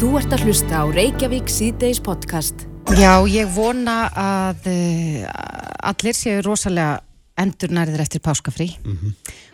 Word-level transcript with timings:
Þú 0.00 0.14
ert 0.16 0.32
að 0.32 0.46
hlusta 0.48 0.78
á 0.80 0.84
Reykjavík 0.88 1.50
síðdeis 1.52 1.98
podcast. 2.00 2.62
Já, 2.96 3.20
ég 3.28 3.50
vona 3.52 4.06
að 4.16 4.68
uh, 4.72 5.26
allir 5.90 6.16
séu 6.16 6.38
rosalega 6.40 7.02
endurnærið 7.36 8.00
eftir 8.00 8.22
páskafrí. 8.24 8.70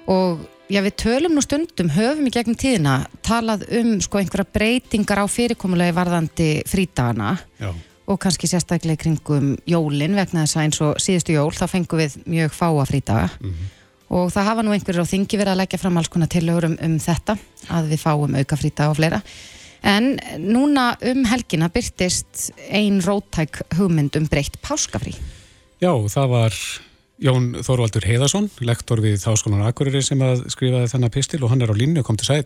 Og 0.07 0.45
já, 0.71 0.79
við 0.85 0.95
tölum 1.03 1.35
nú 1.35 1.43
stundum, 1.43 1.91
höfum 1.91 2.31
í 2.31 2.35
gegnum 2.37 2.55
tíðina 2.63 2.95
talað 3.27 3.65
um 3.75 3.97
sko 3.99 4.21
einhverja 4.23 4.47
breytingar 4.55 5.25
á 5.25 5.27
fyrirkomulegi 5.27 5.97
varðandi 5.99 6.49
frítagana. 6.71 7.35
Já. 7.59 7.75
og 8.07 8.23
kannski 8.23 8.47
sérstaklega 8.47 9.03
kringum 9.03 9.57
jólin 9.67 10.15
vegna 10.15 10.45
þess 10.45 10.55
að 10.61 10.63
eins 10.63 10.81
og 10.87 11.01
síðustu 11.03 11.35
jól 11.35 11.51
þá 11.51 11.67
fengum 11.73 11.99
við 11.99 12.21
mjög 12.31 12.55
fáa 12.55 12.85
frítaga 12.87 13.25
og 14.15 14.31
það 14.31 14.47
hafa 14.47 14.63
nú 14.63 14.71
einhverjir 14.77 15.03
á 15.03 15.11
þingi 15.11 15.41
verið 15.41 15.55
að 15.57 15.61
leggja 15.65 15.81
fram 15.83 15.99
alls 15.99 16.13
konar 16.15 16.31
tillögur 16.31 16.69
um, 16.69 16.77
um 16.79 16.95
þetta 17.03 17.35
að 17.67 17.91
við 17.91 18.05
fáum 18.05 18.39
auka 18.39 18.61
frítaga 18.61 18.95
og 18.95 19.01
fleira 19.01 19.19
en 19.87 20.17
núna 20.43 20.91
um 21.13 21.25
helgina 21.31 21.71
byrtist 21.73 22.51
ein 22.69 23.01
róttæk 23.05 23.63
hugmynd 23.79 24.19
um 24.19 24.29
breytt 24.31 24.59
páskafrí 24.65 25.15
Já, 25.77 25.93
það 26.09 26.31
var 26.33 26.55
Jón 27.21 27.51
Þorvaldur 27.65 28.05
Heiðarsson, 28.05 28.47
lektor 28.65 29.01
við 29.05 29.23
Háskólan 29.25 29.65
Akureyri 29.65 30.03
sem 30.05 30.21
að 30.25 30.47
skrifaði 30.53 30.89
þennan 30.93 31.13
pistil 31.13 31.43
og 31.45 31.53
hann 31.53 31.65
er 31.65 31.73
á 31.73 31.77
línu, 31.77 32.05
kom 32.05 32.17
til 32.17 32.29
sæl. 32.29 32.45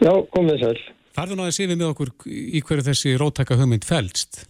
Já, 0.00 0.12
komið 0.32 0.62
sæl. 0.62 0.78
Farðu 1.16 1.38
nú 1.38 1.44
að 1.44 1.54
séfið 1.56 1.80
með 1.80 1.92
okkur 1.94 2.12
í 2.28 2.62
hverju 2.64 2.86
þessi 2.86 3.14
róttæka 3.20 3.56
hugmynd 3.58 3.84
fælst? 3.88 4.42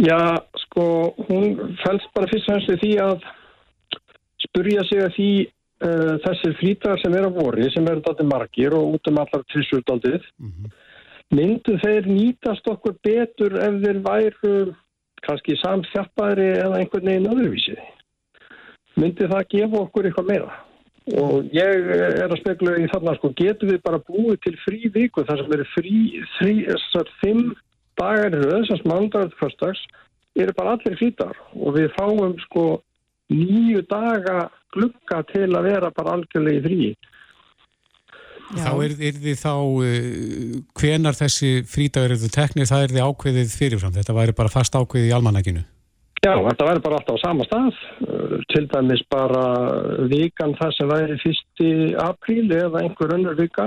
Já, 0.00 0.20
sko, 0.66 0.86
hún 1.28 1.76
fælst 1.80 2.08
bara 2.16 2.28
fyrst 2.32 2.48
og 2.48 2.52
fremst 2.52 2.72
við 2.72 2.82
því 2.84 2.92
að 3.04 3.28
spurja 4.44 4.84
sig 4.88 5.04
að 5.04 5.14
því 5.16 5.30
uh, 5.84 6.16
þessir 6.24 6.56
frítagar 6.60 7.00
sem 7.02 7.14
er 7.16 7.28
á 7.28 7.30
vori, 7.32 7.68
sem 7.74 7.86
eru 7.90 8.04
daldið 8.04 8.30
margir 8.30 8.76
og 8.76 8.96
út 8.96 9.10
um 9.10 9.20
allar 9.22 9.44
trissurdaldið, 9.52 10.26
myndu 11.34 11.76
þeir 11.82 12.06
nýtast 12.06 12.68
okkur 12.70 12.96
betur 13.04 13.58
ef 13.58 13.80
þeir 13.82 14.02
væru 14.04 14.56
kannski 15.26 15.56
samþjappaðri 15.62 16.48
eða 16.60 16.80
einhvern 16.80 17.10
veginn 17.10 17.30
öðruvísi. 17.32 17.76
Myndi 18.96 19.28
það 19.28 19.48
gefa 19.52 19.82
okkur 19.82 20.08
eitthvað 20.08 20.30
meira? 20.30 20.54
Og 21.16 21.52
ég 21.54 21.90
er 21.94 22.26
að 22.26 22.40
spekla 22.40 22.78
í 22.82 22.88
þarna, 22.90 23.14
sko, 23.18 23.30
getum 23.38 23.70
við 23.70 23.82
bara 23.84 24.02
búið 24.08 24.40
til 24.42 24.56
frí 24.64 24.88
viku 24.94 25.22
þar 25.26 25.42
sem 25.42 25.52
eru 25.54 25.66
frí, 25.74 25.98
þessar 26.40 27.12
fimm 27.20 27.52
dagar 28.00 28.34
í 28.34 28.40
röð, 28.40 28.64
þessar 28.64 28.88
mandagur 28.90 29.30
til 29.30 29.40
fyrstags, 29.42 29.82
eru 30.36 30.54
bara 30.56 30.74
allir 30.76 30.98
frítar 30.98 31.38
og 31.54 31.76
við 31.76 31.92
fáum 31.96 32.34
sko 32.46 32.64
nýju 33.32 33.82
daga 33.90 34.48
glukka 34.74 35.22
til 35.32 35.50
að 35.56 35.70
vera 35.70 35.92
bara 35.94 36.16
algjörlega 36.16 36.60
í 36.60 36.64
frí. 36.64 36.88
Þá 38.46 38.72
er, 38.84 38.92
er 39.08 39.16
þið 39.22 39.38
þá, 39.40 39.54
uh, 39.58 40.58
hvenar 40.78 41.16
þessi 41.18 41.64
frítagur 41.66 42.14
eru 42.14 42.28
teknir, 42.30 42.68
það 42.70 42.84
er 42.84 42.94
þið 42.94 43.08
ákveðið 43.08 43.56
fyrirfram. 43.58 43.96
Þetta 43.96 44.14
væri 44.20 44.36
bara 44.38 44.52
fast 44.52 44.78
ákveðið 44.78 45.10
í 45.10 45.16
almanækinu. 45.16 45.64
Já, 46.22 46.32
þetta 46.32 46.68
væri 46.68 46.82
bara 46.84 47.00
alltaf 47.00 47.18
á 47.18 47.24
sama 47.24 47.46
stað, 47.48 47.82
uh, 48.06 48.36
til 48.54 48.64
dæmis 48.70 49.02
bara 49.10 49.44
vikan 50.12 50.54
það 50.60 50.72
sem 50.78 50.92
væri 50.94 51.18
fyrsti 51.24 51.70
apríl 52.06 52.46
eða 52.46 52.84
einhver 52.84 53.16
önnur 53.18 53.38
vika. 53.40 53.66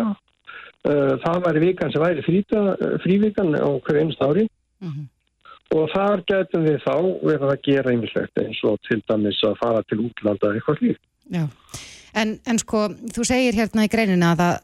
Uh, 0.87 1.19
það 1.25 1.43
væri 1.49 1.65
vikan 1.67 1.91
sem 1.91 2.05
væri 2.05 2.23
fríta, 2.23 2.63
frívikan 3.03 3.51
á 3.59 3.67
hverju 3.83 4.05
einst 4.05 4.23
ári 4.23 4.47
og 5.75 5.85
þar 5.93 6.25
getum 6.29 6.65
við 6.65 6.81
þá 6.85 6.95
verið 7.21 7.47
að 7.51 7.61
gera 7.67 7.93
einmislegt 7.93 8.41
eins 8.41 8.59
og 8.67 8.79
til 8.87 8.99
dæmis 9.09 9.39
að 9.45 9.59
fara 9.61 9.85
til 9.85 10.01
útlanda 10.07 10.53
eitthvað 10.53 10.81
slíkt. 10.81 11.03
Já, 11.29 11.45
en, 12.17 12.35
en 12.49 12.61
sko, 12.61 12.87
þú 13.13 13.25
segir 13.27 13.57
hérna 13.57 13.85
í 13.85 13.91
greinina 13.91 14.33
að 14.33 14.43
það 14.43 14.59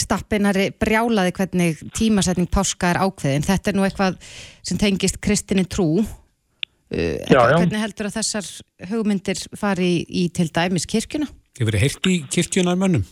stappinari 0.00 0.70
brjálaði 0.80 1.34
hvernig 1.36 1.82
tímasetning 1.96 2.48
páska 2.52 2.94
er 2.94 3.00
ákveðin. 3.04 3.44
Þetta 3.44 3.70
er 3.70 3.76
nú 3.76 3.84
eitthvað 3.84 4.16
sem 4.64 4.78
tengist 4.80 5.20
kristinni 5.24 5.66
trú. 5.68 6.00
Uh, 6.86 7.18
Já, 7.28 7.42
já. 7.50 7.56
Hvernig 7.58 7.82
heldur 7.82 8.08
að 8.08 8.16
þessar 8.20 8.48
hugmyndir 8.92 9.42
fari 9.58 9.90
í, 9.90 10.00
í 10.06 10.28
til 10.32 10.48
dæmis 10.54 10.86
kirkjuna? 10.88 11.28
Þið 11.58 11.70
verið 11.70 11.84
heyrt 11.84 12.08
í 12.08 12.16
kirkjunar 12.30 12.78
mönnum. 12.78 13.04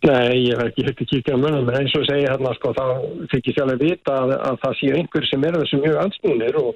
Nei, 0.00 0.46
ég 0.46 0.56
hef 0.56 0.70
ekki 0.70 0.84
hægt 0.86 1.02
að 1.04 1.10
kíkja 1.10 1.36
á 1.36 1.42
munum, 1.42 1.66
en 1.68 1.76
eins 1.76 1.94
og 1.98 2.06
segja 2.08 2.30
hérna, 2.32 2.54
sko, 2.56 2.70
þá 2.72 2.84
fikk 3.32 3.50
ég 3.50 3.56
sjálf 3.58 3.74
að 3.74 3.82
vita 3.84 4.14
að, 4.16 4.30
að 4.48 4.54
það 4.62 4.78
sé 4.78 4.92
einhver 4.96 5.26
sem 5.28 5.42
er 5.44 5.58
þessu 5.60 5.80
mjög 5.82 5.98
ansnúnir 6.04 6.56
og 6.60 6.70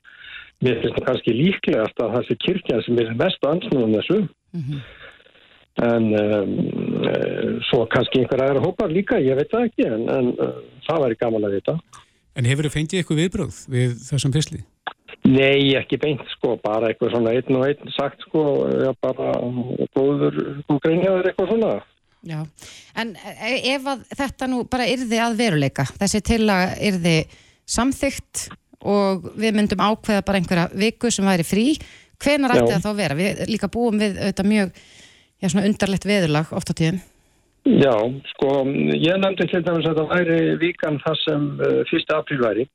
mér 0.64 0.82
finnst 0.82 0.98
það 0.98 1.06
kannski 1.06 1.36
líklegast 1.38 2.02
að 2.04 2.12
það 2.16 2.26
sé 2.28 2.36
kirkjan 2.44 2.84
sem 2.84 3.00
er 3.00 3.14
mest 3.22 3.48
ansnúnum 3.48 3.96
þessu. 3.96 4.18
En 5.84 6.10
um, 6.14 6.52
uh, 7.08 7.48
svo 7.70 7.80
kannski 7.90 8.20
einhver 8.20 8.44
aðra 8.44 8.62
hópar 8.62 8.92
líka, 8.92 9.16
ég 9.24 9.40
veit 9.40 9.50
það 9.50 9.70
ekki, 9.70 9.88
en, 9.88 10.04
en 10.12 10.30
uh, 10.36 10.60
það 10.84 11.02
væri 11.06 11.18
gaman 11.24 11.48
að 11.48 11.56
vita. 11.56 11.78
En 12.36 12.50
hefur 12.50 12.68
þið 12.68 12.76
fengið 12.76 13.00
eitthvað 13.00 13.22
viðbröð 13.22 13.64
við 13.72 13.96
þessum 14.10 14.36
pisli? 14.36 14.60
Nei, 15.24 15.72
ekki 15.80 15.96
beint, 15.96 16.22
sko, 16.36 16.58
bara 16.60 16.92
eitthvað 16.92 17.16
svona 17.16 17.32
einn 17.32 17.56
og 17.56 17.66
einn 17.70 17.96
sagt, 17.96 18.20
sko, 18.28 18.44
já, 18.84 18.92
bara 19.00 19.32
góður, 19.96 20.38
góð 20.68 20.80
greinjaður 20.84 21.32
eitthvað 21.32 21.52
svona. 21.54 21.74
Já, 22.24 22.40
en 22.96 23.14
e- 23.20 23.62
ef 23.74 23.88
að 23.90 24.04
þetta 24.16 24.48
nú 24.48 24.62
bara 24.70 24.88
yrði 24.88 25.18
að 25.20 25.38
veruleika, 25.40 25.84
þessi 26.00 26.20
til 26.24 26.42
að 26.48 26.76
yrði 26.88 27.16
samþygt 27.68 28.46
og 28.84 29.26
við 29.40 29.56
myndum 29.56 29.82
ákveða 29.84 30.24
bara 30.24 30.40
einhverja 30.40 30.68
viku 30.76 31.10
sem 31.12 31.26
væri 31.28 31.44
frí, 31.46 31.66
hvenar 32.20 32.54
ætti 32.56 32.72
það 32.72 32.84
þá 32.84 32.90
að 32.90 33.00
vera? 33.00 33.18
Við 33.18 33.42
líka 33.50 33.70
búum 33.72 34.00
við 34.00 34.16
auðvitað 34.20 34.50
mjög 34.52 34.72
já, 35.40 35.48
undarlegt 35.64 36.08
veðurlag 36.08 36.54
oft 36.56 36.72
á 36.72 36.74
tíðum. 36.80 37.02
Já, 37.64 37.94
sko, 38.34 38.48
ég 38.92 39.20
nefndi 39.20 39.48
til 39.48 39.62
dæmis 39.64 39.88
að 39.88 40.02
það 40.02 40.10
væri 40.12 40.40
vikan 40.60 40.98
það 41.04 41.20
sem 41.22 41.46
uh, 41.64 41.94
1. 41.96 42.10
apríl 42.12 42.40
væri 42.42 42.66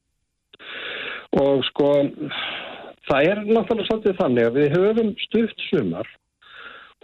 og 1.37 1.61
sko, 1.67 1.89
það 3.05 3.27
er 3.29 3.43
náttúrulega 3.45 3.85
svolítið 3.85 4.17
þannig 4.17 4.47
að 4.47 4.57
við 4.57 4.73
höfum 4.73 5.11
stuft 5.27 5.61
sumar 5.67 6.09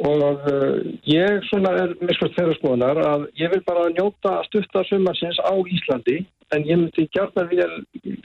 og 0.03 0.41
uh, 0.51 0.79
ég 1.07 1.43
svona 1.47 1.71
er 1.79 1.93
miskvæmt 2.01 2.35
þeirra 2.35 2.55
skoðunar 2.57 2.97
að 2.99 3.27
ég 3.39 3.51
vil 3.53 3.61
bara 3.67 3.85
njóta 3.93 4.41
stufta 4.49 4.83
sumarsins 4.89 5.39
á 5.39 5.55
Íslandi 5.55 6.17
en 6.53 6.65
ég 6.67 6.81
myndi 6.81 7.07
gjarnar 7.15 7.47
við 7.49 7.71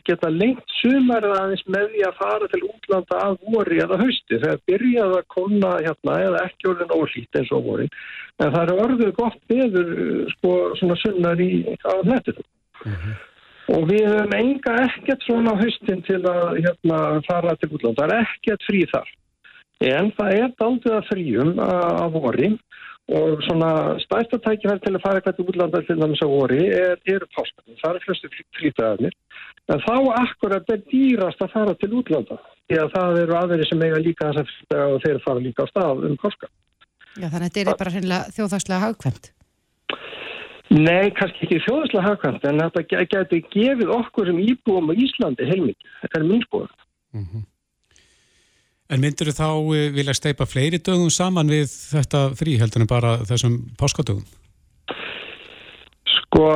geta 0.05 0.29
lengt 0.35 0.75
sumarið 0.81 1.37
aðeins 1.39 1.63
með 1.71 1.87
því 1.93 2.03
að 2.09 2.19
fara 2.19 2.49
til 2.51 2.63
útlanda 2.67 3.21
að 3.23 3.39
vori 3.55 3.79
eða 3.81 4.01
hausti. 4.03 4.41
Þegar 4.43 4.61
byrjaði 4.69 5.21
að 5.21 5.31
konna 5.37 5.71
hérna 5.79 6.19
eða 6.27 6.43
ekki 6.49 6.73
orðin 6.73 6.97
ólít 6.99 7.41
eins 7.41 7.55
og 7.55 7.65
vorin 7.71 7.95
en 8.41 8.53
það 8.55 8.63
er 8.63 8.83
orðið 8.85 9.15
gott 9.19 9.41
beður 9.51 9.91
sko 10.35 10.53
svona 10.81 10.99
sunnar 11.01 11.43
í 11.43 11.51
á 11.85 11.95
netinu 12.09 12.45
og 13.71 13.87
við 13.91 14.07
höfum 14.09 14.37
enga 14.39 14.77
ekkert 14.87 15.25
svona 15.27 15.55
á 15.55 15.61
haustin 15.61 16.05
til 16.09 16.21
að 16.27 16.61
hérna 16.65 17.01
fara 17.29 17.57
til 17.61 17.71
útlanda, 17.71 18.07
það 18.09 18.15
er 18.17 18.23
ekkert 18.25 18.69
frí 18.69 18.85
þar 18.91 19.11
en 19.81 20.11
það 20.19 20.35
er 20.37 20.51
daldið 20.61 20.97
að 20.99 21.07
fríum 21.11 21.53
að, 21.63 21.85
að 22.05 22.17
vori 22.19 22.51
og 23.11 23.41
svona 23.43 23.71
stærsta 24.05 24.39
tækifæri 24.45 24.83
til 24.85 24.93
að 24.95 25.03
fara 25.03 25.19
eitthvað 25.19 25.37
til 25.41 25.47
útlanda 25.51 25.81
til 25.89 25.97
dæmis 25.99 26.21
á 26.23 26.29
vori 26.31 26.61
er, 26.69 26.99
eru 27.11 27.27
páskarnir, 27.35 27.79
það 27.81 27.97
er 27.99 28.05
flestu 28.07 28.31
frítagarnir 28.61 29.17
en 29.73 29.83
þá 29.87 29.95
akkurat 30.21 30.71
er 30.75 30.83
dýrast 30.93 31.43
að 31.43 31.53
fara 31.57 31.75
til 31.81 31.91
útlanda 31.99 32.39
því 32.71 32.79
að 32.85 32.93
það 32.95 33.19
eru 33.25 33.37
aðeiri 33.41 33.67
sem 33.71 33.83
eiga 33.89 33.99
líka 34.05 34.31
þess 34.31 34.45
að 34.45 34.53
frítaga 34.55 34.87
og 34.95 35.03
þeir 35.07 35.21
fara 35.27 35.43
líka 35.49 35.67
á 35.67 35.71
stað 35.73 36.05
um 36.07 36.17
páskar. 36.23 36.51
Já, 37.19 37.27
þannig 37.27 37.47
að 37.49 37.55
þetta 37.59 37.71
er 37.75 37.79
bara 37.81 37.93
hreinlega 37.97 38.35
þjóðhagslega 38.37 38.83
hagkvæmt. 38.85 39.31
Nei, 40.71 41.11
kannski 41.19 41.47
ekki 41.49 41.59
þjóðslega 41.65 42.05
hagkvæmt 42.07 42.45
en 42.47 42.61
þetta 42.63 42.83
ge- 42.93 43.07
geti 43.11 43.41
gefið 43.57 43.91
okkur 43.97 44.31
sem 44.31 44.39
íbúum 44.45 44.93
á 44.93 44.95
Íslandi 44.95 45.49
heilmikið, 45.51 45.89
þetta 46.05 46.21
er 46.21 46.29
minn 46.31 46.45
skoðan. 46.47 46.77
En 48.91 49.03
myndir 49.03 49.31
þá 49.31 49.49
uh, 49.55 49.89
vilja 49.95 50.17
steipa 50.19 50.49
fleiri 50.51 50.81
dögum 50.83 51.11
saman 51.15 51.51
við 51.51 51.71
þetta 51.71 52.29
frí 52.39 52.59
heldur 52.59 52.85
en 52.85 52.91
bara 52.91 53.17
þessum 53.29 53.61
páskadögum? 53.79 54.25
Sko, 56.11 56.47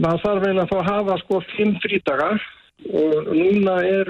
maður 0.00 0.22
þarf 0.24 0.46
eiginlega 0.46 0.70
fá 0.70 0.78
að 0.80 0.90
hafa 0.90 1.18
sko 1.24 1.40
fimm 1.54 1.74
frídagar 1.84 2.40
og 2.86 3.30
núna 3.32 3.76
er, 3.84 4.08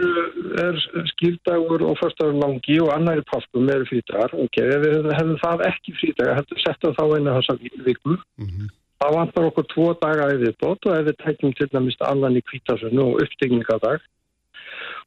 er 0.63 0.79
skýrdagur 1.13 1.85
og 1.87 1.99
förstagur 2.01 2.35
langi 2.41 2.81
og 2.83 2.91
annar 2.95 3.21
í 3.23 3.27
páskum 3.31 3.71
eru 3.71 3.87
frídagar. 3.89 4.35
Ok, 4.35 4.59
ef 4.63 4.83
við 4.83 5.07
hefðum 5.15 5.39
það 5.43 5.63
ekki 5.69 5.95
frídagar, 6.01 6.41
heldur 6.41 6.63
setja 6.63 6.93
þá 6.99 7.05
einu 7.07 7.37
þessa 7.39 7.57
viku. 7.87 8.19
Þá 8.97 9.07
vantar 9.13 9.47
okkur 9.51 9.67
tvo 9.73 9.87
daga 10.01 10.29
í 10.35 10.41
viðbót 10.43 10.87
og 10.89 10.99
ef 10.99 11.07
við 11.07 11.19
tækjum 11.23 11.55
til 11.57 11.69
dæmis 11.73 11.99
annan 12.11 12.39
í 12.39 12.43
kvítasunnu 12.51 13.03
og 13.05 13.25
uppstigningadag. 13.25 14.05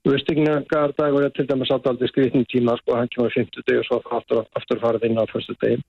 Og 0.08 0.14
uppstigningardagur 0.16 1.26
er 1.26 1.32
til 1.36 1.48
dæmis 1.50 1.72
átaldi 1.76 2.08
skrifnum 2.08 2.46
tíma, 2.48 2.78
sko, 2.80 2.96
hann 2.96 3.10
kemur 3.12 3.34
50 3.36 3.66
deg 3.68 3.82
og 3.82 3.88
svo 3.88 3.98
aftur, 4.18 4.46
aftur 4.56 4.80
farið 4.80 5.10
inn 5.10 5.20
á 5.20 5.28
fyrstu 5.28 5.56
degi. 5.60 5.82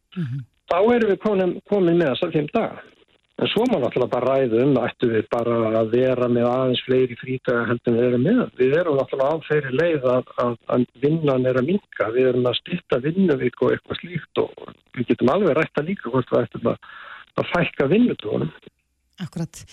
Þá 0.70 0.78
erum 0.94 1.12
við 1.12 1.20
komin, 1.22 1.52
komin 1.70 2.00
með 2.00 2.10
þessar 2.14 2.32
fimm 2.34 2.48
daga. 2.54 2.82
En 3.40 3.48
svo 3.48 3.64
má 3.70 3.78
náttúrulega 3.80 4.12
bara 4.12 4.34
ræða 4.36 4.58
um, 4.66 4.74
ættu 4.84 5.08
við 5.08 5.28
bara 5.32 5.54
að 5.80 5.94
vera 5.94 6.26
með 6.28 6.48
aðeins 6.50 6.82
fleiri 6.84 7.16
frítaga 7.16 7.62
heldur 7.70 7.94
við 7.96 8.08
erum 8.08 8.26
með. 8.26 8.42
Við 8.58 8.74
erum 8.80 8.98
náttúrulega 8.98 9.30
á 9.32 9.46
þeirri 9.46 9.72
leið 9.78 10.08
að, 10.12 10.34
að, 10.44 10.58
að 10.74 10.84
vinnan 11.04 11.48
er 11.48 11.60
að 11.62 11.70
minka. 11.70 12.10
Við 12.16 12.28
erum 12.32 12.50
að 12.50 12.58
styrta 12.58 12.98
vinnuvík 13.06 13.62
og 13.64 13.72
eitthvað 13.72 14.02
slíkt 14.02 14.42
og 14.42 14.74
við 14.98 15.08
getum 15.14 15.32
alveg 15.32 15.56
rætta 15.56 15.86
líka 15.86 16.12
hvort 16.12 16.34
við 16.34 16.42
ættum 16.42 16.68
að, 16.74 16.92
að 17.40 17.50
fækka 17.54 17.88
vinnutónum. 17.94 18.52
Akkurat. 19.24 19.64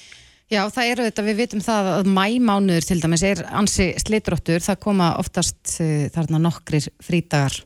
Já, 0.48 0.62
það 0.72 0.92
eru 0.92 1.06
þetta, 1.10 1.24
við 1.28 1.40
vitum 1.42 1.62
það 1.64 1.90
að 1.92 2.10
mæmánuður 2.16 2.86
til 2.88 3.00
dæmis 3.04 3.24
er 3.28 3.42
ansi 3.52 3.90
slitróttur, 4.00 4.64
það 4.64 4.78
koma 4.86 5.10
oftast 5.20 5.74
uh, 5.84 6.06
þarna 6.14 6.40
nokkrir 6.46 6.88
frítagar 7.04 7.58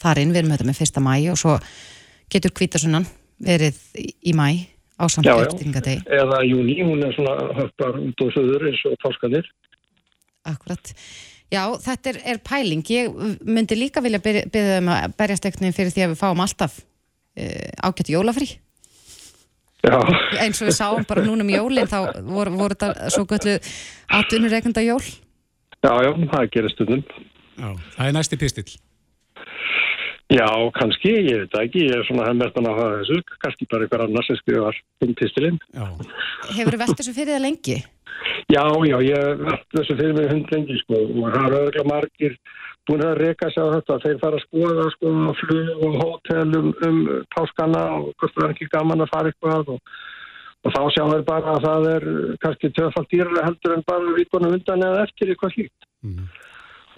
þarinn, 0.00 0.32
við 0.32 0.40
erum 0.42 0.54
þetta 0.54 0.68
með 0.70 0.78
fyrsta 0.80 1.02
mæ 1.04 1.12
og 1.34 1.40
svo 1.40 1.58
getur 2.32 2.54
kvítasunnan 2.56 3.04
verið 3.44 3.76
í 4.24 4.32
mæ 4.36 4.48
á 4.96 5.04
samt 5.10 5.28
eftirringadegi. 5.28 6.04
Eða 6.08 6.40
júni, 6.46 6.78
hún 6.86 7.04
er 7.04 7.14
svona 7.16 7.50
höfpar 7.58 8.00
út 8.00 8.24
og 8.24 8.34
söður 8.34 8.68
eins 8.70 8.82
og 8.88 8.96
páskanir. 9.02 9.48
Akkurat. 10.48 10.92
Já, 11.52 11.62
þetta 11.82 12.12
er, 12.12 12.20
er 12.32 12.42
pæling. 12.44 12.84
Ég 12.90 13.40
myndi 13.44 13.76
líka 13.78 14.02
vilja 14.04 14.22
byrja 14.22 14.80
um 14.80 14.92
að 14.94 15.16
berjast 15.18 15.46
eitthvað 15.46 15.76
fyrir 15.76 15.94
því 15.94 16.06
að 16.06 16.14
við 16.14 16.22
fáum 16.22 16.44
alltaf 16.44 16.78
uh, 16.80 17.70
ágætt 17.84 18.14
jólafrí. 18.14 18.48
Já. 19.84 19.98
eins 20.40 20.62
og 20.62 20.70
við 20.70 20.76
sáum 20.78 21.04
bara 21.08 21.24
núna 21.26 21.44
um 21.44 21.52
jólinn 21.52 21.90
þá 21.90 21.98
voru, 22.24 22.54
voru 22.56 22.76
þetta 22.76 23.12
svo 23.12 23.26
göllu 23.28 23.58
aðunurreikunda 24.18 24.84
jól. 24.86 25.02
Já, 25.84 25.92
já, 26.06 26.10
það 26.32 26.50
gerir 26.56 26.72
stundum. 26.72 27.04
Já, 27.54 27.70
það 27.96 28.08
er 28.08 28.16
næsti 28.16 28.40
pistill. 28.40 28.70
Já, 30.32 30.48
kannski, 30.72 31.10
ég 31.28 31.42
veit 31.42 31.56
ekki 31.60 31.82
ég 31.84 31.98
er 31.98 32.06
svona 32.08 32.30
hefðmertan 32.30 32.68
að 32.70 32.78
hafa 32.78 33.00
þessu 33.02 33.18
kannski 33.44 33.66
bara 33.68 33.84
einhver 33.84 34.04
annars 34.06 34.30
sem 34.30 34.38
skrifar 34.40 34.78
um 35.04 35.12
pistillin 35.20 35.58
Hefur 35.76 36.72
þú 36.72 36.80
velt 36.80 36.96
þessu 37.00 37.12
fyrir 37.12 37.36
það 37.36 37.44
lengi? 37.44 37.76
Já, 38.48 38.64
já, 38.88 38.96
ég 39.04 39.42
velt 39.42 39.66
þessu 39.76 39.98
fyrir 39.98 40.16
mig 40.16 40.30
hund 40.32 40.54
lengi 40.54 40.78
sko 40.80 41.02
og 41.04 41.28
það 41.28 41.44
er 41.44 41.56
öðrulega 41.58 41.84
margir 41.90 42.38
búin 42.88 43.04
að 43.04 43.20
reyka 43.20 43.50
sig 43.52 43.62
á 43.64 43.74
þetta. 43.74 43.98
Þeir 44.04 44.18
fara 44.22 44.40
að 44.40 44.44
skoða 44.46 44.86
sko 44.94 45.12
flug 45.40 45.84
og 45.86 45.96
hótel 46.02 46.56
um, 46.58 46.70
um 46.88 47.00
páskana 47.34 47.84
og 47.98 48.10
hvort 48.20 48.36
það 48.36 48.46
er 48.46 48.54
ekki 48.54 48.70
gaman 48.74 49.04
að 49.04 49.12
fara 49.14 49.32
eitthvað 49.32 49.72
og, 49.74 49.92
og 50.64 50.76
þá 50.76 50.80
sjáum 50.96 51.12
við 51.14 51.26
bara 51.30 51.56
að 51.56 51.66
það 51.68 51.90
er 51.94 52.08
kannski 52.44 52.72
töfald 52.78 53.10
dýrlega 53.12 53.46
heldur 53.48 53.76
en 53.76 53.86
bara 53.88 54.16
vikunum 54.18 54.56
undan 54.58 54.88
eða 54.88 55.04
eftir 55.08 55.32
eitthvað 55.32 55.56
slíkt. 55.56 55.90
Mm. 56.04 56.24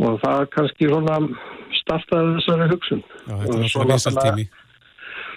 Og 0.06 0.20
það 0.20 0.42
er 0.42 0.52
kannski 0.52 0.90
svona 0.90 1.20
startaði 1.80 2.38
þessari 2.38 2.70
hugsun. 2.74 3.02
Já, 3.26 3.34
þetta 3.42 3.58
er 3.58 3.72
svona 3.72 3.94
vissaltími. 3.94 4.48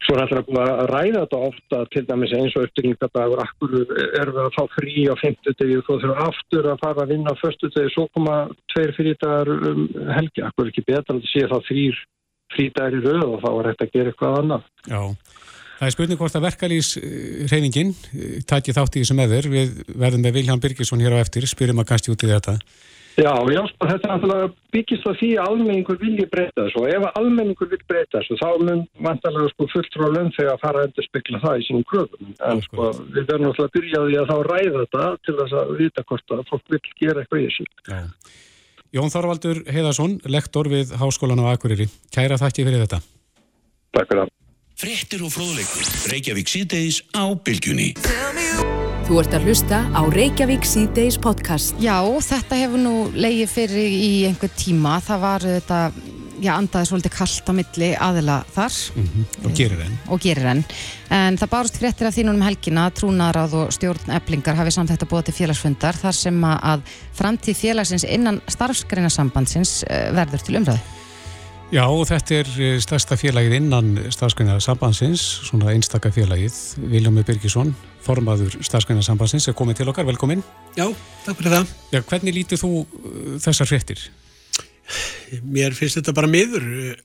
Svo 0.05 0.15
er 0.15 0.29
þetta 0.31 0.63
að 0.63 0.85
ræða 0.89 1.23
þetta 1.23 1.39
ofta 1.49 1.79
til 1.93 2.03
dæmis 2.07 2.33
eins 2.37 2.55
og 2.57 2.67
uppbyggingadagur 2.67 3.41
akkur 3.43 3.73
er 3.79 4.31
við 4.31 4.39
að 4.45 4.55
fá 4.55 4.63
frí 4.75 5.03
á 5.11 5.15
femtudegi 5.19 5.79
og 5.79 5.85
þú 5.87 5.97
þurfum 6.03 6.21
aftur 6.25 6.69
að 6.71 6.81
fara 6.85 7.03
að 7.03 7.11
vinna 7.13 7.33
á 7.35 7.41
förstudegi 7.41 7.93
svo 7.93 8.05
koma 8.15 8.37
tveir 8.73 8.95
frídagar 8.97 9.51
um 9.71 9.83
helgi. 10.15 10.45
Akkur 10.47 10.71
ekki 10.71 10.85
betra 10.87 11.17
að 11.17 11.27
sé 11.29 11.43
það 11.51 11.67
þrýr 11.67 12.01
frídagar 12.55 12.97
í 12.97 13.01
rauð 13.05 13.33
og 13.35 13.43
þá 13.43 13.49
er 13.51 13.71
þetta 13.71 13.87
að 13.87 13.95
gera 13.97 14.13
eitthvað 14.13 14.37
annað. 14.39 14.69
Já, 14.87 15.01
það 15.79 15.89
er 15.89 15.95
spurning 15.95 16.21
hvort 16.21 16.39
að 16.39 16.47
verkalýs 16.47 16.93
reyningin 17.51 17.91
tæti 18.49 18.75
þátt 18.77 18.95
í 18.95 19.03
þessu 19.03 19.19
meður. 19.19 19.51
Við 19.51 19.75
verðum 19.93 20.25
með 20.25 20.39
Viljan 20.39 20.63
Birgisson 20.63 21.03
hér 21.03 21.19
á 21.19 21.23
eftir, 21.23 21.49
spyrum 21.49 21.83
að 21.83 21.91
kannski 21.91 22.15
út 22.15 22.25
í 22.25 22.31
þetta. 22.31 22.55
Já, 23.19 23.33
já, 23.51 23.59
sko, 23.67 23.87
þetta 23.89 24.07
er 24.07 24.11
náttúrulega 24.13 24.49
byggist 24.71 25.07
á 25.07 25.11
því 25.19 25.29
að 25.41 25.49
almenningur 25.49 25.97
vilji 25.99 26.25
breyta 26.31 26.63
þessu 26.63 26.79
og 26.79 26.87
ef 26.93 27.07
almenningur 27.19 27.69
vil 27.71 27.79
breyta 27.89 28.21
þessu 28.21 28.37
þá 28.39 28.49
mun 28.63 28.83
vantarlega 29.03 29.51
sko, 29.51 29.67
fullt 29.73 29.97
frá 29.97 30.07
lönd 30.13 30.35
þegar 30.37 30.53
að 30.53 30.63
fara 30.63 30.79
að 30.79 30.87
endur 30.87 31.07
spekla 31.07 31.41
það 31.43 31.59
í 31.59 31.65
sínum 31.67 31.85
kröðum. 31.89 32.31
En 32.47 32.63
sko, 32.63 32.87
við 33.11 33.27
verðum 33.27 33.49
náttúrulega 33.49 33.67
að 33.67 33.75
byrja 33.75 34.03
því 34.05 34.17
að 34.21 34.31
þá 34.31 34.37
ræða 34.47 34.83
þetta 34.83 35.09
til 35.25 35.37
þess 35.41 35.57
að 35.59 35.73
vita 35.81 36.05
hvort 36.11 36.35
að 36.37 36.45
fólk 36.53 36.73
vil 36.75 36.81
gera 37.01 37.23
eitthvað 37.25 37.41
í 37.41 37.47
þessu. 37.49 37.67
Já. 37.89 38.01
Jón 38.95 39.13
Þorvaldur 39.13 39.63
Heiðarsson, 39.69 40.17
lektor 40.25 40.71
við 40.71 40.95
Háskólan 40.97 41.43
á 41.43 41.51
Akureyri. 41.51 41.89
Kæra 42.15 42.39
þakki 42.41 42.65
fyrir 42.65 42.85
þetta. 42.87 43.03
Takk 43.97 44.13
fyrir 44.13 44.23
það. 44.23 44.35
Þú 49.09 49.15
ert 49.17 49.33
að 49.33 49.45
hlusta 49.49 49.77
á 49.89 50.05
Reykjavík 50.05 50.67
C-Days 50.69 51.15
podcast. 51.17 51.71
Já, 51.81 51.97
þetta 52.21 52.57
hefur 52.59 52.77
nú 52.77 52.91
leiðið 53.17 53.49
fyrir 53.49 53.87
í 53.89 54.11
einhver 54.27 54.51
tíma. 54.53 54.99
Það 55.01 55.23
var 55.23 55.45
þetta, 55.47 55.79
já, 56.37 56.51
andaði 56.53 56.89
svolítið 56.91 57.15
kallt 57.15 57.49
á 57.49 57.53
milli 57.57 57.89
aðila 57.97 58.35
þar. 58.53 58.77
Mm 58.93 59.07
-hmm. 59.07 59.25
Og 59.49 59.57
gerir 59.57 59.81
enn. 59.87 59.97
Og 60.13 60.21
gerir 60.21 60.45
enn. 60.51 60.63
En 61.09 61.41
það 61.41 61.49
bárst 61.49 61.81
fréttir 61.81 62.05
af 62.05 62.13
þínunum 62.13 62.45
helgina, 62.45 62.91
trúnaráð 62.91 63.53
og 63.53 63.73
stjórn 63.73 64.13
eblingar 64.13 64.55
hafi 64.55 64.71
samt 64.71 64.91
þetta 64.91 65.09
búið 65.09 65.25
til 65.25 65.33
félagsfundar 65.33 65.95
þar 65.95 66.13
sem 66.13 66.43
að 66.43 66.79
framtíð 67.13 67.57
félagsins 67.57 68.03
innan 68.03 68.41
starfsgreinasambandsins 68.47 69.83
eh, 69.89 70.13
verður 70.13 70.41
til 70.45 70.55
umræðu. 70.55 70.79
Já, 71.71 72.05
þetta 72.05 72.35
er 72.35 72.79
stærsta 72.79 73.15
félagið 73.17 73.53
innan 73.53 73.97
starfsgreinasambandsins, 74.09 75.21
svona 75.49 75.73
einstaka 75.73 76.09
félagið, 76.11 76.53
Viljómi 76.77 77.23
Birgisson 77.23 77.73
formaður 78.05 78.57
starfsgreinarsambansins 78.63 79.49
er 79.49 79.57
komið 79.57 79.81
til 79.81 79.89
okkar, 79.91 80.07
velkomin. 80.07 80.43
Já, 80.77 80.87
takk 81.25 81.39
fyrir 81.39 81.55
það. 81.57 81.73
Já, 81.93 81.99
hvernig 82.11 82.37
lítið 82.37 82.63
þú 82.63 82.71
uh, 82.83 83.35
þessar 83.43 83.69
fréttir? 83.69 84.05
Mér 85.45 85.75
finnst 85.77 85.99
þetta 85.99 86.15
bara 86.17 86.29
miður 86.31 86.63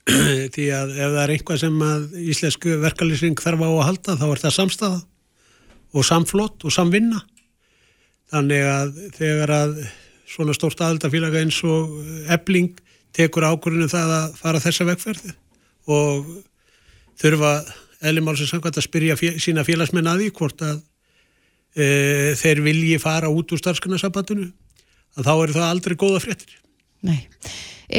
því 0.55 0.69
að 0.73 0.95
ef 0.95 1.11
það 1.11 1.19
er 1.21 1.35
einhvað 1.35 1.61
sem 1.61 1.83
að 1.85 2.07
íslensku 2.33 2.79
verkalýsing 2.81 3.43
þarf 3.43 3.61
á 3.61 3.69
að 3.69 3.85
halda 3.89 4.17
þá 4.21 4.25
er 4.29 4.41
það 4.45 4.55
samstafa 4.55 5.03
og 5.95 6.07
samflott 6.07 6.65
og 6.65 6.73
samvinna. 6.73 7.21
Þannig 8.33 8.65
að 8.67 8.97
þegar 9.19 9.53
að 9.53 9.77
svona 10.25 10.55
stórt 10.57 10.81
aðaldafélaga 10.81 11.43
eins 11.43 11.61
og 11.67 11.93
ebling 12.33 12.73
tekur 13.15 13.45
ákvörðinu 13.47 13.87
það 13.91 14.13
að 14.17 14.37
fara 14.39 14.61
þessa 14.63 14.87
vegferði 14.89 15.35
og 15.95 16.31
þurfa 17.21 17.53
eðlumálsins 18.01 18.51
samkvæmt 18.53 18.79
að 18.81 18.87
spyrja 18.87 19.17
fél, 19.19 19.35
sína 19.41 19.65
félagsmenn 19.67 20.09
að 20.09 20.23
því 20.23 20.31
hvort 20.39 20.65
að 20.65 20.81
e, 21.75 21.87
þeir 22.39 22.63
vilji 22.65 22.99
fara 23.03 23.31
út 23.31 23.53
úr 23.53 23.61
starfskunnarsambandinu 23.61 24.49
að 25.15 25.29
þá 25.29 25.33
eru 25.35 25.55
það 25.55 25.69
aldrei 25.69 25.95
góða 25.99 26.23
fréttir. 26.23 26.57
Nei, 27.05 27.19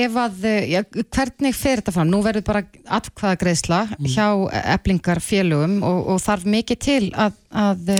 ef 0.02 0.18
að, 0.20 0.44
e, 0.50 0.54
ja, 0.74 0.84
hvernig 1.04 1.56
fer 1.56 1.80
þetta 1.82 1.96
fram? 1.96 2.12
Nú 2.12 2.20
verður 2.26 2.46
bara 2.48 2.64
atkvaða 2.98 3.40
greiðsla 3.44 3.82
mm. 3.96 4.12
hjá 4.12 4.28
eblingar 4.76 5.22
félögum 5.24 5.80
og, 5.86 6.00
og 6.14 6.22
þarf 6.24 6.48
mikið 6.56 6.82
til 6.88 7.02
að, 7.14 7.36
að 7.50 7.92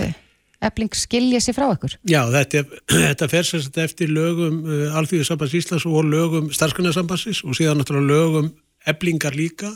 ebling 0.67 0.93
skilja 0.97 1.41
sér 1.43 1.57
frá 1.57 1.67
ykkur? 1.69 1.97
Já, 2.09 2.21
þetta, 2.33 2.63
þetta 2.91 3.29
fer 3.31 3.49
sérst 3.49 3.81
eftir 3.81 4.13
lögum 4.13 4.63
e, 4.65 4.79
Alþjóðsambands 4.97 5.57
Íslands 5.59 5.85
og 5.89 6.07
lögum 6.09 6.49
starfskunarsambandsins 6.53 7.43
og 7.45 7.57
síðan 7.57 7.81
náttúrulega 7.81 8.13
lögum 8.13 8.49
eblingar 8.87 9.37
líka 9.37 9.73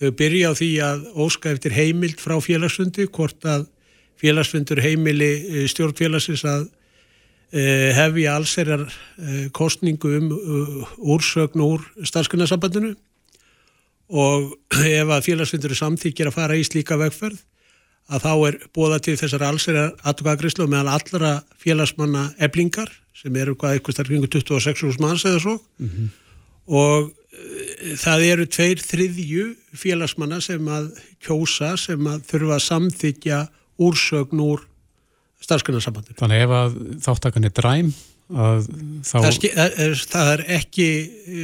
Þau 0.00 0.10
byrja 0.16 0.50
á 0.50 0.52
því 0.56 0.70
að 0.80 1.00
óska 1.20 1.50
eftir 1.52 1.74
heimild 1.76 2.20
frá 2.22 2.38
félagsfundi, 2.40 3.04
hvort 3.12 3.44
að 3.44 3.66
félagsfundur 4.20 4.80
heimili 4.84 5.30
eh, 5.30 5.66
stjórnfélagsins 5.70 6.44
að 6.48 6.66
eh, 7.52 7.90
hefja 7.96 8.36
allserjar 8.38 8.86
eh, 8.86 9.46
kostningu 9.56 10.14
um 10.18 10.32
úrsögn 11.14 11.64
úr 11.64 11.84
starfskunnarsambandinu 12.00 12.94
og 14.10 14.56
ef 15.00 15.12
að 15.12 15.28
félagsfundur 15.28 15.74
er 15.74 15.82
samþykjir 15.82 16.30
að 16.30 16.38
fara 16.38 16.58
í 16.58 16.66
slíka 16.66 16.98
vegferð 17.00 17.44
að 18.10 18.24
þá 18.24 18.32
er 18.48 18.56
bóða 18.74 18.98
til 19.04 19.14
þessar 19.20 19.46
allserjar 19.46 19.92
aðtokagrislu 20.02 20.66
meðan 20.66 20.90
allra 20.96 21.36
félagsmanna 21.62 22.30
eblingar 22.42 22.90
sem 23.14 23.36
eru 23.38 23.54
hvað 23.58 23.76
eitthvað 23.76 23.98
starfingu 23.98 24.30
26 24.32 24.98
manns 25.02 25.26
eða 25.28 25.42
svo 25.44 25.58
mm 25.60 25.88
-hmm. 25.88 26.08
og 26.66 27.12
það 28.00 28.26
eru 28.26 28.46
tveir 28.50 28.82
þriðju 28.84 29.46
félagsmanna 29.80 30.40
sem 30.44 30.68
að 30.70 30.90
kjósa 31.24 31.74
sem 31.80 32.06
að 32.10 32.22
þurfa 32.30 32.56
að 32.56 32.66
samþykja 32.66 33.40
úrsögn 33.80 34.44
úr 34.44 34.64
starfsgrunarsambandinu. 35.44 36.18
Þannig 36.20 36.44
ef 36.44 36.54
að 36.56 36.78
þáttakan 37.06 37.48
er 37.48 37.54
dræm 37.56 37.92
að 38.30 38.66
þá... 39.06 39.14
Það, 39.16 39.44
er, 39.84 39.94
það 40.12 40.32
er 40.32 40.42
ekki 40.58 40.88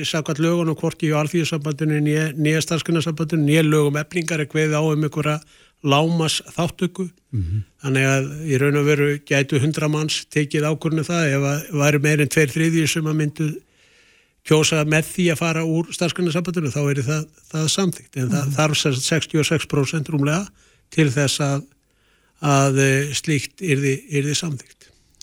sakvært 0.06 0.42
lögun 0.44 0.72
og 0.72 0.82
hvorki 0.82 1.12
á 1.12 1.20
alþjóðsambandinu 1.22 2.00
nýja 2.04 2.64
starfsgrunarsambandinu, 2.66 3.46
nýja 3.46 3.64
lögum 3.66 4.00
eflingar 4.00 4.44
er 4.44 4.50
hveið 4.52 4.76
á 4.76 4.82
um 4.84 5.06
einhverja 5.08 5.38
lámas 5.86 6.40
þáttöku. 6.56 7.10
Mm 7.32 7.42
-hmm. 7.42 7.64
Þannig 7.82 8.06
að 8.10 8.28
í 8.46 8.58
raun 8.60 8.80
og 8.80 8.86
veru 8.86 9.08
gætu 9.28 9.60
hundra 9.60 9.88
manns 9.88 10.24
tekið 10.32 10.68
ákvörnu 10.70 11.04
um 11.04 11.08
það 11.08 11.32
ef 11.36 11.42
að 11.52 11.78
væri 11.82 11.98
meirinn 11.98 12.32
tveir 12.32 12.50
þriðju 12.50 12.86
sem 12.88 13.06
að 13.06 13.18
myndu 13.20 13.48
kjósa 14.46 14.84
með 14.88 15.10
því 15.10 15.28
að 15.32 15.40
fara 15.42 15.64
úr 15.66 15.90
starfsgrunarsambandinu 15.94 16.72
þá 16.74 16.82
er 16.84 17.02
það, 17.06 17.24
það 17.50 17.70
samþygt 17.74 18.20
en 18.20 18.30
það 18.34 18.44
mm. 18.44 18.56
þarf 18.58 18.82
66% 18.82 20.12
rúmlega 20.14 20.42
til 20.94 21.08
þess 21.12 21.42
að, 21.44 21.64
að 22.54 22.82
eh, 22.84 23.14
slíkt 23.16 23.64
er 23.66 23.82
því 23.82 24.36
samþygt. 24.38 24.76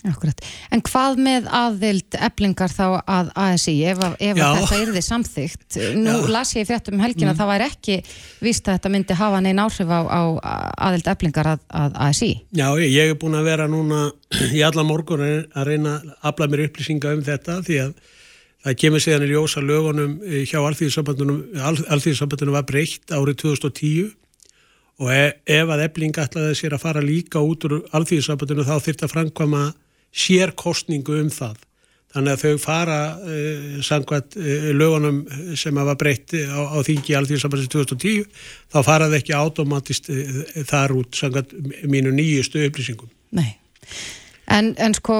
Akkurat. 0.04 0.40
En 0.68 0.82
hvað 0.84 1.20
með 1.24 1.46
aðvild 1.48 2.16
eblingar 2.26 2.68
þá 2.68 2.98
að 3.08 3.30
ASI 3.40 3.72
ef, 3.88 4.02
ef 4.20 4.36
þetta 4.36 4.76
er 4.76 4.90
því 4.92 5.02
samþygt? 5.06 5.78
Nú 5.96 6.16
Já. 6.18 6.26
las 6.34 6.50
ég 6.58 6.66
frétt 6.68 6.90
um 6.92 7.00
helgin 7.00 7.30
að 7.30 7.32
mm. 7.32 7.38
það 7.38 7.50
væri 7.54 7.68
ekki 7.70 7.96
vist 8.44 8.68
að 8.68 8.76
þetta 8.76 8.90
myndi 8.92 9.16
hafa 9.16 9.38
neina 9.40 9.64
áhrif 9.64 9.88
á, 9.88 10.00
á 10.04 10.22
aðvild 10.90 11.08
eblingar 11.14 11.48
að, 11.54 11.62
að 11.80 11.96
ASI. 12.10 12.30
Já, 12.52 12.66
ég, 12.82 12.92
ég 12.92 13.14
er 13.14 13.16
búin 13.22 13.38
að 13.38 13.48
vera 13.48 13.70
núna 13.72 14.02
í 14.52 14.60
alla 14.66 14.84
morgun 14.84 15.24
að 15.24 15.70
reyna 15.70 15.96
að 15.96 16.12
afla 16.34 16.50
mér 16.52 16.66
upplýsinga 16.66 17.16
um 17.16 17.24
þetta 17.24 17.62
því 17.64 17.80
að 17.86 17.96
Það 18.64 18.76
kemur 18.80 19.02
síðan 19.04 19.26
í 19.26 19.32
ljósa 19.34 19.60
lögunum 19.60 20.12
eh, 20.24 20.44
hjá 20.48 20.56
alþýðisambandunum, 20.62 21.40
alþýðisambandunum 21.92 22.56
var 22.56 22.64
breytt 22.68 23.12
árið 23.12 23.42
2010 23.42 24.14
og 25.04 25.10
e 25.12 25.24
ef 25.50 25.72
að 25.74 25.82
ebling 25.84 26.16
ætlaði 26.22 26.56
sér 26.56 26.76
að 26.76 26.84
fara 26.86 27.02
líka 27.04 27.42
út 27.44 27.66
úr 27.68 27.80
alþýðisambandinu 27.98 28.64
þá 28.64 28.74
þurft 28.78 29.04
að 29.04 29.12
framkvæma 29.12 29.62
sérkostningu 30.14 31.20
um 31.20 31.30
það. 31.34 31.60
Þannig 32.14 32.36
að 32.36 32.42
þau 32.44 32.60
fara 32.62 32.98
uh, 33.18 33.78
samkvæmt 33.84 34.36
uh, 34.38 34.66
lögunum 34.78 35.22
sem 35.58 35.80
hafa 35.82 35.96
breytt 35.98 36.36
á, 36.38 36.60
á 36.70 36.78
þingi 36.86 37.16
alþýðisambandinu 37.18 37.72
2010 37.74 38.28
þá 38.70 38.78
faraði 38.86 39.18
ekki 39.18 39.34
automatist 39.34 40.12
uh, 40.14 40.44
þar 40.70 41.00
út 41.02 41.18
samkvæmt 41.18 41.56
mínu 41.90 42.14
nýjustu 42.14 42.62
upplýsingum. 42.68 43.10
Nei. 43.34 43.58
En, 44.52 44.74
en 44.76 44.92
sko, 44.92 45.14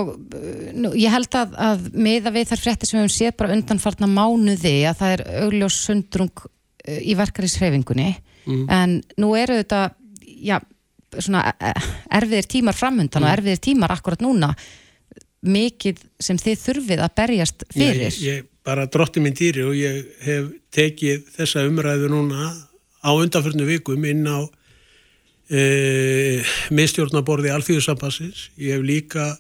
nú, 0.77 0.91
ég 1.01 1.13
held 1.15 1.33
að, 1.39 1.55
að 1.57 1.85
miða 1.97 2.33
við 2.35 2.51
þar 2.51 2.61
frétti 2.61 2.89
sem 2.89 2.99
við 2.99 3.07
höfum 3.07 3.15
séð 3.15 3.37
bara 3.41 3.55
undanfarnar 3.57 4.11
mánuði 4.13 4.75
að 4.85 4.99
það 5.01 5.15
er 5.15 5.23
augljós 5.45 5.79
sundrung 5.87 6.45
í 6.85 7.15
verkaríshreyfingunni 7.17 8.11
mm. 8.45 8.65
en 8.69 8.99
nú 9.21 9.31
eru 9.41 9.57
þetta 9.63 9.87
já, 10.45 10.59
svona 11.17 11.47
e, 11.57 11.73
erfiðir 12.19 12.51
tímar 12.53 12.77
framhundan 12.77 13.23
mm. 13.23 13.29
og 13.29 13.37
erfiðir 13.39 13.63
tímar 13.65 13.95
akkurat 13.95 14.25
núna 14.25 14.53
mikið 15.45 16.03
sem 16.21 16.41
þið 16.41 16.61
þurfið 16.61 17.05
að 17.05 17.17
berjast 17.21 17.65
fyrir. 17.73 18.05
Ég, 18.09 18.21
ég 18.29 18.51
bara 18.65 18.87
drotti 18.89 19.21
minn 19.25 19.37
dýri 19.37 19.65
og 19.65 19.75
ég 19.77 20.05
hef 20.25 20.53
tekið 20.75 21.27
þessa 21.37 21.65
umræðu 21.69 22.09
núna 22.13 22.53
á 23.05 23.11
undanförnu 23.13 23.67
vikum 23.69 24.05
inn 24.09 24.25
á 24.25 24.45
e, 25.51 26.43
miðstjórnaborði 26.75 27.53
alþjóðsambassins. 27.55 28.49
Ég 28.57 28.79
hef 28.79 28.85
líka 28.87 29.31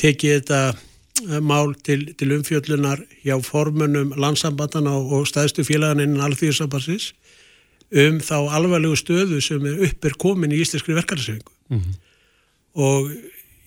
tekið 0.00 0.40
þetta 0.40 1.40
mál 1.44 1.74
til, 1.86 2.14
til 2.18 2.32
umfjöllunar 2.34 3.04
hjá 3.22 3.36
formunum 3.44 4.14
landsambandana 4.18 4.96
og 4.98 5.28
staðstu 5.30 5.64
félaganinn 5.66 6.18
alþjóðsambassins 6.22 7.12
um 7.94 8.18
þá 8.24 8.36
alvarlegu 8.56 8.96
stöðu 8.98 9.38
sem 9.44 9.62
er 9.68 9.84
uppir 9.86 10.16
komin 10.18 10.52
í 10.52 10.58
íslenskri 10.64 10.96
verkefnisöfingu 10.96 11.52
mm 11.70 11.78
-hmm. 11.78 11.94
og 12.74 13.12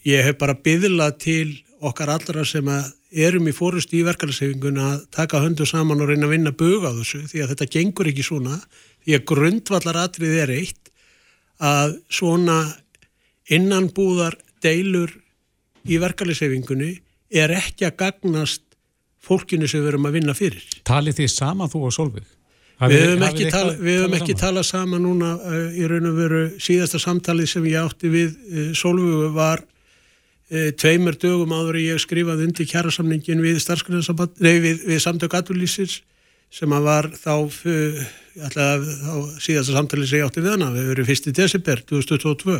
ég 0.05 0.23
hef 0.23 0.37
bara 0.37 0.53
byðlað 0.53 1.17
til 1.17 1.63
okkar 1.79 2.09
allra 2.09 2.45
sem 2.45 2.67
erum 3.11 3.47
í 3.47 3.55
fórust 3.55 3.93
í 3.93 4.03
verkefnisöfingun 4.03 4.77
að 4.77 5.05
taka 5.11 5.39
höndu 5.39 5.65
saman 5.65 6.01
og 6.01 6.09
reyna 6.09 6.25
að 6.25 6.35
vinna 6.35 6.51
buga 6.51 6.91
á 6.91 6.97
þessu 6.99 7.23
því 7.27 7.43
að 7.43 7.49
þetta 7.49 7.71
gengur 7.71 8.07
ekki 8.07 8.23
svona 8.23 8.59
því 9.05 9.15
að 9.15 9.25
grundvallar 9.25 9.97
atrið 10.03 10.33
er 10.43 10.49
eitt 10.49 10.91
að 11.63 11.97
svona 12.13 12.59
innanbúðar 13.53 14.37
deilur 14.63 15.11
í 15.87 15.99
verkefnisöfingunni 16.01 16.93
er 17.31 17.53
ekki 17.55 17.87
að 17.87 17.97
gagnast 18.01 18.63
fólkinu 19.23 19.67
sem 19.67 19.83
við 19.83 19.93
erum 19.93 20.07
að 20.07 20.19
vinna 20.19 20.35
fyrir. 20.37 20.65
Talið 20.87 21.21
því 21.21 21.29
sama 21.31 21.67
þú 21.71 21.85
og 21.87 21.95
Solveig? 21.95 22.27
Við 22.77 23.01
höfum 23.01 23.23
ekki, 23.25 23.47
tala, 23.49 23.71
við 23.73 23.95
höfum 24.03 24.15
ekki 24.19 24.35
talað 24.37 24.67
saman 24.69 25.01
núna 25.01 25.31
uh, 25.39 25.55
í 25.73 25.87
raun 25.89 26.11
og 26.11 26.19
veru 26.19 26.41
síðasta 26.61 27.01
samtalið 27.01 27.49
sem 27.55 27.65
ég 27.71 27.87
átti 27.87 28.11
við 28.13 28.35
uh, 28.35 28.67
Solvögu 28.77 29.31
var 29.33 29.63
uh, 29.63 30.69
tveimur 30.77 31.17
dögum 31.17 31.55
áður 31.57 31.79
ég 31.81 32.03
skrifaði 32.03 32.45
undir 32.45 32.69
kjærasamningin 32.69 33.41
við, 33.41 33.57
við, 34.37 34.85
við 34.85 35.01
samtök 35.01 35.39
atvinnlýsins 35.39 36.03
sem 36.53 36.77
að 36.77 36.85
var 36.85 37.09
þá, 37.17 37.33
alltaf, 38.45 38.87
þá 39.03 39.13
síðasta 39.43 39.75
samtalið 39.75 40.09
sem 40.09 40.21
ég 40.21 40.27
átti 40.27 40.43
við 40.43 40.53
hana, 40.55 40.71
við 40.75 40.89
höfum 40.91 41.09
fyrst 41.09 41.29
í 41.29 41.35
desember 41.37 41.83
2022 41.89 42.57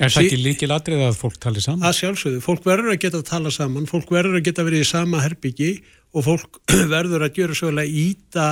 Er 0.00 0.08
það 0.08 0.24
ekki 0.24 0.38
líkil 0.40 0.72
atrið 0.72 1.02
að 1.04 1.18
fólk 1.20 1.34
tali 1.42 1.60
saman? 1.60 1.84
Að 1.84 1.98
sjálfsögðu, 1.98 2.40
fólk 2.42 2.64
verður 2.64 2.94
að 2.94 3.00
geta 3.02 3.18
að 3.20 3.26
tala 3.28 3.50
saman, 3.52 3.88
fólk 3.90 4.08
verður 4.10 4.38
að 4.38 4.46
geta 4.46 4.64
verið 4.64 4.84
í 4.86 4.88
sama 4.88 5.20
herbyggi 5.20 5.72
og 6.16 6.24
fólk 6.26 6.60
verður 6.94 7.26
að 7.26 7.34
gera 7.36 7.56
svo 7.58 7.68
vel 7.68 7.82
að 7.82 7.96
íta 8.02 8.46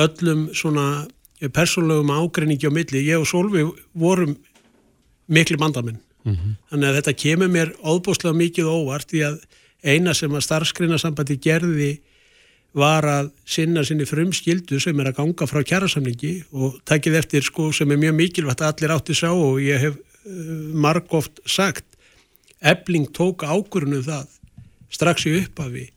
öllum 0.00 0.46
svona 0.56 0.86
persónlegum 1.52 2.12
ágreiningi 2.12 2.68
á 2.68 2.72
milli, 2.72 3.04
ég 3.08 3.20
og 3.20 3.28
Solvi 3.28 3.66
vorum 3.92 4.36
miklu 5.30 5.60
mandamenn 5.60 6.00
mm 6.24 6.34
-hmm. 6.34 6.56
þannig 6.70 6.88
að 6.88 6.96
þetta 6.98 7.20
kemur 7.22 7.48
mér 7.48 7.72
óbúslega 7.80 8.36
mikið 8.36 8.66
óvart 8.66 9.08
því 9.10 9.20
að 9.28 9.36
eina 9.82 10.14
sem 10.14 10.32
að 10.32 10.44
starfskrinasambandi 10.44 11.36
gerði 11.40 12.00
var 12.76 13.06
að 13.08 13.30
sinna 13.48 13.82
sinni 13.86 14.06
frumskildu 14.06 14.78
sem 14.82 14.98
er 15.02 15.10
að 15.10 15.16
ganga 15.18 15.48
frá 15.50 15.62
kjærasamlingi 15.66 16.34
og 16.54 16.78
takkið 16.86 17.18
eftir 17.18 17.46
sko 17.46 17.70
sem 17.74 17.90
er 17.90 17.98
mjög 17.98 18.18
mikilvægt 18.18 18.62
að 18.62 18.74
allir 18.74 18.94
átti 18.94 19.16
sá 19.18 19.30
og 19.32 19.58
ég 19.64 19.82
hef 19.82 19.96
uh, 19.96 20.30
margóft 20.74 21.42
sagt 21.46 21.86
ebling 22.60 23.08
tók 23.16 23.42
ákvörunum 23.42 24.04
það 24.06 24.28
strax 24.92 25.26
í 25.26 25.34
upphafi 25.40 25.88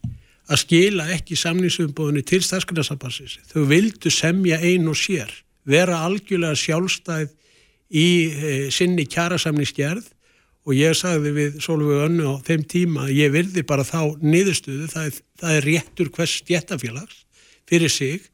að 0.50 0.60
skila 0.64 1.08
ekki 1.14 1.38
samningsumbóðinu 1.40 2.24
til 2.28 2.42
starfsgrunarsambansins. 2.44 3.40
Þau 3.52 3.64
vildu 3.70 4.12
semja 4.12 4.60
ein 4.60 4.90
og 4.92 4.98
sér, 5.00 5.32
vera 5.64 6.02
algjörlega 6.04 6.58
sjálfstæð 6.60 7.32
í 7.94 8.08
e, 8.28 8.52
sinni 8.74 9.06
kjærasamningsgerð 9.08 10.10
og 10.64 10.76
ég 10.78 10.96
sagði 10.96 11.34
við 11.36 11.58
Sólvögu 11.64 12.06
Önnu 12.08 12.30
á 12.32 12.36
þeim 12.46 12.64
tíma 12.70 13.08
að 13.08 13.18
ég 13.18 13.34
virði 13.34 13.66
bara 13.68 13.84
þá 13.88 14.16
niðurstöðu, 14.24 14.88
það 14.92 15.10
er, 15.10 15.18
það 15.42 15.58
er 15.58 15.68
réttur 15.68 16.12
hvers 16.16 16.38
stjættafélags 16.40 17.20
fyrir 17.70 17.92
sig. 17.92 18.30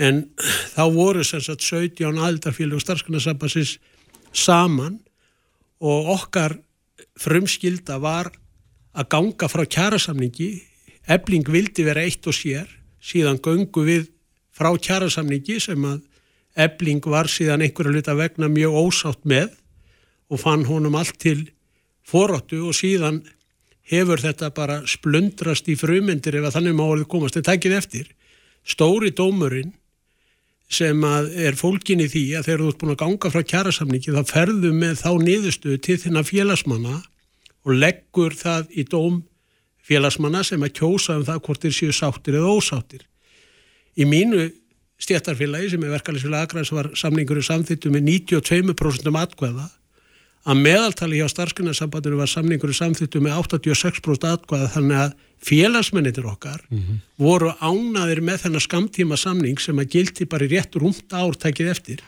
En 0.00 0.24
þá 0.72 0.84
voru 0.94 1.24
sem 1.26 1.42
sagt 1.44 1.66
17 1.66 2.16
aldarfélag 2.16 2.80
starfsgrunarsambansins 2.80 3.76
saman 4.32 5.00
og 5.80 6.12
okkar 6.14 6.56
frumskilda 7.20 7.98
var 8.00 8.30
að 8.96 9.10
ganga 9.12 9.48
frá 9.50 9.64
kjærasamningi 9.68 10.50
Ebling 11.10 11.48
vildi 11.48 11.82
vera 11.82 12.04
eitt 12.06 12.26
og 12.30 12.36
sér, 12.36 12.68
síðan 13.02 13.40
göngu 13.42 13.82
við 13.82 14.10
frá 14.54 14.70
kjærasamningi 14.76 15.56
sem 15.62 15.84
að 15.88 16.04
Ebling 16.60 17.02
var 17.08 17.30
síðan 17.30 17.64
einhverju 17.64 17.96
hluta 17.96 18.14
vegna 18.18 18.50
mjög 18.52 18.76
ósátt 18.78 19.24
með 19.28 19.48
og 20.30 20.40
fann 20.40 20.64
honum 20.68 20.96
allt 20.98 21.18
til 21.20 21.48
foráttu 22.06 22.62
og 22.68 22.76
síðan 22.76 23.20
hefur 23.90 24.22
þetta 24.22 24.52
bara 24.54 24.80
splundrast 24.88 25.68
í 25.70 25.76
frumendir 25.78 26.38
ef 26.38 26.48
að 26.48 26.56
þannig 26.58 26.76
má 26.78 26.84
orðið 26.86 27.10
komast. 27.10 27.38
En 27.38 27.46
takkið 27.46 27.76
eftir, 27.78 28.10
stóri 28.62 29.10
dómurinn 29.10 29.72
sem 30.70 31.02
er 31.02 31.56
fólkin 31.58 32.02
í 32.04 32.06
því 32.10 32.24
að 32.38 32.46
þegar 32.46 32.62
þú 32.62 32.68
ert 32.70 32.82
búin 32.82 32.92
að 32.94 33.00
ganga 33.00 33.32
frá 33.34 33.42
kjærasamningi 33.52 34.14
þá 34.14 34.20
ferðu 34.30 34.70
með 34.76 35.00
þá 35.00 35.10
niðurstöðu 35.24 35.80
til 35.82 35.98
þinna 36.04 36.22
félagsmanna 36.28 37.00
og 37.66 37.74
leggur 37.74 38.36
það 38.38 38.70
í 38.78 38.86
dóm 38.86 39.24
félagsmanna 39.90 40.44
sem 40.46 40.62
að 40.62 40.76
kjósa 40.78 41.18
um 41.18 41.26
það 41.26 41.42
hvort 41.48 41.66
þeir 41.66 41.74
séu 41.74 41.96
sáttir 41.96 42.38
eða 42.38 42.54
ósáttir. 42.54 43.02
Í 43.98 44.06
mínu 44.06 44.46
stjættarfélagi 45.02 45.72
sem 45.72 45.82
er 45.82 45.94
verkefælisfélag 45.96 46.46
Akraðs 46.46 46.70
var 46.76 46.92
samningur 46.94 47.40
í 47.40 47.44
samþýttu 47.44 47.90
með 47.90 48.06
92% 48.30 49.20
atkvæða 49.24 49.66
að 50.48 50.60
meðaltali 50.64 51.18
hjá 51.20 51.28
starfskunnarsambandinu 51.28 52.20
var 52.20 52.30
samningur 52.30 52.72
samþýttu 52.76 53.20
með 53.20 53.42
86% 53.42 54.28
atkvæða 54.30 54.70
þannig 54.76 55.02
að 55.02 55.18
félagsmennitir 55.40 56.28
okkar 56.28 56.62
mm 56.68 56.78
-hmm. 56.78 57.02
voru 57.16 57.52
ánaðir 57.60 58.20
með 58.24 58.44
þennar 58.44 58.64
skamtíma 58.64 59.16
samning 59.16 59.60
sem 59.60 59.78
að 59.78 59.90
gildi 59.96 60.24
bara 60.24 60.44
í 60.44 60.48
rétt 60.48 60.76
rúmt 60.76 61.12
ár 61.12 61.36
tækið 61.36 61.70
eftir. 61.70 62.00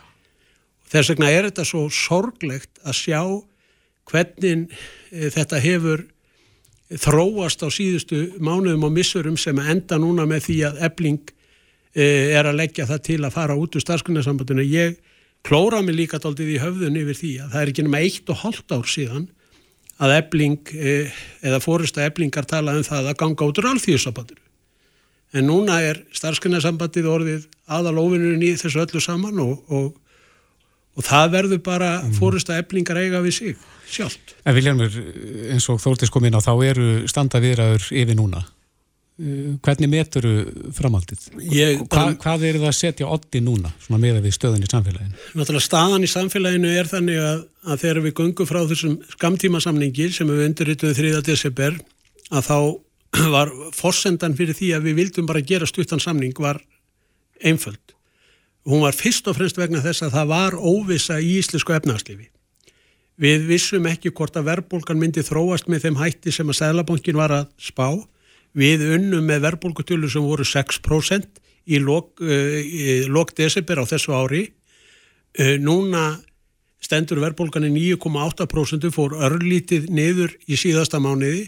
Þess 0.88 1.08
vegna 1.08 1.30
er 1.30 1.44
þetta 1.48 1.64
svo 1.64 1.88
sorglegt 1.88 2.80
að 2.84 2.92
sjá 2.92 3.20
hvernig 4.04 4.68
e, 5.12 5.30
þetta 5.30 5.60
hefur 5.60 6.04
þróast 6.92 7.62
á 7.64 7.68
síðustu 7.72 8.36
mánuðum 8.40 8.84
og 8.84 8.92
missurum 8.92 9.36
sem 9.36 9.58
enda 9.58 9.96
núna 9.98 10.26
með 10.28 10.48
því 10.48 10.58
að 10.68 10.82
ebling 10.88 11.32
e, 11.94 12.04
er 12.36 12.46
að 12.46 12.58
leggja 12.60 12.86
það 12.86 13.02
til 13.02 13.20
að 13.24 13.32
fara 13.32 13.56
út 13.56 13.76
úr 13.76 13.84
starfskunnarsambandinu. 13.84 14.64
Ég 14.64 15.00
klóra 15.46 15.82
mig 15.82 15.96
líka 15.98 16.20
doldið 16.22 16.54
í 16.54 16.60
höfðun 16.62 16.98
yfir 17.02 17.18
því 17.18 17.32
að 17.42 17.54
það 17.54 17.62
er 17.62 17.72
ekki 17.72 17.86
nema 17.86 18.02
eitt 18.02 18.30
og 18.32 18.40
hálft 18.42 18.74
ár 18.74 18.86
síðan 18.90 19.26
að 20.02 20.14
ebling 20.16 20.72
e, 20.74 20.94
eða 21.44 21.60
fórista 21.62 22.04
eblingar 22.06 22.46
tala 22.48 22.76
um 22.78 22.86
það 22.86 23.10
að 23.10 23.18
ganga 23.22 23.48
út 23.48 23.60
úr 23.60 23.68
alþjóðsambandinu. 23.72 24.40
En 25.32 25.48
núna 25.48 25.78
er 25.80 26.02
starfskunnarsambandið 26.12 27.08
orðið 27.08 27.44
aðalófinurinn 27.72 28.44
í 28.44 28.54
þessu 28.60 28.82
öllu 28.82 29.00
saman 29.00 29.38
og, 29.40 29.62
og, 29.72 29.92
og 30.98 31.06
það 31.06 31.30
verður 31.36 31.62
bara 31.64 31.92
mm. 32.02 32.16
fórista 32.18 32.58
eblingar 32.60 33.00
eiga 33.00 33.22
við 33.24 33.38
sig 33.38 33.62
sjálft. 33.92 34.34
En 34.44 34.56
Viljarmur, 34.56 34.98
eins 35.52 35.68
og 35.72 35.80
Þórtis 35.82 36.12
kom 36.12 36.26
inn 36.28 36.36
á, 36.36 36.44
þá 36.44 36.52
eru 36.68 36.88
standaviðraður 37.08 37.88
yfir 38.02 38.18
núna. 38.18 38.44
Eh, 39.22 39.54
hvernig 39.62 39.86
metur 39.86 40.26
framhaldið? 40.74 41.26
Ég, 41.54 41.82
Hva, 41.86 42.08
hvað 42.18 42.46
er 42.48 42.56
það 42.58 42.70
að 42.72 42.74
setja 42.74 43.10
oddi 43.14 43.42
núna, 43.44 43.70
svona 43.84 44.00
meða 44.02 44.22
við 44.24 44.34
stöðan 44.34 44.64
í 44.66 44.70
samfélaginu? 44.70 45.14
Náttúrulega 45.38 45.66
staðan 45.68 46.06
í 46.06 46.10
samfélaginu 46.10 46.72
er 46.74 46.90
þannig 46.90 47.20
að, 47.22 47.44
að 47.68 47.84
þegar 47.84 48.00
við 48.08 48.14
gungum 48.18 48.48
frá 48.50 48.60
þessum 48.72 48.96
skamtímasamningi 49.12 50.08
sem 50.16 50.32
við 50.32 50.42
undirrituðum 50.48 50.98
3. 50.98 51.22
desember, 51.28 51.78
að 52.34 52.48
þá 52.48 52.58
var 53.36 53.54
fórsendan 53.76 54.34
fyrir 54.34 54.58
því 54.58 54.74
að 54.74 54.88
við 54.88 54.98
vildum 55.04 55.30
bara 55.30 55.46
gera 55.46 55.70
stuttan 55.70 56.02
samning 56.02 56.34
var 56.42 56.58
einföld. 57.44 57.94
Hún 58.66 58.82
var 58.82 58.94
fyrst 58.94 59.26
og 59.30 59.38
fremst 59.38 59.58
vegna 59.58 59.82
þess 59.82 60.02
að 60.06 60.16
það 60.16 60.30
var 60.34 60.58
óvisa 60.58 61.18
í 61.22 61.36
íslensku 61.38 61.74
efnarslifi. 61.74 62.28
Við 63.22 63.46
vissum 63.46 63.86
ekki 63.86 64.10
hvort 64.10 64.34
að 64.38 64.48
verðbólgan 64.50 64.98
myndi 64.98 65.22
þróast 65.22 65.68
með 65.70 65.86
þeim 65.86 65.98
hætti 66.00 66.34
sem 66.34 66.48
að 66.48 66.58
Sælabankin 66.58 67.18
var 67.18 67.34
að 67.36 67.50
spá. 67.60 68.02
Við 68.58 68.82
unnum 68.98 69.24
með 69.24 69.46
verðbólgutölu 69.46 70.10
sem 70.12 70.24
voru 70.24 70.44
6% 70.44 71.40
í 71.72 71.78
lok, 71.80 72.18
uh, 72.20 72.58
lok 73.08 73.32
desember 73.38 73.80
á 73.80 73.84
þessu 73.88 74.12
ári 74.16 74.48
Uh, 75.32 75.56
núna 75.56 76.18
stendur 76.84 77.22
verðbólgan 77.22 77.64
í 77.64 77.72
9,8% 77.96 78.90
fór 78.92 79.14
örlítið 79.16 79.86
niður 79.88 80.34
í 80.44 80.58
síðasta 80.60 80.98
mánuði 81.00 81.46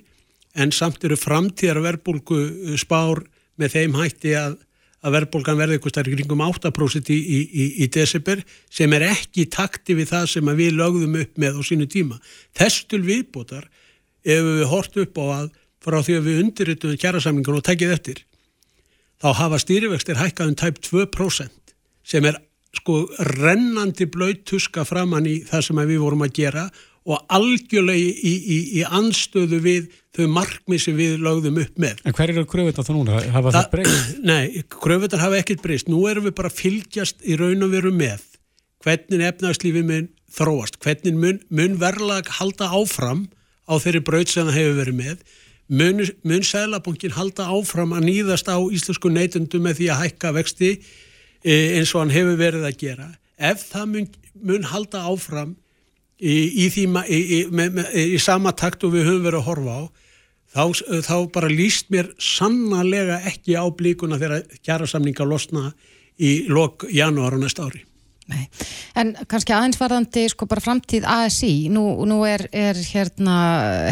en 0.57 0.71
samt 0.73 1.05
eru 1.05 1.19
framtíðar 1.21 1.83
verðbólgu 1.85 2.79
spár 2.81 3.21
með 3.61 3.75
þeim 3.75 3.99
hætti 3.99 4.33
að, 4.41 4.55
að 5.05 5.17
verðbólgan 5.19 5.61
verði 5.61 5.77
eitthvað 5.77 5.95
stærri 5.97 6.17
kringum 6.17 6.45
8% 6.47 7.13
í, 7.13 7.19
í, 7.21 7.43
í, 7.45 7.67
í 7.85 7.91
desember 7.93 8.41
sem 8.73 8.97
er 8.97 9.05
ekki 9.11 9.45
takti 9.53 9.99
við 9.99 10.15
það 10.15 10.31
sem 10.33 10.53
við 10.63 10.79
lögðum 10.81 11.21
upp 11.21 11.37
með 11.45 11.61
á 11.61 11.63
sínu 11.69 11.91
tíma. 11.93 12.17
Þesstul 12.57 13.03
viðbótar 13.05 13.69
ef 14.25 14.49
við 14.49 14.67
hort 14.73 14.97
upp 15.05 15.21
á 15.21 15.25
að 15.43 15.53
frá 15.85 16.01
því 16.01 16.17
að 16.19 16.29
við 16.29 16.41
undirritum 16.45 16.97
kjærasamlingun 17.01 17.61
og 17.61 17.67
tekið 17.67 17.95
eftir 17.97 18.25
þá 19.23 19.29
hafa 19.41 19.61
stýrivextir 19.63 20.19
hækkaðum 20.21 20.59
tæp 20.59 20.81
2% 20.85 21.75
sem 22.05 22.27
er 22.29 22.41
sko 22.75 23.05
rennandi 23.39 24.09
blöytuska 24.11 24.85
framann 24.89 25.29
í 25.31 25.39
það 25.47 25.69
sem 25.69 25.81
við 25.85 26.03
vorum 26.03 26.25
að 26.27 26.35
gera 26.41 26.65
og 27.05 27.21
algjörlega 27.37 28.01
í, 28.01 28.33
í, 28.33 28.59
í 28.81 28.83
anstöðu 28.85 29.61
við 29.65 29.91
þau 30.17 30.25
markmið 30.33 30.81
sem 30.87 30.97
við 30.97 31.19
lögðum 31.21 31.61
upp 31.61 31.81
með. 31.81 32.01
En 32.09 32.17
hver 32.17 32.33
eru 32.33 32.47
kröfutar 32.49 32.87
þá 32.87 32.93
núna? 32.97 33.19
Hafa 33.35 33.53
það, 33.53 33.59
það 33.59 33.71
breyst? 33.75 34.15
Nei, 34.31 34.63
kröfutar 34.73 35.21
hafa 35.21 35.41
ekkert 35.43 35.65
breyst. 35.65 35.91
Nú 35.93 36.01
erum 36.09 36.25
við 36.31 36.37
bara 36.41 36.53
fylgjast 36.53 37.21
í 37.29 37.37
raun 37.41 37.67
og 37.67 37.75
veru 37.77 37.93
með 37.95 38.25
hvernig 38.85 39.25
efnagslífi 39.29 39.85
mun 39.85 40.09
þróast, 40.35 40.81
hvernig 40.83 41.17
mun, 41.21 41.41
mun 41.53 41.77
verðlag 41.81 42.29
halda 42.41 42.73
áfram 42.73 43.27
á 43.69 43.77
þeirri 43.81 44.03
braut 44.05 44.33
sem 44.33 44.49
það 44.49 44.59
hefur 44.59 44.81
verið 44.81 44.99
með 44.99 45.37
mun, 45.69 46.05
mun 46.25 46.45
Sælabankin 46.45 47.15
halda 47.17 47.49
áfram 47.53 47.95
að 47.97 48.09
nýðast 48.09 48.49
á 48.51 48.59
íslensku 48.59 49.13
neytundu 49.13 49.61
með 49.63 49.81
því 49.81 49.91
að 49.93 50.01
hækka 50.05 50.33
vexti 50.39 50.71
e, 50.75 51.55
eins 51.79 51.95
og 51.95 52.05
hann 52.05 52.15
hefur 52.15 52.39
verið 52.41 52.69
að 52.69 52.79
gera? 52.81 53.11
Ef 53.39 53.67
það 53.73 53.91
mun, 53.93 54.09
mun 54.45 54.69
halda 54.71 55.05
áfram 55.11 55.55
í, 56.19 56.37
í, 56.65 56.69
því, 56.73 56.87
í, 57.09 57.41
með, 57.51 57.79
með, 57.81 57.95
í 58.15 58.21
sama 58.23 58.55
takt 58.57 58.85
og 58.87 58.95
við 58.95 59.09
höfum 59.09 59.27
verið 59.27 59.41
að 59.43 59.49
horfa 59.49 59.79
á 59.79 59.83
þá, 60.55 60.65
þá 61.09 61.17
bara 61.35 61.51
líst 61.51 61.91
mér 61.95 62.13
sannarlega 62.21 63.23
ekki 63.31 63.57
á 63.59 63.65
blíkuna 63.75 64.21
þegar 64.21 64.47
kjara 64.63 64.89
samninga 64.91 65.27
losna 65.27 65.73
í 66.21 66.45
lok 66.51 66.87
janúar 66.95 67.35
á 67.35 67.39
næsta 67.43 67.67
ári 67.67 67.83
Nei. 68.31 68.47
En 68.97 69.13
kannski 69.29 69.53
aðeins 69.53 69.77
varðandi 69.81 70.25
sko 70.33 70.49
bara 70.49 70.63
framtíð 70.65 71.05
ASI, 71.05 71.69
nú, 71.73 71.85
nú 72.09 72.23
er, 72.29 72.47
er 72.57 72.79
hérna, 72.89 73.37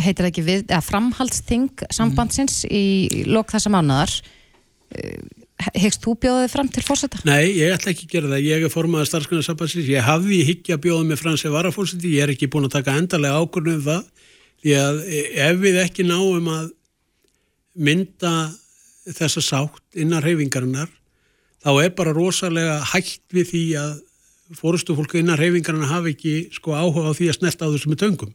heitir 0.01 0.25
það 0.25 0.31
ekki 0.31 0.47
við, 0.47 0.65
eða 0.71 0.81
framhaldsting 0.87 1.85
sambandsins 1.93 2.63
mm. 2.65 2.73
í 2.73 3.25
lok 3.29 3.53
þessa 3.53 3.73
mánadar 3.73 4.15
Hegst 5.77 6.03
þú 6.03 6.17
bjóðið 6.19 6.49
fram 6.51 6.69
til 6.73 6.83
fórseta? 6.85 7.21
Nei, 7.29 7.53
ég 7.55 7.75
ætla 7.77 7.93
ekki 7.93 8.09
að 8.09 8.15
gera 8.17 8.31
það. 8.33 8.47
Ég 8.49 8.65
er 8.67 8.73
formaða 8.73 9.09
starfsgrunarsambansins. 9.11 9.91
Ég 9.91 10.07
hafði 10.07 10.41
higgja 10.49 10.79
bjóðið 10.83 11.11
með 11.11 11.21
fransi 11.21 11.53
varafórseti. 11.53 12.15
Ég 12.17 12.25
er 12.25 12.33
ekki 12.35 12.49
búin 12.51 12.67
að 12.67 12.75
taka 12.79 12.97
endarlega 12.99 13.39
ákvörnum 13.39 13.79
um 13.79 13.85
það. 13.87 14.25
Því 14.63 14.75
að 14.81 14.99
ef 15.47 15.61
við 15.63 15.79
ekki 15.85 16.07
náum 16.09 16.51
að 16.51 16.67
mynda 17.87 18.33
þessa 19.11 19.43
sátt 19.43 19.99
innan 20.03 20.23
reyfingarinnar 20.25 20.91
þá 21.63 21.71
er 21.83 21.95
bara 21.99 22.15
rosalega 22.15 22.81
hægt 22.93 23.25
við 23.35 23.49
því 23.53 23.65
að 23.81 23.93
fórustu 24.59 24.97
fólku 24.97 25.19
innan 25.21 25.39
reyfingarna 25.39 25.89
hafi 25.91 26.15
ekki 26.15 26.35
sko 26.55 26.75
áhuga 26.77 27.11
á 27.11 27.17
því 27.17 27.29
að 27.31 27.39
snerta 27.39 27.69
á 27.69 27.73
þessu 27.73 27.93
með 27.93 28.03
töngum. 28.03 28.33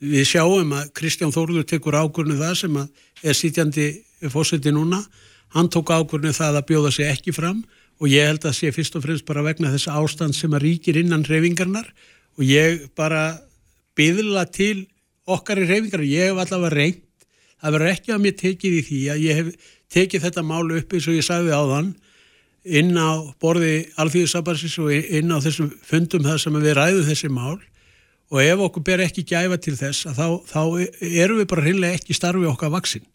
Við 0.00 0.28
sjáum 0.30 0.72
að 0.76 0.92
Kristján 0.96 1.34
Þórður 1.34 1.66
tekur 1.68 1.98
ákvörnu 1.98 2.38
það 2.38 2.54
sem 2.62 2.78
er 2.80 3.36
sítjandi 3.36 3.88
fórseti 4.32 4.72
núna. 4.72 5.02
Hann 5.52 5.68
tók 5.68 5.92
ákvörnu 5.92 6.32
það 6.36 6.60
að 6.60 6.68
bjóða 6.70 6.92
sig 6.94 7.10
ekki 7.10 7.34
fram 7.36 7.64
og 8.00 8.08
ég 8.08 8.30
held 8.30 8.46
að 8.48 8.56
sé 8.56 8.72
fyrst 8.72 8.96
og 8.96 9.04
fremst 9.04 9.26
bara 9.28 9.44
vegna 9.44 9.72
þess 9.74 9.90
ástand 9.92 10.36
sem 10.36 10.54
að 10.56 10.64
ríkir 10.64 11.00
innan 11.00 11.26
reyfingarnar 11.28 11.90
og 12.38 12.44
ég 12.46 12.86
bara 12.96 13.42
byðla 13.98 14.46
til 14.48 14.86
okkar 15.28 15.60
í 15.60 15.68
reyfingarnar. 15.68 16.08
Ég 16.08 16.30
hef 16.30 16.40
allavega 16.44 16.76
reynd. 16.76 17.02
Það 17.60 17.76
verður 17.76 17.92
ekki 17.92 18.14
að 18.14 18.22
mér 18.24 18.38
tekið 18.40 18.78
í 18.78 18.84
því 18.86 19.00
að 19.12 19.24
ég 19.26 19.40
hef 19.40 19.72
tekið 19.92 20.24
þetta 20.24 20.46
málu 20.46 20.78
upp 20.80 20.94
eins 20.96 21.08
og 21.10 21.18
ég 21.18 21.26
sagði 21.26 21.52
á 21.52 21.62
þann 21.74 21.90
inn 22.64 22.92
á 22.96 23.10
borði 23.40 23.88
alþjóðsabansins 24.00 24.78
og 24.82 24.92
inn 24.92 25.32
á 25.32 25.38
þessum 25.40 25.70
fundum 25.86 26.26
það 26.26 26.42
sem 26.44 26.58
við 26.60 26.76
ræðum 26.76 27.08
þessi 27.08 27.30
mál. 27.32 27.58
Og 28.30 28.42
ef 28.44 28.60
okkur 28.62 28.84
ber 28.86 29.00
ekki 29.02 29.24
gæfa 29.26 29.56
til 29.58 29.74
þess 29.74 30.06
þá, 30.14 30.38
þá 30.46 30.62
erum 31.02 31.40
við 31.40 31.48
bara 31.50 31.64
hinnlega 31.66 31.98
ekki 31.98 32.14
starfið 32.14 32.52
okkar 32.52 32.70
vaksin 32.70 33.06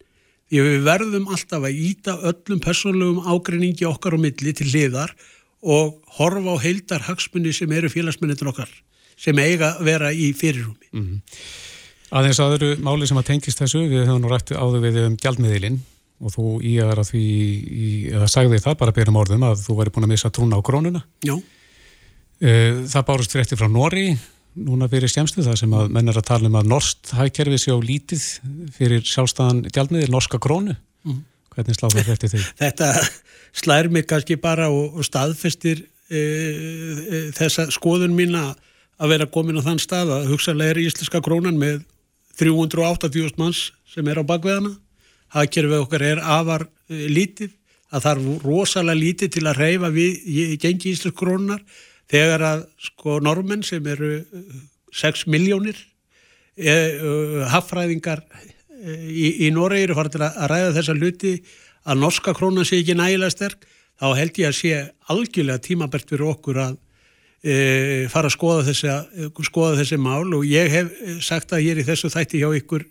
því 0.50 0.62
við 0.62 0.84
verðum 0.86 1.30
alltaf 1.34 1.64
að 1.66 1.78
íta 1.88 2.14
öllum 2.30 2.60
persónlegum 2.62 3.24
ágreiningi 3.26 3.86
okkar 3.88 4.14
á 4.14 4.18
milli 4.22 4.52
til 4.54 4.68
liðar 4.70 5.14
og 5.66 5.96
horfa 6.18 6.54
á 6.54 6.56
heildar 6.62 7.06
hagsmunni 7.08 7.54
sem 7.56 7.72
eru 7.74 7.90
félagsmunnitur 7.90 8.52
okkar 8.52 8.70
sem 9.18 9.38
eiga 9.42 9.74
að 9.74 9.88
vera 9.88 10.12
í 10.12 10.30
fyrirrumi 10.36 10.92
mm 10.92 11.02
-hmm. 11.02 11.20
Aðeins 12.16 12.38
aðuru 12.38 12.76
máli 12.78 13.06
sem 13.06 13.18
að 13.18 13.26
tengist 13.26 13.58
þessu, 13.58 13.88
við 13.90 14.06
höfum 14.06 14.22
nú 14.22 14.28
rætti 14.30 14.54
áður 14.54 14.80
við 14.80 14.96
um 15.06 15.16
gjaldmiðilinn 15.16 15.80
og 16.16 16.32
þú 16.32 16.46
íæðar 16.64 17.02
að 17.02 17.10
því, 17.10 17.24
í, 17.66 17.90
eða 18.14 18.28
sagði 18.30 18.62
það 18.64 18.78
bara 18.80 18.94
byrjum 18.96 19.18
orðum 19.20 19.44
að 19.50 19.60
þú 19.66 19.76
væri 19.80 19.92
búin 19.92 20.06
að 20.06 20.12
missa 20.14 20.32
trúna 20.32 20.60
á 20.60 20.66
krónuna. 20.66 21.02
Já. 21.26 21.34
Eh, 22.40 22.82
það 22.88 23.06
bárust 23.10 23.36
frétti 23.36 23.58
frá 23.58 23.68
Nóri, 23.72 24.06
núna 24.56 24.88
fyrir 24.92 25.12
skemstu 25.12 25.44
það 25.44 25.58
sem 25.60 25.74
að 25.76 25.90
menn 25.92 26.08
er 26.08 26.20
að 26.20 26.28
tala 26.30 26.48
um 26.48 26.56
að 26.60 26.70
norst 26.72 27.12
hægkerfi 27.16 27.60
sé 27.60 27.76
á 27.76 27.78
lítið 27.80 28.24
fyrir 28.76 29.04
sjálfstæðan 29.04 29.66
gjaldmiðir, 29.68 30.12
norska 30.12 30.40
krónu. 30.40 30.76
Mm. 31.04 31.20
Hvernig 31.52 31.76
slá 31.76 31.88
það 31.88 32.08
frétti 32.08 32.32
þig? 32.32 32.46
Þetta 32.62 32.92
slær 33.56 33.90
mig 33.92 34.08
kannski 34.08 34.38
bara 34.40 34.70
og, 34.72 34.96
og 34.96 35.04
staðfestir 35.04 35.84
e, 36.08 36.20
e, 36.20 37.20
þessa 37.36 37.68
skoðun 37.72 38.16
mín 38.16 38.36
að 38.36 39.12
vera 39.12 39.28
komin 39.28 39.60
á 39.60 39.66
þann 39.68 39.80
stað 39.80 40.14
að 40.16 40.30
hugsaðlega 40.32 40.76
er 40.76 40.82
íslenska 40.86 41.20
krónan 41.24 41.60
með 41.60 41.84
380.000 42.40 43.40
manns 43.40 43.70
sem 43.88 44.08
er 44.08 44.20
á 44.20 44.24
bakveðana 44.28 44.74
hagkerfið 45.34 45.82
okkar 45.82 46.04
er 46.06 46.22
afar 46.22 46.66
uh, 46.66 47.02
lítið, 47.10 47.52
að 47.94 48.06
það 48.06 48.12
er 48.12 48.46
rosalega 48.46 49.00
lítið 49.00 49.34
til 49.36 49.44
að 49.46 49.60
reyfa 49.62 49.90
við 49.94 50.56
gengi 50.62 50.92
íslensk 50.92 51.18
krónar 51.18 51.60
þegar 52.10 52.44
að 52.44 52.64
sko 52.82 53.20
normenn 53.22 53.62
sem 53.66 53.86
eru 53.90 54.18
6 54.94 55.22
uh, 55.24 55.30
miljónir 55.30 55.78
e, 56.58 56.72
uh, 56.72 57.44
haffræðingar 57.52 58.24
í, 58.82 59.46
í 59.46 59.52
Noregi 59.54 59.86
eru 59.86 59.96
farið 59.98 60.16
til 60.16 60.24
að 60.26 60.42
ræða 60.52 60.74
þessa 60.80 60.96
luti 60.98 61.32
að 61.86 62.02
norska 62.02 62.34
krónan 62.36 62.66
sé 62.66 62.80
ekki 62.82 62.98
nægilega 62.98 63.34
sterk 63.34 63.66
þá 64.00 64.08
held 64.18 64.40
ég 64.40 64.50
að 64.50 64.58
sé 64.58 64.82
algjörlega 65.12 65.62
tímabert 65.64 66.10
fyrir 66.10 66.28
okkur 66.32 66.60
að 66.64 66.76
e, 67.46 67.54
fara 68.12 68.30
að 68.30 68.36
skoða 68.36 68.64
þessi, 68.68 68.94
skoða 69.48 69.78
þessi 69.80 69.98
mál. 70.00 70.26
Og 70.36 70.46
ég 70.48 70.72
hef 70.72 70.92
sagt 71.24 71.54
að 71.54 71.64
ég 71.66 71.76
er 71.76 71.82
í 71.82 71.86
þessu 71.86 72.12
þætti 72.12 72.42
hjá 72.42 72.50
ykkur 72.60 72.86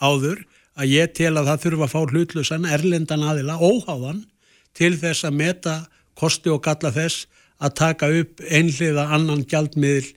áður 0.00 0.42
að 0.78 0.94
ég 0.94 1.12
tel 1.16 1.34
að 1.36 1.50
það 1.50 1.62
þurfa 1.64 1.86
að 1.86 1.94
fá 1.94 2.00
hlutlusan 2.14 2.68
erlendan 2.68 3.26
aðila, 3.26 3.58
óháðan 3.58 4.24
til 4.76 4.94
þess 5.00 5.26
að 5.26 5.38
meta 5.40 5.76
kosti 6.18 6.52
og 6.52 6.62
galla 6.64 6.92
þess 6.94 7.26
að 7.60 7.76
taka 7.80 8.10
upp 8.20 8.42
einhliða 8.48 9.08
annan 9.14 9.44
gjaldmiðl 9.48 10.08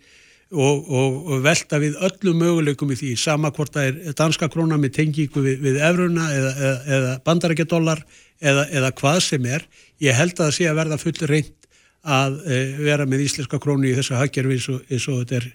og, 0.54 0.86
og, 0.86 1.16
og 1.34 1.42
velta 1.44 1.80
við 1.82 1.98
öllum 2.06 2.44
möguleikum 2.44 2.94
í 2.94 2.98
því, 3.00 3.16
sama 3.20 3.52
hvort 3.56 3.74
það 3.74 3.90
er 3.90 4.18
danska 4.20 4.50
króna 4.54 4.78
með 4.80 4.96
tengingu 5.00 5.42
við, 5.44 5.58
við 5.64 5.80
efruna 5.82 6.30
eða, 6.36 6.54
eða, 6.54 6.78
eða 6.98 7.16
bandarækjadólar 7.26 8.04
eða, 8.44 8.68
eða 8.70 8.94
hvað 9.00 9.20
sem 9.26 9.50
er. 9.50 9.66
Ég 10.04 10.18
held 10.18 10.38
að 10.38 10.46
það 10.46 10.56
sé 10.60 10.70
að 10.70 10.80
verða 10.82 11.00
full 11.02 11.16
reynd 11.32 11.70
að 12.04 12.40
e, 12.44 12.62
vera 12.84 13.08
með 13.10 13.26
íslenska 13.26 13.60
krónu 13.64 13.90
í 13.90 13.96
þessu 13.98 14.18
haggerfi 14.20 14.58
eins 14.60 14.70
og, 14.72 14.82
eins 14.92 15.08
og 15.10 15.22
þetta 15.24 15.40
er 15.40 15.50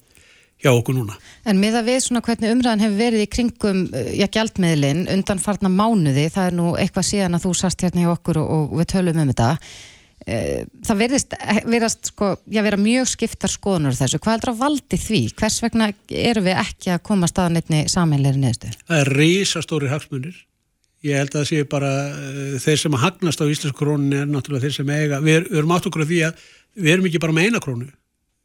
hjá 0.63 0.71
okkur 0.73 0.97
núna. 0.97 1.19
En 1.49 1.61
með 1.63 1.81
að 1.81 1.91
við 1.93 2.01
svona 2.05 2.23
hvernig 2.27 2.55
umræðan 2.55 2.83
hefur 2.85 2.99
verið 2.99 3.25
í 3.25 3.29
kringum 3.31 3.85
eh, 3.95 4.11
já, 4.19 4.27
gjaldmiðlinn 4.35 5.05
undan 5.15 5.43
farna 5.43 5.71
mánuði, 5.73 6.27
það 6.35 6.51
er 6.51 6.59
nú 6.59 6.73
eitthvað 6.79 7.07
síðan 7.13 7.39
að 7.39 7.47
þú 7.47 7.53
sast 7.61 7.85
hérna 7.85 8.05
hjá 8.05 8.11
okkur 8.15 8.43
og, 8.43 8.51
og 8.57 8.75
við 8.81 8.91
tölum 8.95 9.23
um 9.23 9.31
þetta 9.31 9.51
eh, 10.27 10.67
það 10.89 11.05
verðist, 11.05 11.39
verðast 11.69 12.11
sko, 12.13 12.33
já 12.51 12.63
vera 12.67 12.81
mjög 12.81 13.13
skiptar 13.13 13.55
skoðunur 13.55 13.99
þessu, 13.99 14.21
hvað 14.25 14.41
er 14.41 14.45
það 14.49 14.61
valdi 14.65 15.01
því? 15.05 15.23
Hvers 15.39 15.63
vegna 15.65 15.93
eru 16.33 16.45
við 16.49 16.61
ekki 16.67 16.93
að 16.97 17.07
koma 17.07 17.31
staðan 17.31 17.63
einni 17.63 17.87
saminleiri 17.93 18.43
neðstu? 18.43 18.75
Það 18.91 19.05
er 19.05 19.15
risastóri 19.23 19.93
hagsmunir 19.95 20.45
ég 21.07 21.15
held 21.15 21.31
að 21.31 21.45
það 21.45 21.49
sé 21.53 21.65
bara 21.71 21.91
þeir 22.59 22.81
sem 22.83 22.97
hagnast 22.99 23.39
á 23.39 23.47
Íslands 23.47 23.79
krónin 23.79 24.17
er 24.19 24.27
náttúrulega 24.27 24.67
þeir 24.67 24.77
sem 24.81 24.89
eiga, 24.91 25.21
við, 25.23 25.45
við 25.47 25.61
erum 25.61 25.75
átt 25.77 25.87
okkur 25.87 26.03
af 26.03 26.11
því 26.11 26.21
að 26.27 26.47
við 26.79 26.95
erum 26.95 27.07
ekki 27.07 27.21
bara 27.23 27.37
með 27.37 27.47
eina 27.47 27.61
krónu 27.63 27.87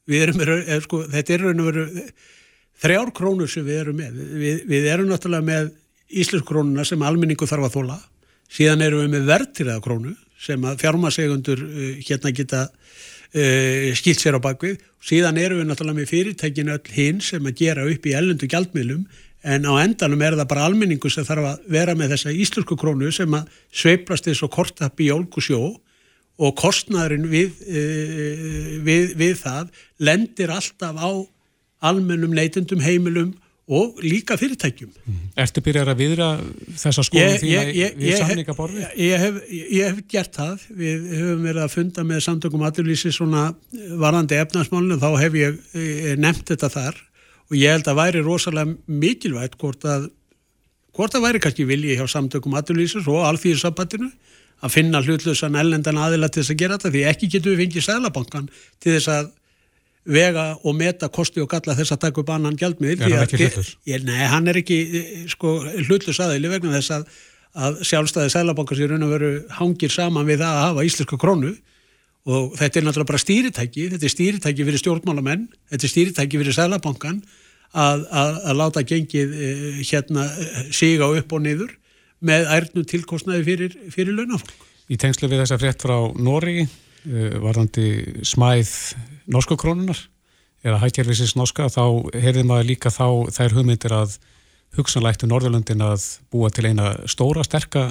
við 0.09 0.25
erum, 0.27 0.41
er, 0.43 0.81
sko, 0.83 1.03
þetta 1.11 1.35
er 1.35 1.45
raun 1.47 1.63
og 1.63 1.69
veru 1.69 1.85
þrjár 2.83 3.13
krónur 3.15 3.51
sem 3.51 3.65
við 3.67 3.83
erum 3.83 3.99
með. 4.01 4.19
Við, 4.41 4.65
við 4.69 4.89
erum 4.91 5.11
náttúrulega 5.11 5.47
með 5.47 5.71
Íslensk 6.13 6.45
krónuna 6.45 6.83
sem 6.85 7.01
almenningu 7.01 7.47
þarf 7.49 7.69
að 7.69 7.77
þóla 7.77 7.99
síðan 8.53 8.85
erum 8.85 9.03
við 9.03 9.11
með 9.15 9.29
verðtýraða 9.31 9.83
krónu 9.83 10.15
sem 10.43 10.65
að 10.67 10.79
fjármasegundur 10.83 11.61
uh, 11.63 11.83
hérna 12.03 12.33
geta 12.35 12.63
uh, 12.69 13.91
skilt 13.97 14.21
sér 14.21 14.37
á 14.37 14.41
bakvið 14.43 14.81
síðan 15.03 15.39
erum 15.41 15.61
við 15.61 15.69
náttúrulega 15.69 16.01
með 16.01 16.11
fyrirtækinu 16.11 16.75
öll 16.75 16.95
hinn 16.95 17.21
sem 17.23 17.49
að 17.49 17.61
gera 17.63 17.87
upp 17.89 18.09
í 18.09 18.15
ellundu 18.19 18.49
gjaldmiðlum 18.51 19.05
en 19.43 19.67
á 19.67 19.73
endanum 19.83 20.21
er 20.23 20.37
það 20.39 20.51
bara 20.53 20.67
almenningu 20.69 21.11
sem 21.11 21.25
þarf 21.27 21.49
að 21.49 21.65
vera 21.75 21.95
með 21.99 22.15
þessa 22.15 22.35
íslensku 22.45 22.77
krónu 22.79 23.11
sem 23.15 23.33
að 23.35 23.57
sveiplast 23.75 24.29
eins 24.29 24.43
og 24.45 24.53
kortapp 24.53 25.01
í 25.03 25.09
ólkusjó 25.11 25.73
og 26.41 26.55
kostnæðurinn 26.57 27.29
við, 27.29 27.61
við, 28.85 29.13
við 29.19 29.37
það 29.43 29.69
lendir 30.01 30.53
alltaf 30.53 30.97
á 30.97 31.11
almennum 31.83 32.33
neytundum 32.33 32.81
heimilum 32.83 33.33
og 33.73 33.99
líka 34.03 34.35
fyrirtækjum. 34.35 34.89
Ertu 35.39 35.61
byrjar 35.63 35.93
að 35.93 36.01
viðra 36.01 36.27
þessa 36.79 37.05
skoðum 37.07 37.37
þína 37.39 37.91
við 37.95 38.17
samningaborði? 38.19 38.81
Ég, 38.99 39.21
hef, 39.21 39.37
ég 39.53 39.87
hef 39.87 40.01
gert 40.11 40.35
það. 40.35 40.65
Við 40.81 41.05
höfum 41.13 41.45
verið 41.47 41.63
að 41.63 41.71
funda 41.77 42.05
með 42.09 42.25
samtökum 42.27 42.65
aturlýsi 42.67 43.13
svona 43.15 43.45
varandi 44.01 44.39
efnarsmálinu 44.41 44.99
þá 44.99 45.07
hef 45.21 45.39
ég, 45.39 45.63
ég 45.79 46.19
nefnt 46.19 46.51
þetta 46.51 46.71
þar 46.73 46.99
og 47.47 47.55
ég 47.59 47.77
held 47.77 47.87
að 47.87 47.99
væri 48.01 48.25
rosalega 48.25 48.99
mikilvægt 49.03 49.57
hvort 49.61 49.87
að 49.87 50.11
hvort 50.93 51.15
að 51.15 51.25
væri 51.25 51.41
kannski 51.41 51.65
vilji 51.65 51.95
hjá 51.97 52.05
samtökum 52.09 52.59
aturlýsis 52.59 53.07
og 53.09 53.23
alþýðisabbatinu 53.31 54.11
að 54.63 54.75
finna 54.75 55.01
hlutlösan 55.03 55.57
ellendan 55.59 55.99
aðila 55.99 56.29
til 56.31 56.43
þess 56.43 56.53
að 56.53 56.61
gera 56.61 56.77
þetta 56.77 56.93
því 56.93 57.05
ekki 57.11 57.31
getur 57.33 57.53
við 57.53 57.63
fengið 57.63 57.87
sælabankan 57.87 58.49
til 58.83 58.95
þess 58.95 59.11
að 59.13 59.31
vega 60.03 60.45
og 60.63 60.75
meta 60.75 61.07
kosti 61.11 61.41
og 61.43 61.49
galla 61.51 61.75
þess 61.77 61.95
að 61.95 62.01
taka 62.05 62.23
upp 62.23 62.31
annan 62.35 62.57
gjaldmiðil. 62.59 63.01
Er 63.01 63.13
hann 63.13 63.23
ekki 63.23 63.39
hlutlus? 63.39 63.75
Nei, 64.03 64.23
hann 64.31 64.49
er 64.51 64.59
ekki 64.59 64.79
sko, 65.31 65.59
hlutlus 65.87 66.19
aðeili 66.23 66.51
vegna 66.51 66.73
þess 66.75 66.95
að, 66.97 67.05
að 67.53 67.83
sjálfstæði 67.87 68.33
sælabankar 68.33 68.79
sér 68.79 68.91
raun 68.91 69.05
og 69.07 69.13
veru 69.15 69.31
hangir 69.59 69.93
saman 69.93 70.27
við 70.27 70.43
það 70.43 70.57
að 70.57 70.67
hafa 70.67 70.87
íslenska 70.89 71.19
krónu 71.21 71.53
og 72.23 72.57
þetta 72.59 72.79
er 72.79 72.85
náttúrulega 72.87 73.11
bara 73.11 73.23
stýritæki, 73.23 73.87
þetta 73.93 74.07
er 74.07 74.13
stýritæki 74.13 74.67
fyrir 74.67 74.79
stjórnmálamenn, 74.79 75.47
þetta 75.71 75.87
er 75.87 75.91
stýritæki 75.91 76.39
fyrir 76.39 76.55
sælabankan 76.55 77.23
að, 77.73 78.05
að, 78.07 78.37
að 78.47 78.59
láta 78.59 78.83
gengið 78.87 79.33
eh, 79.35 79.81
hérna 79.87 80.27
síga 80.75 81.09
upp 81.11 81.35
og 81.35 81.43
niður 81.43 81.73
með 82.25 82.47
ærnu 82.57 82.85
tilkostnaði 82.89 83.45
fyrir, 83.47 83.75
fyrir 83.93 84.17
launafólk. 84.17 84.53
Í 84.91 84.99
tengslu 84.99 85.29
við 85.31 85.43
þessa 85.43 85.59
frétt 85.61 85.83
frá 85.83 85.95
Nóri 86.19 86.63
eh, 86.63 87.37
varðandi 87.43 88.23
smæð 88.27 88.73
norsku 89.31 89.57
krónunar 89.59 89.99
eða 90.63 90.79
hækjærfisins 90.83 91.35
norska 91.39 91.67
þá 91.71 91.83
heyrði 92.15 92.45
maður 92.47 92.69
líka 92.71 92.91
þá 92.93 93.31
þær 93.35 93.57
hugmyndir 93.57 93.95
að 93.95 94.15
hugsanlægtu 94.77 95.27
Norðurlöndin 95.29 95.83
að 95.85 96.05
búa 96.33 96.49
til 96.53 96.69
eina 96.69 96.95
stóra, 97.09 97.43
sterka 97.45 97.89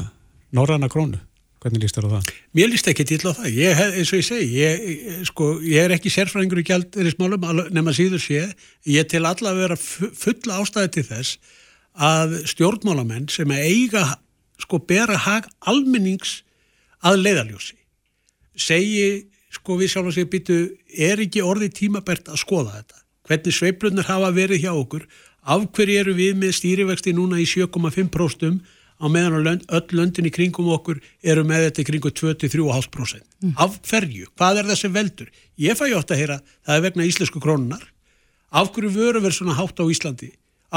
norræna 0.56 0.88
krónu. 0.92 1.20
Hvernig 1.62 1.84
líst 1.84 1.94
þér 1.94 2.08
á 2.10 2.14
það? 2.16 2.30
Mér 2.58 2.70
líst 2.72 2.88
ekki 2.90 3.04
til 3.06 3.20
á 3.22 3.30
það. 3.38 3.44
Ég, 3.54 3.80
eins 4.00 4.10
og 4.10 4.18
ég 4.18 4.26
segi, 4.26 4.46
ég, 4.58 5.10
sko, 5.28 5.50
ég 5.62 5.84
er 5.84 5.94
ekki 5.94 6.10
sérfræðingur 6.10 6.58
í 6.58 6.64
gældirismálum 6.66 7.44
nema 7.70 7.94
síður 7.94 8.22
sé. 8.24 8.48
Ég 8.90 9.06
til 9.10 9.22
alla 9.22 9.52
að 9.52 9.60
vera 9.60 9.76
fulla 9.78 10.58
ástæði 10.58 10.90
til 10.96 11.04
þess 11.12 11.38
að 11.92 12.40
stjórnmálamenn 12.50 13.28
sem 13.30 13.54
eiga 13.54 14.08
sko 14.62 14.80
bera 14.88 15.18
hag 15.26 15.48
almennings 15.68 16.40
að 17.02 17.22
leiðaljósi 17.26 17.78
segi 18.58 19.28
sko 19.52 19.76
við 19.80 19.92
sjálf 19.92 20.10
og 20.10 20.16
segja 20.16 20.30
býtu 20.32 20.58
er 20.92 21.20
ekki 21.22 21.42
orðið 21.44 21.74
tímabært 21.80 22.30
að 22.32 22.40
skoða 22.40 22.78
þetta? 22.78 23.00
Hvernig 23.28 23.56
sveiplunar 23.56 24.08
hafa 24.08 24.30
verið 24.34 24.64
hjá 24.64 24.72
okkur? 24.72 25.04
Af 25.42 25.66
hverju 25.74 25.98
eru 26.00 26.14
við 26.16 26.38
með 26.38 26.56
stýrivexti 26.58 27.14
núna 27.16 27.40
í 27.42 27.46
7,5% 27.48 28.62
á 29.02 29.06
meðan 29.10 29.62
öll 29.66 29.96
löndin 29.98 30.28
í 30.28 30.32
kringum 30.34 30.70
okkur 30.76 31.00
eru 31.22 31.42
með 31.46 31.66
þetta 31.66 31.82
í 31.82 31.86
kringu 31.88 32.12
23,5% 32.14 33.24
mm. 33.42 33.54
af 33.58 33.80
hverju, 33.88 34.28
hvað 34.38 34.60
er 34.60 34.68
það 34.70 34.78
sem 34.78 34.94
veldur? 34.94 35.32
Ég 35.58 35.78
fæ 35.78 35.88
jótt 35.90 36.14
að 36.14 36.22
heyra, 36.22 36.38
það 36.62 36.76
er 36.76 36.84
vegna 36.86 37.08
íslensku 37.08 37.42
krónunar 37.42 37.88
af 38.52 38.70
hverju 38.70 38.92
vöru 38.94 39.22
verið 39.24 39.40
svona 39.40 39.56
hátt 39.58 39.82
á 39.82 39.84
Íslandi 39.90 40.30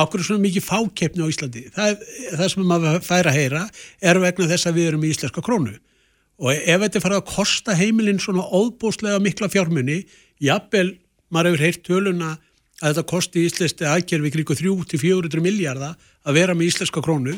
hverju 0.03 0.27
svona 0.27 0.43
mikið 0.43 0.65
fákeppni 0.65 1.23
á 1.23 1.31
Íslandi 1.31 1.65
það, 1.75 2.05
það 2.35 2.49
sem 2.51 2.67
maður 2.67 3.01
fær 3.05 3.29
að 3.31 3.37
heyra 3.39 3.65
er 4.03 4.19
vegna 4.23 4.49
þess 4.51 4.69
að 4.69 4.79
við 4.79 4.89
erum 4.91 5.05
í 5.05 5.11
íslenska 5.13 5.43
krónu 5.45 5.75
og 6.35 6.51
ef 6.51 6.81
þetta 6.83 7.03
farið 7.03 7.21
að 7.21 7.29
kosta 7.31 7.75
heimilinn 7.79 8.19
svona 8.19 8.43
óbúslega 8.43 9.21
mikla 9.23 9.47
fjármunni 9.51 10.01
jafnvel, 10.43 10.97
maður 11.31 11.55
hefur 11.55 11.65
heyrt 11.65 11.85
töluna 11.87 12.31
að 12.81 12.89
þetta 12.89 13.07
kosti 13.07 13.45
íslenski 13.47 13.87
aðgerfi 13.87 14.33
kring 14.35 14.49
3-400 14.51 15.43
miljardar 15.43 15.95
að 16.27 16.41
vera 16.41 16.55
með 16.57 16.73
íslenska 16.73 17.03
krónu 17.03 17.37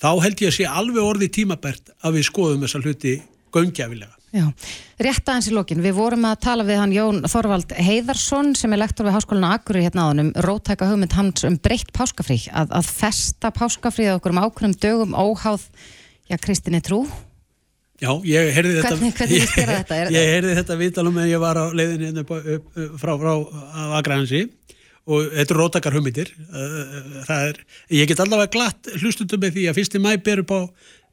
þá 0.00 0.10
held 0.24 0.42
ég 0.42 0.50
að 0.50 0.56
sé 0.58 0.66
alveg 0.66 1.04
orði 1.04 1.30
tímabært 1.38 1.92
að 2.02 2.18
við 2.18 2.26
skoðum 2.32 2.64
þessa 2.64 2.82
hluti 2.82 3.20
göngjafilega. 3.54 4.19
Já, 4.30 4.44
rétt 5.02 5.26
aðeins 5.26 5.48
í 5.50 5.54
lókin, 5.56 5.80
við 5.82 5.96
vorum 5.96 6.26
að 6.28 6.36
tala 6.44 6.62
við 6.66 6.78
hann 6.78 6.92
Jón 6.94 7.16
Þorvald 7.26 7.72
Heiðarsson 7.74 8.52
sem 8.54 8.70
er 8.70 8.78
lektor 8.84 9.08
við 9.08 9.16
Háskólinu 9.16 9.48
Akuri 9.50 9.82
hérna 9.82 10.04
á 10.06 10.10
hann 10.12 10.22
um 10.22 10.28
rótæka 10.46 10.86
hugmynd 10.86 11.16
hans 11.18 11.42
um 11.48 11.56
breytt 11.58 11.90
páskafrí 11.96 12.36
að, 12.54 12.70
að 12.78 12.92
festa 12.94 13.50
páskafríð 13.50 14.12
okkur 14.20 14.36
um 14.36 14.42
ákveðum 14.44 14.76
dögum 14.78 15.18
óháð, 15.18 15.66
já, 16.30 16.38
Kristinni 16.38 16.78
Trú. 16.86 17.02
Já, 18.00 18.12
ég 18.22 18.54
heyrði 18.54 18.76
þetta 18.78 18.94
Hvernig, 18.94 19.18
hvernig 19.18 19.42
ég, 19.42 19.50
þetta? 19.72 19.98
ég, 19.98 20.14
ég 20.20 20.30
heyrði 20.36 20.54
þetta 20.60 20.78
viðtalum 20.84 21.18
en 21.20 21.28
ég 21.32 21.42
var 21.42 21.58
á 21.58 21.64
leiðinni 21.74 22.08
hérna 22.12 22.22
upp, 22.22 22.30
upp, 22.38 22.70
upp, 22.70 22.94
frá, 23.02 23.12
frá 23.18 23.34
Akrahansi 23.98 24.46
og 25.10 25.26
þetta 25.34 25.54
er 25.54 25.58
rótakar 25.58 25.96
humitir 25.96 26.30
það 27.26 27.44
er, 27.50 27.60
ég 27.98 28.08
get 28.10 28.22
allavega 28.22 28.52
glatt 28.54 28.90
hlustundum 29.00 29.42
með 29.42 29.56
því 29.56 29.66
að 29.70 29.78
fyrsti 29.80 30.00
mæ 30.02 30.10
ber 30.22 30.42
upp 30.44 30.54
á, 30.54 30.60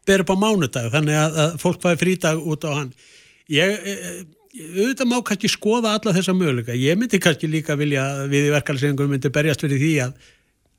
ber 0.07 0.23
upp 0.23 0.33
á 0.33 0.37
mánudag 0.43 0.89
þannig 0.93 1.19
að, 1.19 1.37
að 1.43 1.59
fólk 1.63 1.83
fæði 1.83 2.01
frítag 2.03 2.41
út 2.41 2.67
á 2.67 2.71
hann 2.73 2.91
ég 3.51 3.73
e, 3.77 3.93
e, 3.93 4.15
auðvitað 4.57 5.11
má 5.11 5.17
kannski 5.25 5.51
skoða 5.51 5.97
alla 5.97 6.15
þessa 6.15 6.35
möguleika 6.37 6.77
ég 6.77 6.97
myndi 6.99 7.21
kannski 7.21 7.49
líka 7.51 7.77
vilja 7.79 8.05
við 8.31 8.49
í 8.49 8.55
verkefælsengum 8.55 9.11
myndi 9.13 9.33
berjast 9.33 9.63
fyrir 9.65 9.83
því 9.83 9.93
að 10.07 10.15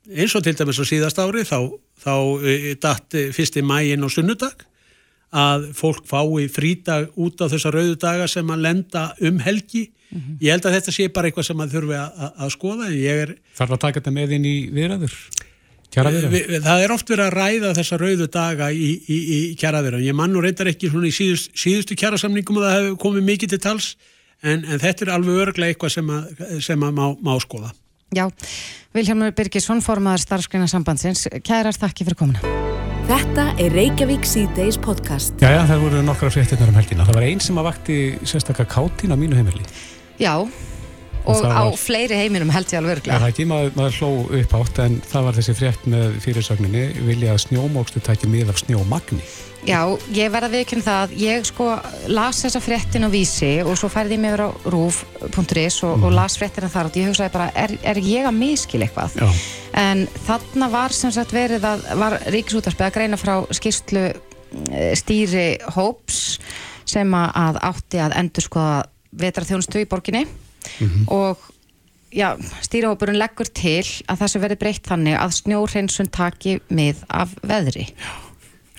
eins 0.09 0.33
og 0.35 0.43
til 0.43 0.55
dæmis 0.57 0.81
á 0.81 0.85
síðast 0.89 1.21
ári 1.21 1.45
þá, 1.47 1.59
þá 2.01 2.15
e, 2.43 2.57
datt 2.81 3.19
fyrsti 3.35 3.63
mæin 3.65 4.03
á 4.03 4.09
sunnudag 4.09 4.65
að 5.29 5.69
fólk 5.77 6.05
fái 6.09 6.47
frítag 6.49 7.09
út 7.19 7.37
á 7.41 7.45
þessar 7.51 7.77
rauðu 7.77 7.97
daga 8.01 8.27
sem 8.27 8.49
að 8.49 8.63
lenda 8.65 9.13
um 9.21 9.39
helgi. 9.39 9.91
Mm 10.09 10.21
-hmm. 10.21 10.37
Ég 10.41 10.51
held 10.51 10.65
að 10.65 10.73
þetta 10.73 10.91
sé 10.91 11.07
bara 11.09 11.27
eitthvað 11.27 11.45
sem 11.45 11.59
að 11.59 11.73
þurfi 11.73 11.95
að, 11.95 12.31
að 12.37 12.49
skoða. 12.49 12.85
Er... 12.89 13.35
Þarf 13.53 13.71
að 13.71 13.79
taka 13.79 13.99
þetta 13.99 14.11
með 14.11 14.31
inn 14.31 14.45
í 14.45 14.69
viðræður? 14.73 15.13
Kjaraviðræður? 15.95 16.63
Það 16.65 16.83
er 16.83 16.93
oft 16.93 17.11
verið 17.11 17.25
að 17.25 17.35
ræða 17.39 17.73
þessar 17.79 18.03
rauðu 18.05 18.29
daga 18.33 18.69
í, 18.69 18.89
í, 19.09 19.17
í 19.17 19.39
kjaraviðræður. 19.59 20.05
Ég 20.05 20.17
mann 20.17 20.37
og 20.37 20.45
reyndar 20.45 20.69
ekki 20.69 20.91
svona 20.91 21.09
í 21.09 21.15
síðust, 21.15 21.51
síðustu 21.57 21.97
kjarasamningum 21.97 22.61
og 22.61 22.67
það 22.67 22.77
hefur 22.77 22.97
komið 23.05 23.27
mikið 23.31 23.53
til 23.55 23.61
tals 23.65 23.91
en, 24.43 24.63
en 24.63 24.81
þetta 24.81 25.07
er 25.07 25.13
alveg 25.17 25.43
örglega 25.47 25.73
eitthvað 25.73 25.95
sem 25.97 26.13
að, 26.13 26.43
sem 26.69 26.85
að 26.85 26.97
má, 26.99 27.05
má 27.25 27.33
skoða. 27.41 27.73
Já, 28.13 28.25
Vilhelmur 28.97 29.33
Birgisson, 29.37 29.83
formadur 29.85 30.21
starfskreina 30.23 30.69
sambandsins. 30.69 31.27
Kærar, 31.45 31.77
takk 31.77 32.01
fyrir 32.01 32.17
komuna. 32.17 32.41
Þetta 33.09 33.47
er 33.57 33.73
Reykjavík 33.73 34.25
C-Days 34.29 34.77
podcast. 34.81 35.33
Já, 35.41 35.49
já, 35.55 35.63
það 35.69 35.85
voru 35.87 36.01
nokkra 36.05 36.29
fréttinnar 36.33 36.69
um 36.69 36.77
helgina. 36.77 37.05
Það 37.07 37.17
var 37.17 37.25
einn 37.25 37.41
sem 37.41 37.57
að 37.57 37.69
vakti 37.71 37.95
sérstaklega 38.21 38.69
kátín 38.69 39.13
á 39.13 39.17
mínu 39.17 39.37
heimili. 39.37 39.65
Já, 40.21 40.35
og, 41.29 41.43
á 41.45 41.63
var, 41.65 41.77
fleiri 41.79 42.17
heiminum 42.19 42.53
held 42.53 42.71
ég 42.73 42.81
alveg 42.81 42.97
örglega. 42.99 43.19
Það 43.21 43.33
ekki, 43.33 43.49
maður, 43.49 43.75
maður 43.77 43.99
hló 43.99 44.39
upp 44.39 44.55
átt, 44.59 44.81
en 44.85 44.97
það 45.11 45.27
var 45.27 45.37
þessi 45.39 45.55
frétt 45.59 45.85
með 45.93 46.17
fyrirsögninni, 46.25 46.87
vilja 47.07 47.35
að 47.35 47.43
snjómókstu 47.45 48.03
tæki 48.05 48.31
mið 48.31 48.53
af 48.53 48.63
snjómagni. 48.63 49.21
Já, 49.67 49.81
ég 50.15 50.31
verða 50.31 50.47
viðkynna 50.53 50.85
það 50.85 51.01
að 51.03 51.13
ég 51.19 51.47
sko 51.47 51.65
las 52.15 52.39
þessa 52.45 52.61
fréttin 52.63 53.03
á 53.03 53.09
vísi 53.11 53.49
og 53.59 53.75
svo 53.79 53.89
færði 53.91 54.15
ég 54.15 54.21
mig 54.23 54.31
verið 54.31 54.53
á 54.55 54.71
rúf.is 54.71 55.79
og, 55.83 55.97
mm. 55.97 56.05
og 56.07 56.15
las 56.15 56.37
fréttina 56.39 56.69
þar 56.71 56.87
og 56.87 56.99
ég 56.99 57.09
hugsaði 57.09 57.33
bara, 57.33 57.49
er, 57.59 57.73
er 57.83 57.99
ég 57.99 58.27
að 58.29 58.37
miskil 58.39 58.81
eitthvað? 58.85 59.17
Já. 59.19 59.27
En 59.81 60.05
þarna 60.25 60.71
var 60.71 60.95
sem 60.95 61.11
sagt 61.13 61.35
verið 61.35 61.67
að, 61.67 61.83
var 61.99 62.15
Ríkisútarsbyð 62.31 62.87
að 62.87 62.95
greina 62.95 63.19
frá 63.19 63.35
skýrstlu 63.59 64.05
eh, 64.07 64.93
stýri 64.97 65.47
Hóps 65.75 66.39
sem 66.89 67.19
að 67.19 67.59
átti 67.69 67.99
að 68.01 68.15
endur 68.23 68.47
skoða 68.47 68.79
vetraþjónustu 69.19 69.83
í 69.83 69.89
borginni 69.89 70.23
mm 70.79 70.87
-hmm. 70.87 71.11
og 71.11 71.37
já, 72.11 72.37
stýrihópurinn 72.61 73.19
leggur 73.19 73.45
til 73.53 73.85
að 74.07 74.19
þessu 74.23 74.39
verið 74.39 74.59
breytt 74.59 74.87
þannig 74.87 75.19
að 75.19 75.35
snjóreinsun 75.41 76.09
taki 76.11 76.59
mið 76.69 77.05
af 77.09 77.35
veðri. 77.43 77.87
Já. 77.93 78.29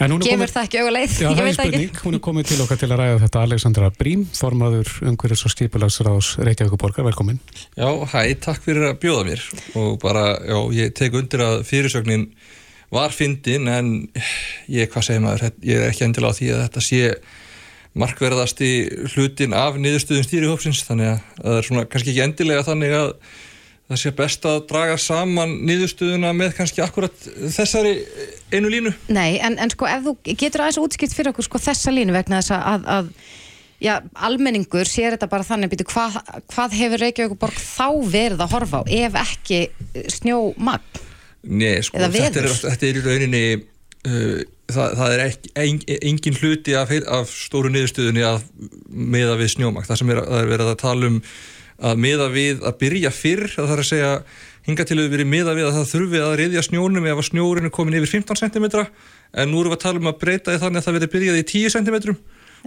Gefur 0.01 0.23
komið, 0.25 0.49
það 0.49 0.63
ekki 0.65 0.79
auðvitað? 0.81 1.17
Já, 1.21 1.29
það 1.37 1.47
er 1.47 1.57
spurning. 1.59 1.99
Hún 2.01 2.15
er 2.17 2.21
komið 2.25 2.47
til 2.49 2.61
okkar 2.65 2.79
til 2.81 2.87
að 2.89 3.01
ræða 3.03 3.19
þetta 3.21 3.41
Alexandra 3.45 3.91
Brím, 3.99 4.23
formadur 4.33 4.93
umhverjus 5.11 5.43
og 5.45 5.53
skipulagsráðs 5.53 6.31
Reykjavíkuborgar. 6.41 7.05
Velkomin. 7.05 7.41
Já, 7.77 7.91
hæ, 8.09 8.23
takk 8.41 8.65
fyrir 8.65 8.87
að 8.89 8.97
bjóða 9.03 9.27
mér 9.29 9.45
og 9.77 9.99
bara, 10.01 10.25
já, 10.41 10.57
ég 10.79 10.95
tek 10.97 11.19
undir 11.21 11.45
að 11.45 11.67
fyrirsögnin 11.69 12.31
var 12.97 13.13
fyndin 13.13 13.69
en 13.69 13.93
ég, 14.73 14.89
hvað 14.89 15.05
segir 15.05 15.23
maður, 15.27 15.53
ég 15.69 15.85
er 15.85 15.93
ekki 15.93 16.09
endilega 16.09 16.33
á 16.33 16.39
því 16.39 16.51
að 16.55 16.65
þetta 16.65 16.87
sé 16.89 17.03
markverðasti 17.99 18.71
hlutin 19.15 19.55
af 19.57 19.79
niðurstöðum 19.81 20.27
stýrihópsins 20.27 20.85
þannig 20.87 21.15
að 21.15 21.23
það 21.41 21.57
er 21.57 21.67
svona 21.67 21.87
kannski 21.91 22.13
ekki 22.13 22.25
endilega 22.27 22.67
þannig 22.67 22.95
að 22.95 23.09
það 23.91 24.01
sé 24.05 24.13
best 24.21 24.47
að 24.47 24.61
draga 24.71 24.97
saman 25.03 25.57
niðurstöðuna 25.67 26.31
með 26.39 26.55
kannski 26.61 26.85
akkurat 26.85 27.27
þessari 27.51 27.97
einu 28.55 28.71
línu? 28.71 28.95
Nei, 29.11 29.41
en, 29.43 29.59
en 29.59 29.73
sko 29.73 29.89
ef 29.91 30.05
þú 30.07 30.15
getur 30.31 30.63
aðeins 30.63 30.79
útskipt 30.85 31.17
fyrir 31.17 31.33
okkur 31.33 31.49
sko 31.49 31.63
þessa 31.67 31.95
línu 31.95 32.15
vegna 32.15 32.39
þess 32.39 32.55
að, 32.55 32.87
að 32.95 33.11
já, 33.83 33.97
almenningur 34.29 34.87
sér 34.87 35.17
þetta 35.17 35.31
bara 35.33 35.49
þannig 35.49 35.73
býtu 35.75 35.89
hvað, 35.91 36.21
hvað 36.55 36.79
hefur 36.79 37.05
Reykjavík 37.05 37.59
þá 37.59 37.89
verið 38.15 38.47
að 38.47 38.55
horfa 38.55 38.83
á 38.83 38.83
ef 38.87 39.21
ekki 39.25 39.61
snjómagn? 40.21 41.03
Nei, 41.51 41.81
sko 41.83 41.99
þetta 41.99 42.45
er, 42.45 42.51
þetta 42.53 42.87
er 42.87 43.01
í 43.01 43.05
rauninni 43.05 43.45
það, 44.05 44.93
það 44.97 45.15
er 45.15 45.23
ekki, 45.27 45.51
en, 45.61 45.81
engin 46.11 46.39
hluti 46.41 46.77
af, 46.79 46.93
af 47.07 47.33
stóru 47.35 47.73
niðurstöðunni 47.75 48.23
að 48.25 48.45
miða 48.89 49.35
við 49.41 49.55
snjómakt. 49.57 49.91
Það 49.91 50.01
sem 50.03 50.13
er, 50.15 50.23
það 50.29 50.45
er 50.45 50.53
verið 50.55 50.71
að 50.73 50.79
tala 50.85 51.11
um 51.11 51.19
að 51.91 52.01
miða 52.05 52.27
við 52.33 52.65
að 52.69 52.79
byrja 52.81 53.11
fyrr, 53.17 53.47
það 53.55 53.71
þarf 53.73 53.83
að 53.85 53.89
segja 53.91 54.11
hinga 54.69 54.85
til 54.85 54.99
að 55.01 55.07
verið 55.15 55.29
miða 55.33 55.55
við 55.57 55.69
að 55.71 55.77
það 55.79 55.87
þurfi 55.95 56.19
að 56.21 56.35
reyðja 56.41 56.63
snjónum 56.67 57.07
ef 57.09 57.21
að 57.23 57.29
snjórin 57.31 57.69
er 57.71 57.73
komin 57.73 57.97
yfir 57.97 58.11
15 58.21 58.41
cm 58.43 58.67
en 59.41 59.49
nú 59.49 59.63
erum 59.63 59.73
við 59.73 59.79
að 59.79 59.85
tala 59.87 60.03
um 60.03 60.11
að 60.11 60.19
breyta 60.21 60.53
því 60.53 60.61
þannig 60.61 60.83
að 60.83 60.85
það 60.89 60.97
verið 60.99 61.13
byrjað 61.15 61.39
í 61.41 61.47
10 61.49 61.73
cm 61.79 61.97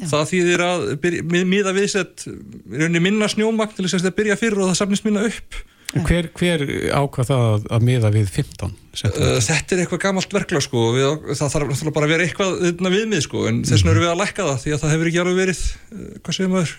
það 0.09 0.25
þýðir 0.31 0.63
að 0.65 0.85
byrja, 1.03 1.25
mið- 1.29 1.45
miða 1.53 1.73
við 1.77 1.85
sett 1.93 2.25
í 2.25 2.33
rauninni 2.81 3.03
minna 3.05 3.29
snjómakt 3.29 3.77
til 3.77 3.85
þess 3.85 4.01
að 4.09 4.15
byrja 4.17 4.39
fyrr 4.41 4.57
og 4.57 4.71
það 4.71 4.79
safnist 4.81 5.05
minna 5.05 5.27
upp 5.29 5.59
Hver, 5.93 6.27
hver 6.33 6.61
ákvað 6.97 7.27
það 7.29 7.43
að, 7.51 7.65
að 7.77 7.83
miða 7.85 8.09
við 8.15 8.29
15? 8.33 8.71
Uh, 9.03 9.35
þetta 9.45 9.73
er 9.75 9.81
eitthvað 9.83 9.99
gamalt 10.03 10.33
verklag 10.33 10.63
sko 10.65 10.81
við, 10.95 11.05
það 11.37 11.51
þarf 11.53 11.67
náttúrulega 11.69 11.93
bara 11.97 12.07
að 12.07 12.13
vera 12.13 12.25
eitthvað 12.27 12.55
þarna 12.63 12.91
viðmið 12.93 13.21
sko 13.27 13.43
en 13.49 13.59
þess 13.65 13.83
vegna 13.83 13.93
erum 13.93 14.03
við 14.05 14.11
að 14.13 14.19
lækka 14.23 14.45
það 14.47 14.59
því 14.63 14.73
að 14.75 14.81
það 14.83 14.93
hefur 14.93 15.09
ekki 15.11 15.21
alveg 15.23 15.37
verið 15.41 15.61
uh, 15.63 16.03
hvað 16.25 16.37
segir 16.37 16.51
maður 16.53 16.73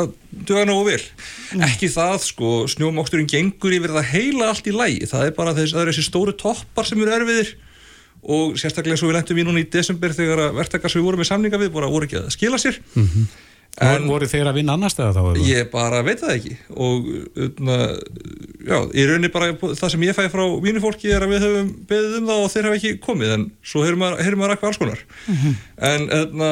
að- 0.00 0.12
duga 0.50 0.64
nógu 0.68 0.86
vel. 0.88 1.00
Ekki 1.68 1.90
það 1.94 2.16
sko 2.28 2.52
snjómokturinn 2.74 3.30
gengur 3.34 3.76
yfir 3.76 3.94
það 3.98 4.10
heila 4.14 4.48
allt 4.54 4.68
í 4.72 4.76
lægi 4.76 5.10
það 5.12 5.26
er 5.28 5.36
bara 5.40 5.56
þess, 5.60 5.76
þessi 5.90 6.06
stóru 6.08 6.36
toppar 6.40 6.88
sem 6.88 7.00
eru 7.04 7.16
erfiðir 7.20 7.52
og 8.20 8.56
sérstaklega 8.60 8.98
svo 9.00 9.08
við 9.08 9.16
lendum 9.16 9.38
í 9.40 9.44
núna 9.48 9.62
í 9.64 9.68
desember 9.72 10.12
þegar 10.12 10.50
verktakar 10.56 10.92
sem 10.92 11.00
við 11.00 11.06
vorum 11.08 11.22
með 11.24 11.30
samninga 11.32 11.60
við 11.62 11.70
bara 11.72 11.88
voru 11.88 12.04
ekki 12.08 12.18
að 12.20 12.32
skila 12.36 12.58
sér 12.60 12.76
En, 13.80 14.06
voru 14.10 14.26
þeir 14.28 14.48
að 14.50 14.56
vinna 14.58 14.74
annar 14.74 14.90
stæða 14.92 15.12
þá? 15.14 15.20
eða? 15.30 15.42
Ég 15.46 15.68
bara 15.70 16.00
veit 16.04 16.20
það 16.20 16.32
ekki 16.34 16.54
og 16.74 17.06
utna, 17.46 17.76
já, 18.66 18.76
í 18.90 19.04
rauninni 19.08 19.30
bara 19.32 19.52
það 19.62 19.92
sem 19.94 20.06
ég 20.08 20.16
fæ 20.18 20.24
frá 20.32 20.42
mínu 20.66 20.82
fólki 20.82 21.12
er 21.14 21.24
að 21.24 21.34
við 21.36 21.44
höfum 21.46 21.70
beðið 21.88 22.16
um 22.18 22.30
það 22.32 22.42
og 22.42 22.50
þeir 22.54 22.68
hafa 22.68 22.80
ekki 22.80 22.92
komið 23.06 23.34
en 23.36 23.46
svo 23.62 23.84
heyrum 23.86 24.02
maður, 24.02 24.24
eitthvað 24.26 24.68
alls 24.72 24.80
konar 24.82 25.04
en 25.90 26.08
utna, 26.18 26.50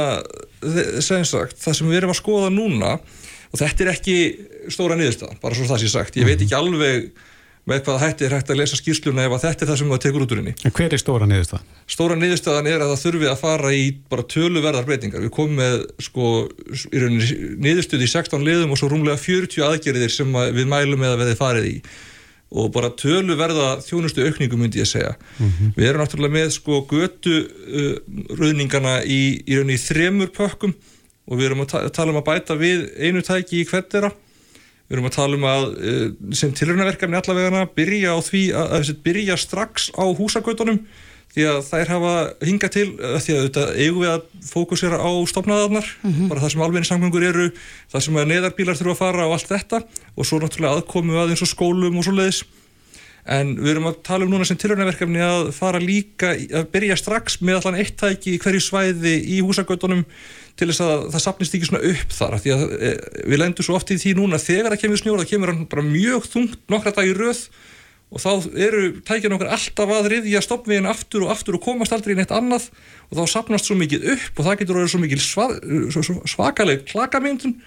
sem 1.04 1.26
sagt, 1.28 1.58
það 1.64 1.78
sem 1.80 1.90
við 1.90 2.00
erum 2.00 2.14
að 2.14 2.20
skoða 2.22 2.52
núna 2.54 2.94
og 2.96 3.60
þetta 3.60 3.84
er 3.84 3.92
ekki 3.96 4.16
stóra 4.72 4.96
niðurstaðan, 4.96 5.42
bara 5.42 5.58
svo 5.58 5.68
það 5.68 5.84
sé 5.84 5.92
sagt 5.92 6.20
ég 6.20 6.28
veit 6.28 6.38
ekki 6.38 6.56
alveg 6.56 7.10
með 7.68 7.82
hvaða 7.86 8.02
hætti 8.02 8.26
er 8.26 8.34
hægt 8.36 8.50
að 8.52 8.60
lesa 8.62 8.78
skýrsluna 8.78 9.26
ef 9.28 9.34
að 9.36 9.44
þetta 9.44 9.64
er 9.64 9.70
það 9.70 9.78
sem 9.80 9.92
það 9.92 10.02
tekur 10.04 10.24
út 10.24 10.34
úr 10.34 10.40
henni 10.42 10.54
En 10.64 10.74
hver 10.78 10.94
er 10.96 11.02
stóra 11.02 11.28
niðurstað? 11.28 11.64
Stóra 11.94 12.18
niðurstaðan 12.18 12.68
er 12.70 12.84
að 12.84 12.92
það 12.92 13.02
þurfi 13.04 13.30
að 13.30 13.40
fara 13.42 13.72
í 13.76 13.86
bara 14.08 14.26
töluverðar 14.34 14.86
breytingar. 14.88 15.24
Við 15.24 15.32
komum 15.36 15.60
með 15.60 15.76
sko, 16.08 16.34
í 16.88 17.02
rauninni 17.02 17.40
niðurstöð 17.64 18.04
í 18.04 18.10
16 18.14 18.46
liðum 18.46 18.74
og 18.74 18.80
svo 18.80 18.90
rúmlega 18.92 19.20
40 19.20 19.66
aðgerðir 19.68 20.14
sem 20.14 20.38
að 20.40 20.52
við 20.58 20.70
mælum 20.72 21.02
með 21.04 21.14
að 21.14 21.24
veði 21.24 21.40
farið 21.42 21.68
í 21.70 21.74
og 22.48 22.70
bara 22.72 22.88
töluverða 22.96 23.74
þjónustu 23.84 24.24
aukningu 24.24 24.56
myndi 24.56 24.80
ég 24.80 24.88
segja. 24.88 25.10
Við 25.76 25.88
erum 25.90 26.00
náttúrulega 26.00 26.32
með 26.32 26.54
sko 26.54 26.78
götu 26.88 27.34
uh, 27.44 27.90
rauðningana 28.38 29.02
í, 29.04 29.42
í 29.44 29.58
rauninni 29.58 29.76
þremur 29.82 30.32
pökkum 30.32 30.72
og 31.28 31.36
við 31.36 31.50
erum 31.50 31.66
að 31.66 31.74
ta 31.74 31.82
tala 31.92 32.14
um 32.14 32.22
að 32.22 32.28
bæta 32.30 32.56
við 32.56 32.86
einu 32.96 33.20
tæki 33.24 33.60
í 33.60 33.68
hvert 33.68 33.92
Við 34.88 34.96
erum 34.96 35.10
að 35.10 35.18
tala 35.18 35.36
um 35.36 35.44
að 35.48 35.66
eh, 35.84 36.06
sem 36.38 36.54
tilrönaverkefni 36.56 37.18
allavegana 37.18 37.66
byrja 37.76 38.16
á 38.16 38.18
því 38.24 38.42
að, 38.56 38.72
að 38.78 38.90
að 38.94 39.04
byrja 39.04 39.36
strax 39.40 39.90
á 39.92 40.04
húsagötunum 40.16 40.80
því 41.34 41.44
að 41.44 41.58
þær 41.68 41.90
hafa 41.92 42.12
hingað 42.48 42.72
til 42.74 42.86
að 43.04 43.18
því 43.24 43.34
að 43.34 43.42
þetta 43.46 43.64
eigum 43.76 44.00
við 44.00 44.12
að 44.14 44.22
fókusera 44.48 44.96
á 44.96 45.10
stopnaðarnar, 45.28 45.90
bara 46.30 46.40
það 46.40 46.54
sem 46.54 46.62
alvegni 46.64 46.88
samgöngur 46.88 47.26
eru, 47.28 47.48
það 47.92 48.04
sem 48.06 48.16
að 48.16 48.30
neðarbílar 48.32 48.78
þurfa 48.78 48.94
að 48.94 49.02
fara 49.02 49.26
og 49.28 49.34
allt 49.36 49.52
þetta 49.52 49.82
og 50.16 50.28
svo 50.28 50.40
náttúrulega 50.40 50.80
aðkomu 50.80 51.20
að 51.20 51.34
eins 51.34 51.44
og 51.44 51.52
skólum 51.52 52.00
og 52.00 52.08
svo 52.08 52.16
leiðis 52.16 52.40
en 53.28 53.54
við 53.58 53.74
erum 53.74 53.90
að 53.90 54.00
tala 54.08 54.24
um 54.24 54.32
núna 54.32 54.46
sem 54.48 54.56
tilrönaverkefni 54.56 55.20
að 55.20 55.50
fara 55.56 55.80
líka, 55.82 56.32
að 56.32 56.68
byrja 56.72 56.96
strax 56.96 57.40
með 57.44 57.60
allan 57.60 57.80
eitt 57.82 57.98
tæki 58.00 58.38
í 58.38 58.40
hverju 58.40 58.64
svæði 58.64 59.18
í 59.36 59.42
húsagötunum 59.44 60.06
til 60.58 60.68
þess 60.70 60.84
að 60.84 61.08
það 61.14 61.24
sapnist 61.24 61.56
ekki 61.56 61.70
svona 61.70 61.86
upp 61.92 62.14
þar 62.18 62.38
því 62.42 62.54
að 62.54 62.62
e, 62.74 62.92
við 63.30 63.42
lendum 63.42 63.66
svo 63.66 63.78
oft 63.78 63.94
í 63.94 63.98
því 64.02 64.14
núna 64.18 64.42
þegar 64.42 64.74
það 64.74 64.84
kemur 64.84 65.02
snjór, 65.02 65.22
það 65.22 65.32
kemur 65.32 65.52
hann 65.54 65.66
bara 65.70 65.86
mjög 65.86 66.30
þungt 66.32 66.62
nokkra 66.72 66.94
dag 66.96 67.10
í 67.10 67.16
röð 67.16 67.44
og 68.08 68.22
þá 68.22 68.30
eru 68.56 68.82
tækjan 69.04 69.34
okkar 69.36 69.50
alltaf 69.52 69.90
að 69.92 70.06
riðja 70.14 70.40
stoppveginn 70.40 70.88
aftur 70.88 71.26
og 71.26 71.32
aftur 71.34 71.58
og 71.58 71.64
komast 71.66 71.92
aldrei 71.92 72.14
í 72.14 72.16
neitt 72.16 72.30
annað 72.32 72.70
og 73.10 73.18
þá 73.18 73.32
sapnast 73.34 73.68
svo 73.68 73.74
mikið 73.76 74.06
upp 74.14 74.40
og 74.40 74.46
það 74.46 74.62
getur 74.62 74.78
orðið 74.80 75.20
svo 75.26 76.04
svo 76.06 76.14
svakaleg 76.32 76.86
klakamyndun 76.88 77.58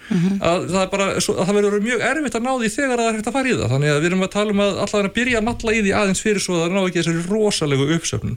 að 0.42 0.66
það 0.72 0.88
bara, 0.94 1.06
að 1.14 1.28
það 1.44 1.58
verður 1.60 1.84
mjög 1.86 2.02
erfitt 2.08 2.38
að 2.38 2.46
ná 2.46 2.50
því 2.56 2.70
þegar 2.74 3.02
það 3.02 3.10
er 3.10 3.18
hægt 3.20 3.30
að 3.30 3.36
fara 3.38 3.52
í 3.52 3.54
það. 3.60 3.70
Þannig 3.74 3.92
að 3.92 4.00
við 4.00 4.08
erum 4.10 4.26
að 4.26 4.32
tala 4.34 4.56
um 4.56 4.64
að 4.64 4.72
allavega 4.86 5.12
að 5.12 5.16
byrja 5.20 5.38
að 5.38 5.46
matla 5.46 5.76
í 5.76 5.84
því 5.84 5.94
aðeins 6.00 6.24
fyrir 6.26 6.42
svo 6.42 6.58
að 6.58 6.64
það 6.64 6.74
ná 6.74 6.82
ekki 6.82 7.00
þessari 7.02 7.24
rosalegu 7.30 7.88
uppsöfnun. 7.98 8.36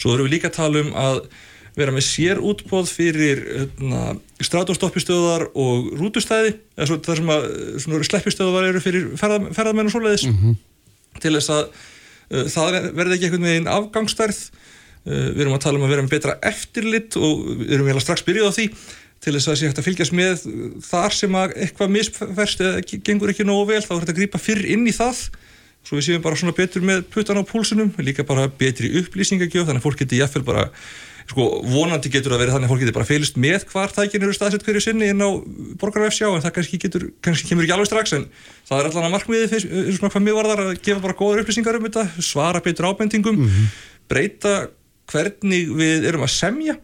Svo 0.00 0.14
erum 0.14 0.28
við 0.28 0.34
líka 0.38 0.48
að 0.48 0.56
tala 0.56 0.84
um 0.86 0.90
að 1.04 1.20
vera 1.76 1.92
með 1.92 2.06
sér 2.06 2.40
útbóð 2.40 2.88
fyrir 2.88 3.42
hérna, 3.44 4.14
strátóstoppistöðar 4.40 5.48
og 5.52 5.90
rútustæði 6.00 6.54
eða 6.76 6.88
svo, 6.88 6.98
það 7.04 7.20
sem 7.20 7.32
að 7.34 7.48
svona, 7.84 8.06
sleppistöðar 8.08 8.68
eru 8.70 8.82
fyrir 8.84 9.10
ferða, 9.20 9.40
ferðamenn 9.56 9.90
og 9.90 9.94
svoleiðis 9.94 10.24
til 11.20 11.34
þess 11.36 11.52
að 11.52 11.64
uh, 11.66 12.46
það 12.52 12.78
verði 12.96 13.16
ekki 13.16 13.28
einhvern 13.28 13.48
veginn 13.50 13.72
afgangsstærð. 13.72 14.40
Uh, 15.06 15.26
við 15.36 15.42
erum 15.44 15.56
að 15.56 15.64
tala 15.66 15.80
um 15.80 15.86
að 15.86 15.92
vera 15.94 16.06
með 16.06 16.14
betra 16.16 16.38
eftirlit 16.48 17.18
og 17.20 17.44
við 17.60 17.74
erum 17.76 17.92
að 17.92 18.04
strax 18.06 18.24
byrjuð 18.26 18.48
á 18.48 18.56
því 18.56 18.68
til 19.24 19.32
þess 19.34 19.46
að 19.46 19.50
það 19.50 19.58
sé 19.58 19.68
hægt 19.68 19.80
að 19.80 19.86
fylgjast 19.86 20.14
með 20.16 20.46
þar 20.86 21.14
sem 21.16 21.36
að 21.40 21.54
eitthvað 21.64 21.92
misferst 21.94 22.62
eða 22.62 22.82
gengur 23.04 23.32
ekki 23.32 23.46
nógu 23.48 23.70
vel, 23.72 23.80
þá 23.82 23.92
er 23.94 24.02
þetta 24.04 24.14
að 24.14 24.18
grípa 24.20 24.40
fyrr 24.40 24.64
inn 24.74 24.84
í 24.86 24.94
það. 24.94 25.22
Svo 25.86 25.98
við 25.98 26.08
séum 26.08 26.22
bara 26.24 26.38
svona 26.38 26.54
betur 26.56 26.84
með 26.84 27.04
puttan 27.14 27.38
á 27.40 27.46
púlsunum, 27.46 27.92
líka 28.02 28.26
bara 28.26 28.48
betri 28.50 28.90
upplýsingagjöf, 29.00 29.68
þannig 29.68 29.80
að 29.80 29.86
fólk 29.86 30.00
geti 30.02 30.20
jafnvel 30.20 30.44
bara 30.46 30.64
sko, 31.26 31.44
vonandi 31.66 32.10
getur 32.12 32.32
það 32.34 32.42
verið 32.44 32.54
þannig 32.56 32.68
að 32.68 32.72
fólk 32.72 32.82
getur 32.84 32.96
bara 32.96 33.08
feilist 33.08 33.38
með 33.42 33.64
hvar 33.72 33.92
tækin 33.96 34.22
eru 34.26 34.34
staðsett 34.36 34.62
hverju 34.66 34.82
sinni 34.84 35.08
inn 35.10 35.20
á 35.24 35.30
borgarvefsjá 35.80 36.28
en 36.30 36.44
það 36.44 36.54
kannski, 36.58 36.78
getur, 36.86 37.06
kannski 37.24 37.48
kemur 37.50 37.66
ekki 37.66 37.74
alveg 37.76 37.90
strax 37.90 38.14
en 38.18 38.26
það 38.68 38.78
er 38.84 38.88
allan 38.92 39.08
að 39.08 39.14
markmiðið 39.16 39.52
fyrst- 39.54 39.70
eh, 39.72 39.90
svona 39.98 40.12
hvað 40.14 40.26
mér 40.28 40.38
varðar 40.38 40.62
að 40.68 40.72
gefa 40.86 41.02
bara 41.06 41.18
góður 41.18 41.42
upplýsingar 41.44 41.78
um 41.80 41.88
þetta 41.88 42.06
svara 42.22 42.62
betur 42.64 42.88
ábendingum 42.92 43.42
breyta 44.08 44.54
hvernig 45.10 45.68
við 45.78 46.06
erum 46.10 46.24
að 46.26 46.32
semja 46.34 46.76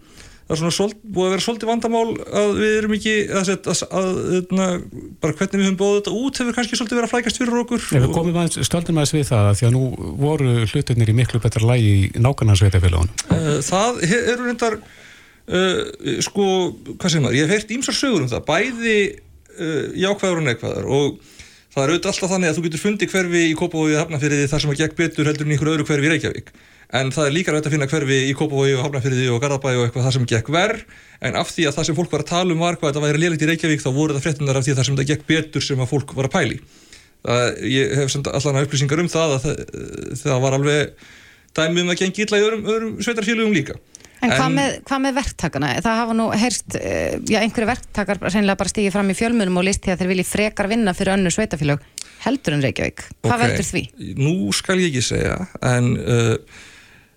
það 0.53 0.59
er 0.59 0.61
svona 0.61 0.77
svold, 0.77 0.97
búið 1.03 1.27
að 1.27 1.33
vera 1.33 1.45
svolítið 1.47 1.71
vandamál 1.71 2.09
að 2.41 2.51
við 2.59 2.75
erum 2.77 2.95
ekki 2.97 3.13
að, 3.33 3.51
að, 3.53 3.69
að, 3.73 4.09
að, 4.13 4.51
að 4.65 4.75
bara 5.23 5.37
hvernig 5.39 5.61
við 5.61 5.67
höfum 5.67 5.79
bóðið 5.81 5.99
þetta 5.99 6.15
út 6.19 6.41
hefur 6.43 6.57
kannski 6.59 6.79
svolítið 6.79 6.99
verið 6.99 7.09
að 7.09 7.13
flækast 7.13 7.41
fyrir 7.41 7.61
okkur. 7.63 7.87
Ef 7.87 8.05
við 8.05 8.17
komum 8.17 8.39
aðeins, 8.43 8.59
stöldum 8.69 9.01
aðeins 9.01 9.15
við 9.17 9.25
það 9.31 9.49
að 9.49 9.59
því 9.59 9.69
að 9.69 9.77
nú 9.77 9.85
voru 10.21 10.55
hlutirnir 10.69 11.13
í 11.13 11.17
miklu 11.17 11.41
betra 11.43 11.69
lægi 11.71 11.93
í 11.95 12.25
nákvæmnarsveitafélagunum. 12.27 13.23
Uh, 13.33 13.59
það 13.65 14.03
eru 14.11 14.49
reyndar 14.49 14.77
uh, 14.77 15.81
sko, 16.27 16.49
hvað 16.93 17.09
segir 17.09 17.25
maður? 17.25 17.39
Ég 17.39 17.49
hef 17.49 17.57
heyrt 17.57 17.77
ímsar 17.79 17.97
sögur 17.97 18.27
um 18.27 18.33
það 18.33 18.45
bæði 18.51 18.99
uh, 19.09 19.87
jákvæður 20.05 20.43
og 20.43 20.49
neikvæður 20.51 20.93
og 20.99 21.09
það 21.73 21.87
er 21.87 21.95
auðvitað 21.95 22.13
alltaf 22.13 22.35
þannig 22.35 22.53
að 22.53 22.59
þú 22.59 22.67
getur 22.67 22.85
fundið 22.85 23.17
hverfi 23.17 23.47
í 23.49 23.57
Kópavogi 23.57 23.97
og 23.97 24.03
Hafnafyrði 24.03 24.51
þar 24.53 24.65
sem 24.65 24.75
að 24.75 24.83
gegn 24.83 24.99
betur 24.99 25.31
heldur 25.31 25.49
en 25.49 25.55
einhverju 25.55 25.77
öðru 25.79 25.87
hverfi 25.89 26.09
í 26.09 26.13
Reykjavík 26.13 26.53
en 26.93 27.11
það 27.15 27.27
er 27.29 27.35
líka 27.37 27.53
rætt 27.55 27.67
að 27.69 27.75
finna 27.77 27.89
hverfi 27.89 28.19
í 28.29 28.35
Kópavogi 28.37 28.75
og 28.77 28.83
Hafnafyrði 28.85 29.29
og 29.33 29.41
Garðabæ 29.43 29.71
og 29.79 29.85
eitthvað 29.87 30.07
þar 30.09 30.17
sem 30.19 30.27
gekk 30.33 30.51
verð 30.53 30.83
en 31.25 31.39
af 31.41 31.53
því 31.55 31.67
að 31.69 31.77
það 31.79 31.89
sem 31.89 31.99
fólk 31.99 32.13
var 32.13 32.25
að 32.25 32.31
tala 32.33 32.53
um 32.57 32.61
var 32.65 32.77
hvað 32.81 32.93
þetta 32.93 33.05
væri 33.07 33.23
lélegt 33.23 33.45
í 33.47 33.49
Reykjavík 33.49 33.85
þá 33.85 33.91
voru 33.97 34.17
það 34.17 34.27
fréttunar 34.27 34.59
af 34.61 34.67
því 34.67 34.75
að 34.75 34.81
það 34.81 34.89
sem 34.89 34.99
þetta 34.99 35.11
gekk 35.13 35.27
betur 35.33 35.65
sem 35.69 35.81
að 35.85 35.91
fólk 35.95 36.13
var 36.19 36.29
að 36.29 36.35
pæli 36.37 36.59
það, 37.23 37.47
ég 37.73 37.95
hef 38.03 38.13
samt 38.13 38.29
allan 38.33 38.61
upplýsingar 38.67 39.03
um 39.05 39.09
það 39.13 39.37
að 39.39 39.47
það, 39.47 39.63
það 40.25 40.45
var 40.45 40.59
alveg 40.59 41.09
dæmi 41.57 41.85
um 41.87 41.95
að 41.95 42.03
gengi 42.03 42.27
illa 42.27 42.41
í 42.41 42.45
öðrum, 42.47 42.69
öðrum 42.69 42.93
sveitarfélugum 43.01 43.57
líka 43.57 43.79
En 44.23 44.31
hvað 44.31 44.45
En- 44.47 44.55
með, 44.55 44.75
hvað 44.87 45.01
með 45.03 45.15
verktakana? 45.17 45.69
Það 45.83 45.97
hafa 45.99 46.13
nú 46.15 46.25
heyrst, 46.39 46.77
uh, 46.79 47.15
já, 47.27 47.41
einhverju 47.43 47.67
verktakar 47.67 48.21
reynilega 48.23 48.59
bara 48.61 48.71
stigið 48.71 48.93
fram 48.95 49.09
í 49.11 49.17
fjölmunum 49.19 49.57
og 49.59 49.65
listi 49.67 49.91
að 49.91 49.99
þeir 50.05 50.11
vilji 50.13 50.27
frekar 50.29 50.69
vinna 50.71 50.95
fyrir 50.95 51.17
önnu 51.17 51.33
sveitafélög 51.35 51.83
heldur 52.23 52.55
en 52.55 52.63
Reykjavík. 52.63 53.03
Hvað 53.25 53.35
Ok. 53.35 53.43
veldur 53.43 53.67
því? 53.67 53.83
Nú 54.23 54.35
skal 54.55 54.79
ég 54.79 54.93
ekki 54.93 55.03
segja 55.03 55.41
en 55.73 55.91
uh, 55.99 56.37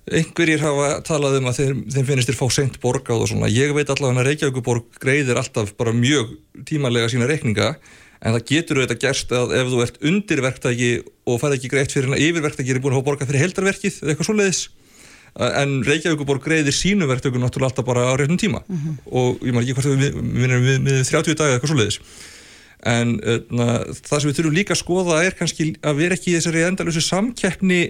einhverjir 0.05 0.61
hafa 0.61 0.89
talað 1.05 1.39
um 1.39 1.49
að 1.49 1.59
þeir, 1.59 1.75
þeim 1.95 2.07
finnist 2.09 2.29
þér 2.29 2.37
fá 2.37 2.47
seint 2.53 2.79
borgað 2.83 3.23
og 3.23 3.29
svona. 3.31 3.49
Ég 3.49 3.73
veit 3.73 3.89
allavega 3.89 4.21
að 4.21 4.29
Reykjavíkuborg 4.29 4.99
greiðir 5.01 5.39
alltaf 5.41 5.73
bara 5.79 5.95
mjög 5.95 6.35
tímalega 6.69 7.09
sína 7.09 7.29
reikninga 7.29 7.73
en 8.21 8.35
það 8.35 8.45
getur 8.51 8.79
auðvitað 8.81 9.01
gerst 9.01 9.33
að 9.35 9.55
ef 9.57 9.71
þú 9.71 9.81
ert 9.85 9.97
undir 10.05 10.41
verktæki 10.45 10.91
og 11.25 11.41
færð 11.41 11.57
ekki 11.57 11.71
greitt 11.73 11.95
fyrir 11.95 12.11
en 12.11 12.21
yfirverktæki 12.21 12.75
er 12.75 12.81
búin 12.83 12.93
að 12.95 13.01
fá 13.01 13.09
borgað 13.09 13.31
fyrir 13.31 13.45
heldarverkið 13.47 13.97
eða 14.03 14.13
eitthvað 14.13 14.29
svoleiðis. 14.29 14.61
En 15.35 15.81
Reykjavíkuborg 15.83 16.45
greiðir 16.45 16.75
sínu 16.75 17.09
verktöku 17.09 17.41
náttúrulega 17.41 17.73
alltaf 17.73 17.89
bara 17.89 18.05
á 18.07 18.13
réttum 18.15 18.39
tíma. 18.39 18.61
Og 19.09 19.41
ég 19.43 19.51
maður 19.51 19.65
ekki 19.65 19.75
hvort 19.75 19.89
við 19.89 20.15
minnum 20.21 20.63
við, 20.63 20.77
við, 20.85 21.01
við 21.01 21.09
30 21.09 21.35
daga 21.35 21.49
eða 21.49 21.57
eitthvað 21.57 21.73
svoleiðis. 21.73 21.99
En 22.85 23.15
na, 23.49 23.67
það 24.05 24.21
sem 24.21 24.29
við 24.29 24.37
þurfum 24.37 24.55
líka 24.55 24.75
að 24.75 24.81
skoða 24.83 25.19
er 25.25 25.35
kannski 25.35 25.71
að 25.81 25.99
vera 25.99 26.15
ekki 26.15 26.31
í 26.31 26.37
þessari 26.37 26.63
endalösu 26.69 27.03
samkeppni 27.03 27.81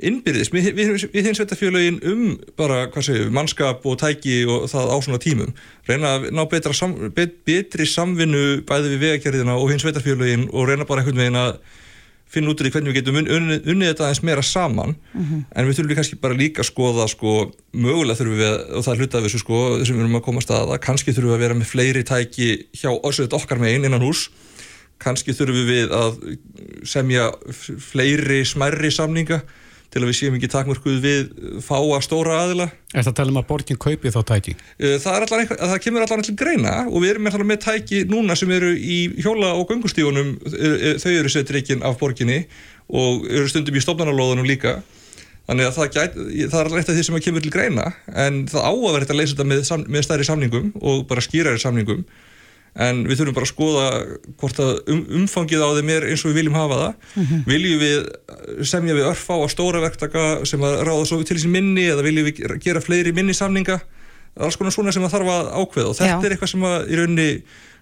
innbyrðis 0.00 0.48
við, 0.52 0.70
við, 0.76 0.94
við 1.12 1.28
hins 1.28 1.40
veitafélögin 1.42 1.98
um 2.08 2.22
bara, 2.56 2.86
hvað 2.92 3.06
segju, 3.10 3.28
mannskap 3.34 3.84
og 3.84 3.98
tæki 4.00 4.42
og 4.48 4.64
það 4.72 4.88
á 4.88 4.96
svona 5.04 5.20
tímum. 5.20 5.52
Reyna 5.88 6.16
að 6.16 6.30
ná 6.32 6.42
betra 6.48 6.72
sam, 6.76 6.94
bet, 7.12 7.42
betri 7.48 7.86
samvinnu 7.88 8.62
bæði 8.68 8.94
við 8.94 9.04
vegagerðina 9.06 9.58
og 9.60 9.72
hins 9.72 9.84
veitafélögin 9.84 10.48
og 10.50 10.70
reyna 10.70 10.88
bara 10.88 11.04
einhvern 11.04 11.20
veginn 11.20 11.40
að 11.42 11.58
finna 12.32 12.48
út 12.48 12.62
úr 12.62 12.64
því 12.64 12.72
hvernig 12.72 12.94
við 12.94 12.98
getum 13.02 13.18
unnið, 13.20 13.66
unnið 13.68 13.90
þetta 13.90 14.06
aðeins 14.06 14.22
meira 14.24 14.44
saman. 14.48 14.94
En 15.52 15.68
við 15.68 15.76
þurfum 15.76 15.98
kannski 15.98 16.20
bara 16.22 16.38
líka 16.38 16.62
að 16.64 16.70
skoða 16.70 17.08
sko, 17.12 17.34
mögulega 17.76 18.16
þurfum 18.22 18.38
við, 18.40 18.54
og 18.72 18.86
það 18.86 18.94
er 18.94 19.02
hlutað 19.02 19.26
þessu 19.26 19.42
sko, 19.42 19.58
þessum 19.82 19.98
við 19.98 20.06
erum 20.06 20.16
að 20.16 20.24
koma 20.24 20.46
að 20.56 20.72
kannski 20.86 21.12
þurfum 21.12 21.28
við 21.28 21.36
að 21.36 21.44
vera 21.44 21.58
með 21.58 21.68
fleiri 21.68 22.04
tæki 22.08 22.48
hjá 22.72 22.88
orsveit 22.94 23.36
okkar 23.36 23.60
megin 23.60 23.84
innan 23.84 24.06
hús 24.06 24.30
kannski 25.02 25.34
þurfum 25.36 25.68
við 25.68 25.92
að 25.92 26.18
semja 26.88 27.28
fleiri 27.52 28.42
smærri 28.48 28.90
samninga 28.94 29.42
til 29.92 30.00
að 30.00 30.08
við 30.08 30.16
séum 30.18 30.36
ekki 30.38 30.48
takmörkuð 30.52 31.00
við 31.04 31.26
fáa 31.66 31.98
stóra 32.04 32.38
aðila. 32.46 32.66
Er 32.94 33.04
það 33.04 33.10
að 33.12 33.18
tala 33.18 33.34
um 33.34 33.40
að 33.42 33.48
borgin 33.50 33.80
kaupi 33.80 34.12
þá 34.14 34.20
tæki? 34.30 34.54
Það, 34.80 35.12
er 35.12 35.26
eitthvað- 35.26 35.60
það 35.72 35.82
kemur 35.84 36.06
allan 36.06 36.24
til 36.26 36.34
greina 36.40 36.72
og 36.88 36.96
við 37.02 37.10
erum 37.12 37.26
með, 37.28 37.36
með 37.52 37.60
tæki 37.66 38.00
núna 38.08 38.36
sem 38.36 38.50
eru 38.56 38.72
í 38.72 38.98
hjóla 39.20 39.52
og 39.58 39.68
göngustígunum, 39.68 40.32
eh, 40.48 40.96
þau 41.02 41.12
eru 41.12 41.28
setreikin 41.28 41.84
af 41.84 41.98
borginni 42.00 42.46
og 42.88 43.28
eru 43.28 43.48
stundum 43.48 43.76
í 43.76 43.84
stofnarnalóðunum 43.84 44.48
líka. 44.48 44.80
Þannig 45.48 45.66
að 45.68 45.74
það, 45.76 45.88
gæt, 45.92 46.12
það 46.48 46.60
er 46.60 46.68
alltaf 46.70 46.94
því 46.96 47.04
sem 47.04 47.16
að 47.18 47.24
kemur 47.26 47.42
til 47.42 47.50
greina 47.50 47.86
en 48.14 48.46
það 48.46 48.62
á 48.62 48.70
að 48.72 48.92
vera 48.92 49.04
þetta 49.04 49.14
að 49.16 49.20
leysa 49.20 49.34
þetta 49.34 49.48
með, 49.50 49.88
með 49.90 50.04
stærri 50.06 50.26
samningum 50.28 50.68
og 50.80 51.00
bara 51.10 51.20
skýrari 51.24 51.58
samningum 51.60 52.04
en 52.72 53.02
við 53.04 53.18
þurfum 53.20 53.36
bara 53.36 53.46
að 53.48 53.52
skoða 53.52 53.88
hvort 54.40 54.60
að 54.64 54.70
um, 54.92 55.02
umfangið 55.20 55.64
á 55.64 55.68
þeim 55.76 55.90
er 55.92 56.06
eins 56.08 56.22
og 56.24 56.32
við 56.32 56.38
viljum 56.40 56.56
hafa 56.56 56.78
það 56.82 57.34
viljum 57.50 57.82
við 57.82 58.06
semja 58.68 58.96
við 58.96 59.08
örfá 59.10 59.34
á 59.36 59.46
stóra 59.52 59.82
verktaka 59.84 60.22
sem 60.48 60.64
að 60.64 60.78
ráða 60.88 61.08
svo 61.10 61.20
til 61.28 61.40
sín 61.42 61.52
minni 61.52 61.84
eða 61.92 62.06
viljum 62.06 62.30
við 62.30 62.46
gera 62.64 62.80
fleiri 62.84 63.12
minni 63.12 63.36
samninga 63.36 63.82
það 63.82 64.40
er 64.40 64.48
alls 64.48 64.56
konar 64.56 64.72
svona 64.72 64.94
sem 64.94 65.04
að 65.04 65.12
þarf 65.18 65.34
að 65.34 65.52
ákveða 65.60 65.90
og 65.90 65.98
þetta 65.98 66.14
Já. 66.14 66.24
er 66.24 66.34
eitthvað 66.34 66.52
sem 66.54 66.64
að 66.70 66.88
í 66.88 66.98
raunni 67.00 67.28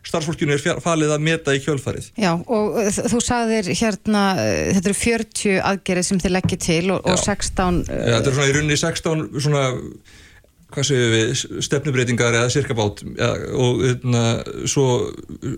starfsfólkinu 0.07 0.57
er 0.57 0.81
falið 0.81 1.13
að 1.15 1.25
meta 1.27 1.55
í 1.55 1.61
kjölfarið 1.63 2.09
Já, 2.21 2.33
og 2.33 2.79
uh, 2.81 2.89
þú 3.13 3.21
sagðir 3.25 3.69
hérna, 3.77 4.23
uh, 4.41 4.71
þetta 4.75 4.91
eru 4.91 4.99
40 5.03 5.61
aðgerið 5.71 6.09
sem 6.09 6.23
þið 6.23 6.35
leggir 6.39 6.63
til 6.65 6.83
og, 6.95 7.05
og 7.05 7.19
Já. 7.21 7.37
16 7.37 7.83
uh, 7.85 7.93
Ja, 7.93 8.17
þetta 8.17 8.33
er 8.33 8.39
svona 8.39 8.49
í 8.49 8.57
rauninni 8.57 8.81
16 8.81 9.27
svona, 9.45 9.65
hvað 10.75 10.89
segjum 10.91 11.13
við, 11.15 11.43
stefnubreitingar 11.67 12.39
eða 12.39 12.53
sirkabát 12.55 13.03
ja, 13.17 13.31
og 13.57 13.85
hérna, 13.85 14.25
svo 14.71 14.87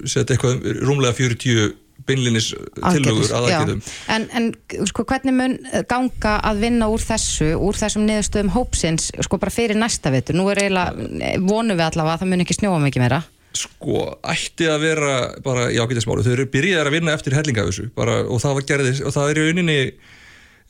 setja 0.09 0.37
eitthvað 0.37 0.67
rúmlega 0.83 1.17
40 1.19 1.73
beinlinis 2.07 2.49
tillögur 2.53 3.29
að 3.31 3.47
aðgerðum. 3.47 3.83
En, 4.11 4.25
en 4.39 4.49
sko, 4.91 5.05
hvernig 5.09 5.37
mun 5.37 5.59
ganga 5.91 6.39
að 6.49 6.65
vinna 6.65 6.89
úr 6.91 7.05
þessu, 7.05 7.53
úr 7.59 7.79
þessum 7.79 8.07
niðurstöðum 8.09 8.51
hópsins, 8.57 9.11
sko 9.23 9.39
bara 9.43 9.55
fyrir 9.55 9.79
næsta 9.79 10.11
vetur? 10.15 10.39
Nú 10.39 10.49
er 10.53 10.65
eiginlega, 10.65 11.37
vonum 11.45 11.79
við 11.79 11.87
allavega 11.87 12.17
að 12.17 12.25
það 12.25 12.33
mun 12.33 12.45
ekki 12.47 12.59
snjóa 12.59 12.81
mikið 12.83 13.05
meira. 13.05 13.21
Sko, 13.53 14.07
ætti 14.33 14.67
að 14.73 14.87
vera 14.87 15.13
bara 15.45 15.69
í 15.71 15.79
ágætismálu. 15.79 16.25
Þau 16.25 16.33
eru 16.35 16.49
byrjaðar 16.53 16.89
að 16.89 16.97
vinna 16.97 17.15
eftir 17.15 17.37
hellinga 17.37 17.67
þessu 17.69 17.91
bara, 17.97 18.23
og 18.25 18.41
það 18.43 18.59
var 18.59 18.69
gerðis 18.73 19.03
og 19.05 19.15
það 19.15 19.31
er 19.31 19.41
í 19.41 19.47
rauninni 19.47 19.79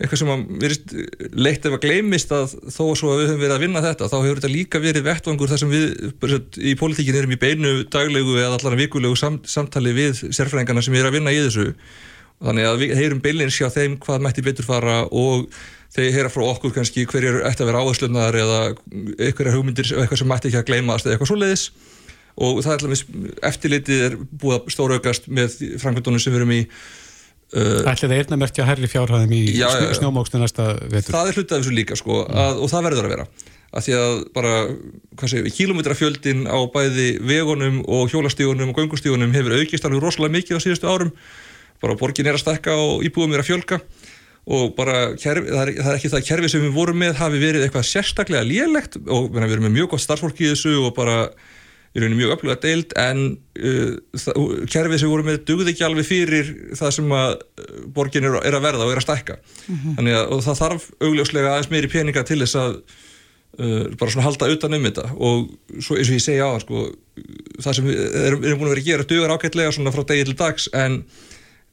eitthvað 0.03 0.21
sem 0.21 0.31
að 0.33 1.35
leitt 1.39 1.67
ef 1.67 1.77
að 1.77 1.83
gleymist 1.85 2.33
að 2.35 2.55
þó 2.67 2.85
svo 2.99 3.13
að 3.13 3.21
við 3.21 3.29
höfum 3.31 3.43
verið 3.43 3.55
að 3.57 3.65
vinna 3.65 3.83
þetta 3.85 4.09
þá 4.11 4.17
hefur 4.19 4.41
þetta 4.41 4.53
líka 4.53 4.81
verið 4.83 5.07
vettvangur 5.07 5.53
þar 5.53 5.61
sem 5.63 5.73
við 5.73 5.85
svo, 6.19 6.41
í 6.59 6.73
pólitíkin 6.81 7.19
erum 7.21 7.35
í 7.37 7.39
beinu 7.43 7.75
daglegu 7.93 8.39
eða 8.41 8.59
allan 8.59 8.81
vikulegu 8.81 9.19
samt, 9.19 9.47
samtali 9.51 9.95
við 9.97 10.25
sérfræðingarna 10.25 10.83
sem 10.83 10.97
er 10.99 11.07
að 11.09 11.19
vinna 11.19 11.35
í 11.35 11.39
þessu. 11.45 11.69
Þannig 12.43 12.67
að 12.67 12.81
við 12.83 12.97
heyrum 12.99 13.23
beilins 13.23 13.59
hjá 13.61 13.69
þeim 13.71 13.95
hvað 14.03 14.25
mætti 14.27 14.43
betur 14.43 14.67
fara 14.67 15.03
og 15.07 15.47
þeir 15.95 16.17
heyra 16.17 16.33
frá 16.33 16.43
okkur 16.49 16.75
kannski 16.75 17.05
hverjir 17.07 17.43
ætti 17.47 17.63
að 17.63 17.71
vera 17.71 17.83
áherslunar 17.85 18.39
eða 18.43 18.61
einhverjar 19.21 19.55
hugmyndir 19.55 19.93
eitthvað 19.93 20.23
sem 20.23 20.31
mætti 20.33 20.51
ekki 20.51 20.63
að 20.63 20.69
gleymast 20.73 21.07
eða 21.07 21.15
eitthvað 21.15 21.31
svoleiðis. 21.31 21.69
Og 22.43 22.63
það 22.65 22.87
er 22.89 23.05
eftirlitið 23.51 24.05
er 24.09 24.19
búið 24.19 24.57
að 24.57 24.75
stóraukast 24.75 25.29
með 25.29 25.59
framkvæmdunum 25.83 26.23
sem 26.23 26.33
við 26.33 26.41
erum 26.41 26.55
í 26.57 26.63
Ætli 27.53 28.09
það 28.09 28.15
einna 28.17 28.39
merkja 28.41 28.65
herri 28.65 28.89
fjárhæðum 28.89 29.33
í 29.37 29.43
snjómóksnu 29.99 30.41
næsta 30.41 30.71
vetur? 30.89 31.13
það 31.13 31.29
er 31.29 31.39
hluti 31.39 31.53
af 31.53 31.59
þessu 31.61 31.75
líka 31.77 31.99
sko, 32.01 32.23
að, 32.29 32.63
og 32.65 32.71
það 32.73 32.87
verður 32.89 33.09
að 33.09 33.13
vera. 33.13 33.27
Að 33.73 33.87
því 33.87 33.97
að 33.97 34.15
bara, 34.37 34.55
kílometrafjöldin 35.57 36.43
á 36.49 36.59
bæði 36.73 37.07
vegunum 37.25 37.79
og 37.89 38.13
hjólastígunum 38.13 38.73
og 38.73 38.81
göngustígunum 38.81 39.33
hefur 39.37 39.57
aukist 39.61 39.89
alveg 39.89 40.03
rosalega 40.05 40.37
mikið 40.37 40.61
á 40.61 40.65
síðustu 40.65 40.89
árum. 40.89 41.13
Bara 41.81 41.97
borgin 42.01 42.29
er 42.29 42.37
að 42.37 42.45
stekka 42.45 42.77
og 42.77 43.05
íbúum 43.05 43.33
er 43.33 43.41
að 43.41 43.49
fjölga. 43.49 43.81
Og 44.53 44.75
bara 44.77 45.15
kerfi, 45.15 45.49
það, 45.53 45.63
er, 45.63 45.73
það 45.79 45.91
er 45.93 45.99
ekki 46.01 46.11
það 46.13 46.29
kerfi 46.29 46.53
sem 46.53 46.65
við 46.67 46.77
vorum 46.77 47.01
með 47.01 47.17
hafi 47.21 47.41
verið 47.41 47.65
eitthvað 47.65 47.89
sérstaklega 47.89 48.45
lélegt 48.49 48.99
og 49.07 49.29
við 49.31 49.45
erum 49.47 49.69
með 49.69 49.77
mjög 49.77 49.93
gott 49.93 50.05
starfsfólk 50.05 50.41
í 50.43 50.49
þessu 50.51 50.75
og 50.83 50.95
bara 50.97 51.19
í 51.93 52.01
rauninni 52.01 52.23
mjög 52.23 52.35
öfluga 52.37 52.57
deild 52.63 52.95
en 53.01 53.23
uh, 53.61 53.95
kerfið 54.73 54.99
sem 54.99 55.07
við 55.07 55.13
vorum 55.13 55.29
með 55.29 55.43
dugði 55.49 55.73
ekki 55.75 55.85
alveg 55.87 56.09
fyrir 56.09 56.53
það 56.79 56.95
sem 56.97 57.15
að 57.17 57.33
uh, 57.37 57.73
borgin 57.93 58.29
er, 58.29 58.39
er 58.49 58.57
að 58.57 58.65
verða 58.65 58.87
og 58.87 58.95
er 58.95 59.01
að 59.03 59.07
stækka. 59.07 59.39
Þannig 59.99 60.19
að 60.19 60.33
og 60.33 60.45
það 60.47 60.61
þarf 60.63 60.87
augljóslega 61.03 61.51
aðeins 61.53 61.73
meiri 61.75 61.91
peninga 61.93 62.25
til 62.29 62.39
þess 62.41 62.61
að 62.63 62.79
uh, 62.79 63.85
bara 64.01 64.15
svona 64.15 64.27
halda 64.29 64.49
utan 64.55 64.79
um 64.79 64.89
þetta. 64.89 65.07
Og 65.19 65.53
svo 65.85 65.99
eins 65.99 66.09
og 66.09 66.17
ég 66.17 66.25
segja 66.25 66.49
á 66.49 66.57
sko, 66.65 66.87
það 67.61 67.79
sem 67.79 67.91
við 67.91 68.03
erum, 68.25 68.49
erum 68.49 68.63
búin 68.63 68.71
að 68.71 68.75
vera 68.75 68.85
að 68.87 68.91
gera 68.91 69.09
dugar 69.13 69.37
ágætlega 69.37 69.77
svona 69.77 69.93
frá 69.93 70.07
degi 70.09 70.27
til 70.31 70.39
dags 70.41 70.71
en 70.73 71.03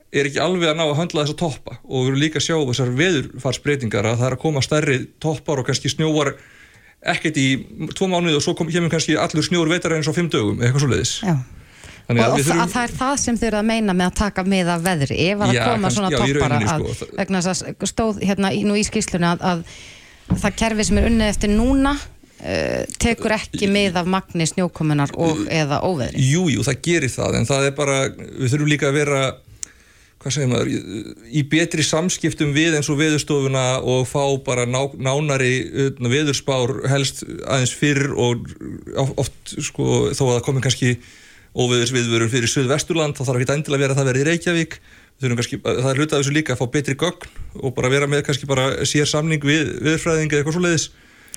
er 0.10 0.26
ekki 0.26 0.42
alveg 0.42 0.72
að 0.72 0.80
ná 0.82 0.88
að 0.90 0.96
höndla 1.00 1.24
þessa 1.24 1.40
toppa. 1.40 1.80
Og 1.88 2.04
við 2.04 2.12
erum 2.12 2.24
líka 2.26 2.42
að 2.42 2.48
sjá 2.50 2.56
þessar 2.60 2.96
veðurfarsbreytingar 3.00 4.12
að 4.12 4.20
það 4.20 4.32
er 4.34 4.36
að 4.36 4.44
koma 4.44 4.64
stærri 4.66 5.04
toppar 5.22 5.62
og 5.62 5.70
kannski 5.70 5.96
snjóvar 5.96 6.36
ekkert 7.00 7.40
í 7.40 7.48
tvo 7.96 8.10
mánuði 8.12 8.36
og 8.40 8.44
svo 8.44 8.56
kemur 8.60 8.92
kannski 8.92 9.16
allur 9.20 9.46
snjór 9.46 9.72
veitar 9.72 9.96
eins 9.96 10.10
á 10.10 10.14
fimm 10.16 10.28
dögum 10.32 10.60
eða 10.60 10.70
eitthvað 10.70 10.86
svoleiðis. 10.86 11.16
Já. 11.24 11.38
Þannig 12.10 12.26
og 12.26 12.34
og 12.34 12.40
þurfum... 12.42 12.72
það 12.74 12.84
er 12.84 12.94
það 12.98 13.16
sem 13.22 13.38
þau 13.38 13.48
eru 13.48 13.60
að 13.60 13.68
meina 13.70 13.94
með 13.94 14.08
að 14.10 14.16
taka 14.18 14.44
með 14.50 14.72
að 14.74 14.86
veðri 14.88 15.18
ef 15.30 15.44
að 15.46 15.52
Já, 15.54 15.62
koma 15.68 15.82
kannski- 15.86 16.00
svona 16.00 16.10
toppara 16.18 16.60
sko, 16.66 17.10
vegna 17.20 17.42
þess 17.46 17.66
að 17.70 17.90
stóð 17.92 18.22
hérna 18.26 18.54
nú 18.66 18.78
í 18.80 18.86
skýslunni 18.88 19.30
að, 19.30 19.44
að 19.46 20.40
það 20.42 20.56
kerfi 20.64 20.88
sem 20.90 21.00
er 21.00 21.10
unnið 21.12 21.34
eftir 21.36 21.54
núna 21.54 21.94
uh, 21.96 22.82
tekur 22.98 23.36
ekki 23.38 23.70
með 23.70 24.02
af 24.02 24.10
magni 24.10 24.48
snjókomunar 24.50 25.14
og 25.22 25.46
eða 25.54 25.84
óveðri. 25.86 26.26
Jú, 26.32 26.48
jú, 26.50 26.66
það 26.66 26.82
gerir 26.90 27.14
það 27.14 27.38
en 27.40 27.48
það 27.52 27.70
er 27.70 27.78
bara, 27.78 28.00
við 28.10 28.56
þurfum 28.56 28.74
líka 28.74 28.90
að 28.90 29.00
vera 29.04 29.22
hvað 30.20 30.36
segir 30.36 30.50
maður 30.52 30.70
í- 30.74 31.44
betri 31.48 31.84
samskiptum 31.86 32.52
við 32.56 32.76
eins 32.80 32.90
og 32.92 33.00
veðurstofuna 33.00 33.66
og 33.88 34.04
fá 34.10 34.24
bara 34.44 34.66
ná, 34.68 34.82
nánari 35.00 35.54
uh, 35.88 35.92
veðurspár 36.12 36.74
helst 36.92 37.24
aðeins 37.48 37.76
fyrr 37.80 38.12
og 38.20 38.48
oft 39.16 39.56
sko 39.64 40.10
þó 40.12 40.24
að 40.28 40.34
það 40.38 40.46
komi 40.50 40.64
kannski 40.66 40.94
óveðurs 41.60 41.94
viðvörun 41.96 42.30
fyrir 42.32 42.52
Suðvesturland 42.52 43.16
þá 43.18 43.24
þarf 43.30 43.40
ekki 43.46 43.56
endilega 43.56 43.80
að 43.80 43.86
vera 43.86 43.96
að 43.96 44.02
það 44.02 44.10
verði 44.12 44.22
í 44.26 44.28
Reykjavík 44.30 44.80
kannski, 45.20 45.58
það 45.66 45.88
er 45.90 45.98
hlutað 46.00 46.20
þessu 46.22 46.34
líka 46.36 46.54
að 46.56 46.60
fá 46.62 46.68
betri 46.76 46.96
gögn 47.00 47.32
og 47.64 47.74
bara 47.76 47.90
vera 47.92 48.08
með 48.08 48.22
kannski 48.28 48.48
bara 48.48 48.68
sér 48.88 49.08
samning 49.10 49.42
við 49.44 49.72
viðurfræðingi 49.82 50.36
eða 50.36 50.44
eitthvað 50.44 50.60
svoleiðis 50.60 50.90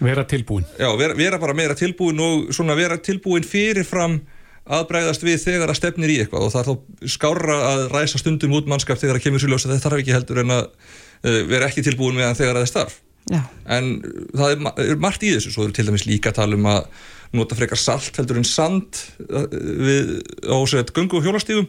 Vera 0.03 0.23
tilbúin. 0.27 0.65
Já, 0.81 0.89
vera, 0.99 1.15
vera 1.15 1.39
bara 1.39 1.55
meira 1.55 1.75
tilbúin 1.79 2.19
og 2.25 2.49
svona 2.57 2.75
vera 2.75 2.97
tilbúin 2.99 3.45
fyrirfram 3.47 4.17
að 4.63 4.85
bregðast 4.91 5.25
við 5.27 5.39
þegar 5.43 5.73
að 5.73 5.79
stefnir 5.81 6.13
í 6.13 6.19
eitthvað 6.23 6.47
og 6.47 6.53
það 6.55 6.61
er 6.61 6.69
þá 6.69 7.15
skárra 7.15 7.57
að 7.69 7.81
ræsa 7.91 8.21
stundum 8.21 8.55
út 8.59 8.69
mannskap 8.71 9.01
þegar 9.01 9.19
að 9.19 9.25
kemur 9.25 9.43
svo 9.43 9.51
ljós 9.51 9.67
að 9.67 9.75
þetta 9.75 9.89
þarf 9.89 10.03
ekki 10.03 10.15
heldur 10.15 10.43
en 10.45 10.55
að 10.55 10.69
uh, 10.69 11.41
vera 11.51 11.71
ekki 11.71 11.85
tilbúin 11.87 12.19
meðan 12.19 12.39
þegar 12.39 12.55
að 12.55 12.61
það 12.61 12.67
er 12.69 12.73
starf. 12.73 13.01
Já. 13.31 13.41
En 13.71 13.91
það 14.35 14.55
er, 14.55 14.63
er 14.85 15.03
margt 15.03 15.27
í 15.27 15.33
þessu, 15.35 15.55
svo 15.55 15.67
eru 15.67 15.75
til 15.77 15.87
dæmis 15.89 16.07
líka 16.07 16.31
að 16.31 16.39
tala 16.41 16.59
um 16.59 16.69
að 16.71 16.87
nota 17.33 17.57
frekar 17.59 17.81
salt 17.81 18.19
heldur 18.21 18.39
en 18.39 18.47
sand 18.47 19.03
uh, 19.27 19.49
við, 19.51 20.15
á 20.47 20.57
sér 20.71 20.95
göngu 20.95 21.19
og 21.19 21.27
hjólastífum 21.27 21.69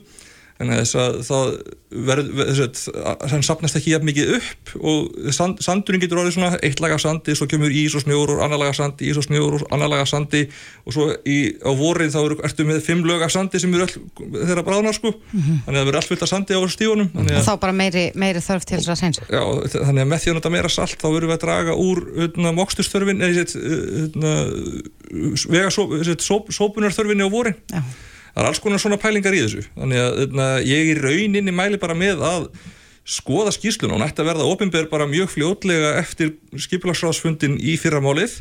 en 0.61 0.69
þess 0.69 0.97
að 0.99 1.15
það 1.27 1.47
verður, 1.93 2.61
að 3.09 3.23
hann 3.31 3.43
sapnast 3.45 3.77
ekki 3.77 3.93
jafn 3.93 4.07
mikið 4.07 4.31
upp 4.37 4.71
og 4.81 5.31
sand, 5.35 5.59
sandurinn 5.65 6.01
getur 6.01 6.21
orðið 6.21 6.35
svona 6.37 6.51
eitt 6.65 6.79
lag 6.81 6.93
af 6.95 7.01
sandi, 7.03 7.35
svo 7.37 7.45
kemur 7.49 7.73
ís 7.73 7.93
og 7.97 8.03
snjór 8.05 8.29
og 8.35 8.41
annar 8.45 8.59
lag 8.61 8.69
af 8.71 8.77
sandi, 8.79 9.09
ís 9.09 9.17
og 9.19 9.25
snjór 9.27 9.53
og 9.59 9.65
annar 9.73 9.91
lag 9.91 10.01
af 10.05 10.09
sandi 10.09 10.41
og 10.85 10.91
svo 10.95 11.03
í, 11.29 11.37
á 11.61 11.71
vorið 11.77 12.13
þá 12.15 12.19
eru, 12.23 12.35
ertu 12.49 12.65
með 12.69 12.81
fimm 12.85 13.03
lög 13.05 13.21
af 13.25 13.33
sandi 13.33 13.61
sem 13.61 13.73
eru 13.73 13.85
all 13.85 13.95
þeirra 14.33 14.65
bráðnar 14.65 14.97
sko, 14.97 15.09
þannig 15.33 15.67
að 15.67 15.79
það 15.79 15.87
verður 15.89 15.99
allt 16.01 16.11
fullt 16.11 16.25
af 16.25 16.31
sandi 16.31 16.57
á 16.57 16.61
stífunum, 16.73 17.09
þannig 17.13 17.33
og 17.33 17.41
að 17.41 17.47
þá 17.49 17.53
bara 17.65 17.77
meiri, 17.77 18.05
meiri 18.25 18.41
þörf 18.45 18.63
til 18.69 18.77
þess 18.79 18.93
að 18.93 19.01
seinsa 19.03 19.21
Já, 19.29 19.43
þannig 19.73 20.03
að 20.05 20.09
með 20.13 20.23
því 20.23 20.29
að 20.33 20.37
nota 20.39 20.53
meira 20.53 20.71
salt 20.73 20.97
þá 20.97 21.07
verðum 21.09 21.29
við 21.29 21.37
að 21.37 21.43
draga 21.45 21.73
úr 21.83 22.03
hérna, 22.17 22.55
moksturstörfin 22.57 23.21
eða 23.25 23.33
hérna, 24.13 24.33
sópunarþörfinni 26.53 27.25
á 27.25 27.29
vorin. 27.29 27.57
Já. 27.69 27.81
Það 28.33 28.43
er 28.43 28.49
alls 28.49 28.61
konar 28.63 28.81
svona 28.81 29.01
pælingar 29.01 29.35
í 29.37 29.43
þessu. 29.45 29.65
Þannig 29.77 30.01
að 30.03 30.15
hérna, 30.23 30.47
ég 30.65 30.93
í 30.93 30.95
rauninni 30.99 31.53
mæli 31.55 31.81
bara 31.81 31.97
með 31.97 32.23
að 32.25 32.47
skoða 33.03 33.51
skýrsluna 33.51 33.97
og 33.97 34.01
nætti 34.03 34.23
að 34.23 34.31
verða 34.31 34.47
ofinber 34.47 34.89
bara 34.91 35.09
mjög 35.09 35.33
fljótlega 35.35 35.97
eftir 35.99 36.35
skipilagsráðsfundin 36.55 37.59
í 37.59 37.75
fyrramálið. 37.81 38.39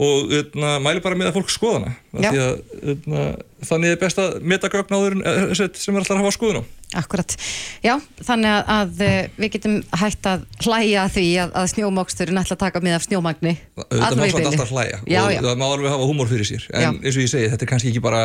Og 0.00 0.30
hérna, 0.30 0.76
mæli 0.78 1.00
bara 1.02 1.16
með 1.18 1.32
að 1.32 1.38
fólk 1.40 1.48
skoðana 1.50 1.96
að, 2.14 2.60
hérna, 2.84 3.22
þannig 3.66 3.90
er 3.90 3.96
best 3.98 4.20
að 4.22 4.36
meta 4.46 4.68
gögn 4.70 4.94
áður 4.94 5.16
en, 5.16 5.24
eh, 5.26 5.64
sem 5.74 5.96
er 5.96 5.98
alltaf 5.98 6.14
að 6.14 6.20
hafa 6.20 6.34
skoðun 6.36 6.60
á. 6.62 6.64
Akkurat, 7.00 7.34
já, 7.82 7.96
þannig 8.22 8.52
að, 8.52 8.70
að 8.76 9.02
eh, 9.08 9.18
við 9.34 9.50
getum 9.56 9.74
hægt 9.98 10.28
að 10.30 10.44
hlæja 10.62 11.08
því 11.10 11.26
að, 11.42 11.56
að 11.58 11.66
snjómoksturinn 11.74 12.38
ætla 12.38 12.54
að 12.54 12.62
taka 12.62 12.84
með 12.86 12.96
af 13.00 13.08
snjómagni. 13.08 13.56
Samt 13.82 14.22
bili. 14.22 14.46
alltaf 14.46 14.70
hlæja 14.70 15.02
Já, 15.10 15.20
og 15.24 15.34
já, 15.34 15.40
það 15.42 15.58
má 15.58 15.66
alveg 15.66 15.90
hafa 15.96 16.08
húmor 16.12 16.30
fyrir 16.30 16.46
sér. 16.46 16.70
En 16.70 16.86
Já. 16.86 16.90
eins 16.94 17.16
og 17.16 17.26
ég 17.26 17.34
segi, 17.34 17.50
þetta 17.50 17.66
er 17.66 17.72
kannski 17.74 17.90
ekki 17.90 18.04
bara 18.06 18.22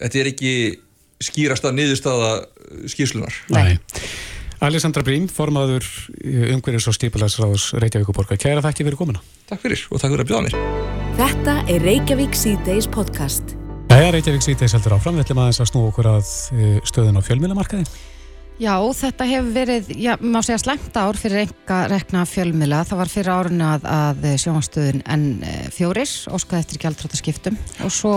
þetta 0.00 0.20
er 0.22 0.30
ekki 0.32 0.52
skýrasta 1.22 1.72
niðurstaða 1.74 2.34
skýrslunar 2.90 3.36
Nei. 3.52 3.78
Alessandra 4.62 5.02
Brím, 5.02 5.24
formaður 5.26 5.82
umhverjus 6.22 6.86
og 6.86 6.94
stípulæsraðs 6.94 7.72
Reykjavíkuborga. 7.82 8.36
Kæra 8.38 8.62
þakki 8.62 8.84
fyrir 8.86 8.98
komuna. 9.00 9.18
Takk 9.48 9.64
fyrir 9.64 9.82
og 9.90 9.98
takk 9.98 10.12
fyrir 10.12 10.22
að 10.22 10.28
bjóða 10.30 10.44
mér. 10.46 10.92
Þetta 11.18 11.56
er 11.66 11.82
Reykjavík 11.82 12.38
C-Days 12.38 12.86
podcast. 12.94 13.56
Jæja, 13.90 14.12
Reykjavík 14.14 14.46
C-Days 14.46 14.76
heldur 14.78 14.94
áfram. 14.94 15.18
Við 15.18 15.26
ætlum 15.26 15.42
aðeins 15.42 15.58
að 15.64 15.70
snú 15.72 15.82
okkur 15.88 16.10
að 16.12 16.30
eh, 16.54 16.78
stöðun 16.86 17.18
á 17.18 17.26
fjölmiðlamarkaði. 17.26 17.88
Já, 18.62 18.76
þetta 18.94 19.26
hefur 19.26 19.52
verið, 19.56 19.90
já, 19.98 20.12
má 20.22 20.38
segja 20.46 20.60
slæmt 20.62 20.94
ár 20.94 21.18
fyrir 21.18 21.42
enga 21.48 21.82
rekna 21.90 22.22
fjölmila. 22.28 22.84
Það 22.86 23.02
var 23.02 23.10
fyrir 23.10 23.34
árinu 23.34 23.66
að, 23.66 23.90
að 23.98 24.26
sjónastöðun 24.44 25.02
N4 25.10 26.04
óskaði 26.30 26.62
eftir 26.62 26.84
gjaldrótaskiptum 26.84 27.58
og 27.82 27.90
svo 27.90 28.14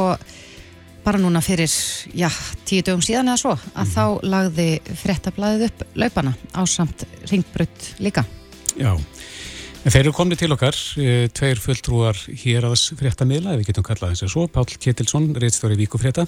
bara 1.05 1.21
núna 1.21 1.41
fyrir, 1.45 1.69
já, 2.17 2.29
tíu 2.65 2.81
dögum 2.85 3.03
síðan 3.05 3.29
eða 3.29 3.41
svo, 3.41 3.53
að 3.77 3.91
þá 3.93 4.05
lagði 4.25 4.69
fréttablaðið 5.03 5.65
upp 5.67 5.83
laupana 6.01 6.33
á 6.57 6.61
samt 6.65 7.05
ringbrut 7.29 7.89
líka. 8.01 8.23
Já, 8.75 8.91
en 8.95 9.93
þeir 9.93 10.01
eru 10.01 10.15
komni 10.17 10.37
til 10.39 10.49
okkar, 10.55 10.77
eh, 10.97 11.27
tveir 11.29 11.61
fulltrúar 11.61 12.17
hér 12.41 12.65
aðs 12.71 12.87
fréttamiðla, 12.97 13.53
ef 13.53 13.61
við 13.61 13.69
getum 13.69 13.85
kallað 13.85 14.15
þess 14.15 14.25
að 14.25 14.33
svo, 14.33 14.47
Pál 14.47 14.65
Ketilsson, 14.65 15.29
reittstjóri 15.35 15.77
Víkufrétta 15.77 16.25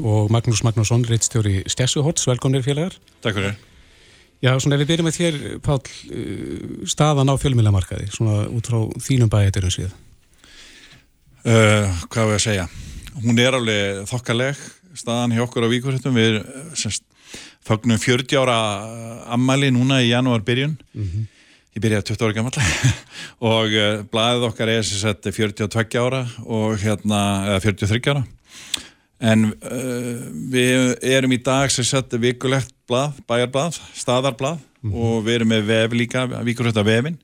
og 0.00 0.30
Magnús 0.32 0.62
Magnússon, 0.64 1.04
reittstjóri 1.04 1.62
Stessuhorts, 1.68 2.24
velkomnir 2.26 2.64
félagar. 2.64 2.96
Takk 3.20 3.36
fyrir. 3.36 3.58
Já, 4.42 4.56
svona 4.58 4.74
ef 4.74 4.82
við 4.82 4.88
byrjum 4.88 5.06
með 5.10 5.18
þér, 5.20 5.36
Pál, 5.60 5.82
eh, 6.08 6.86
staðan 6.88 7.28
á 7.28 7.36
fjölmiðlamarkaði, 7.36 8.08
svona 8.16 8.48
út 8.48 8.72
frá 8.72 8.80
þínum 9.04 9.28
bæðetirum 9.28 9.70
síðan. 9.70 9.92
Uh, 11.42 11.90
hvað 12.06 12.24
var 12.24 12.34
ég 12.36 12.38
að 12.38 12.44
segja? 12.46 12.66
Hún 13.20 13.38
er 13.40 13.56
alveg 13.58 14.06
þokkaleg 14.08 14.60
staðan 14.96 15.34
hjá 15.36 15.42
okkur 15.44 15.66
á 15.68 15.72
Víkurhættum. 15.72 16.16
Við 16.16 16.38
semst, 16.78 17.04
fagnum 17.64 18.00
40 18.00 18.40
ára 18.40 18.56
ammali 19.34 19.70
núna 19.74 20.00
í 20.02 20.10
janúar 20.10 20.44
byrjun. 20.46 20.76
Ég 21.72 21.80
byrjaði 21.80 22.08
20 22.12 22.26
ára 22.26 22.36
gammal 22.36 22.52
og 23.52 23.72
uh, 23.72 24.02
blaðið 24.12 24.46
okkar 24.50 24.68
er 24.68 24.82
sagt 24.84 25.24
42 25.24 26.00
ára 26.00 26.26
og 26.44 26.76
hérna, 26.82 27.20
eða 27.48 27.60
43 27.64 28.12
ára. 28.12 28.24
En 29.22 29.46
uh, 29.52 30.24
við 30.52 30.96
erum 31.00 31.32
í 31.32 31.40
dag 31.40 31.72
sagt 31.72 32.12
vikulegt 32.20 32.74
blað, 32.90 33.16
bæjarblað, 33.28 33.80
staðarblað 33.96 34.60
og 34.92 35.22
við 35.24 35.38
erum 35.38 35.52
með 35.54 35.68
vef 35.70 35.92
líka, 35.96 36.26
Víkurhætta 36.44 36.84
vefin. 36.84 37.16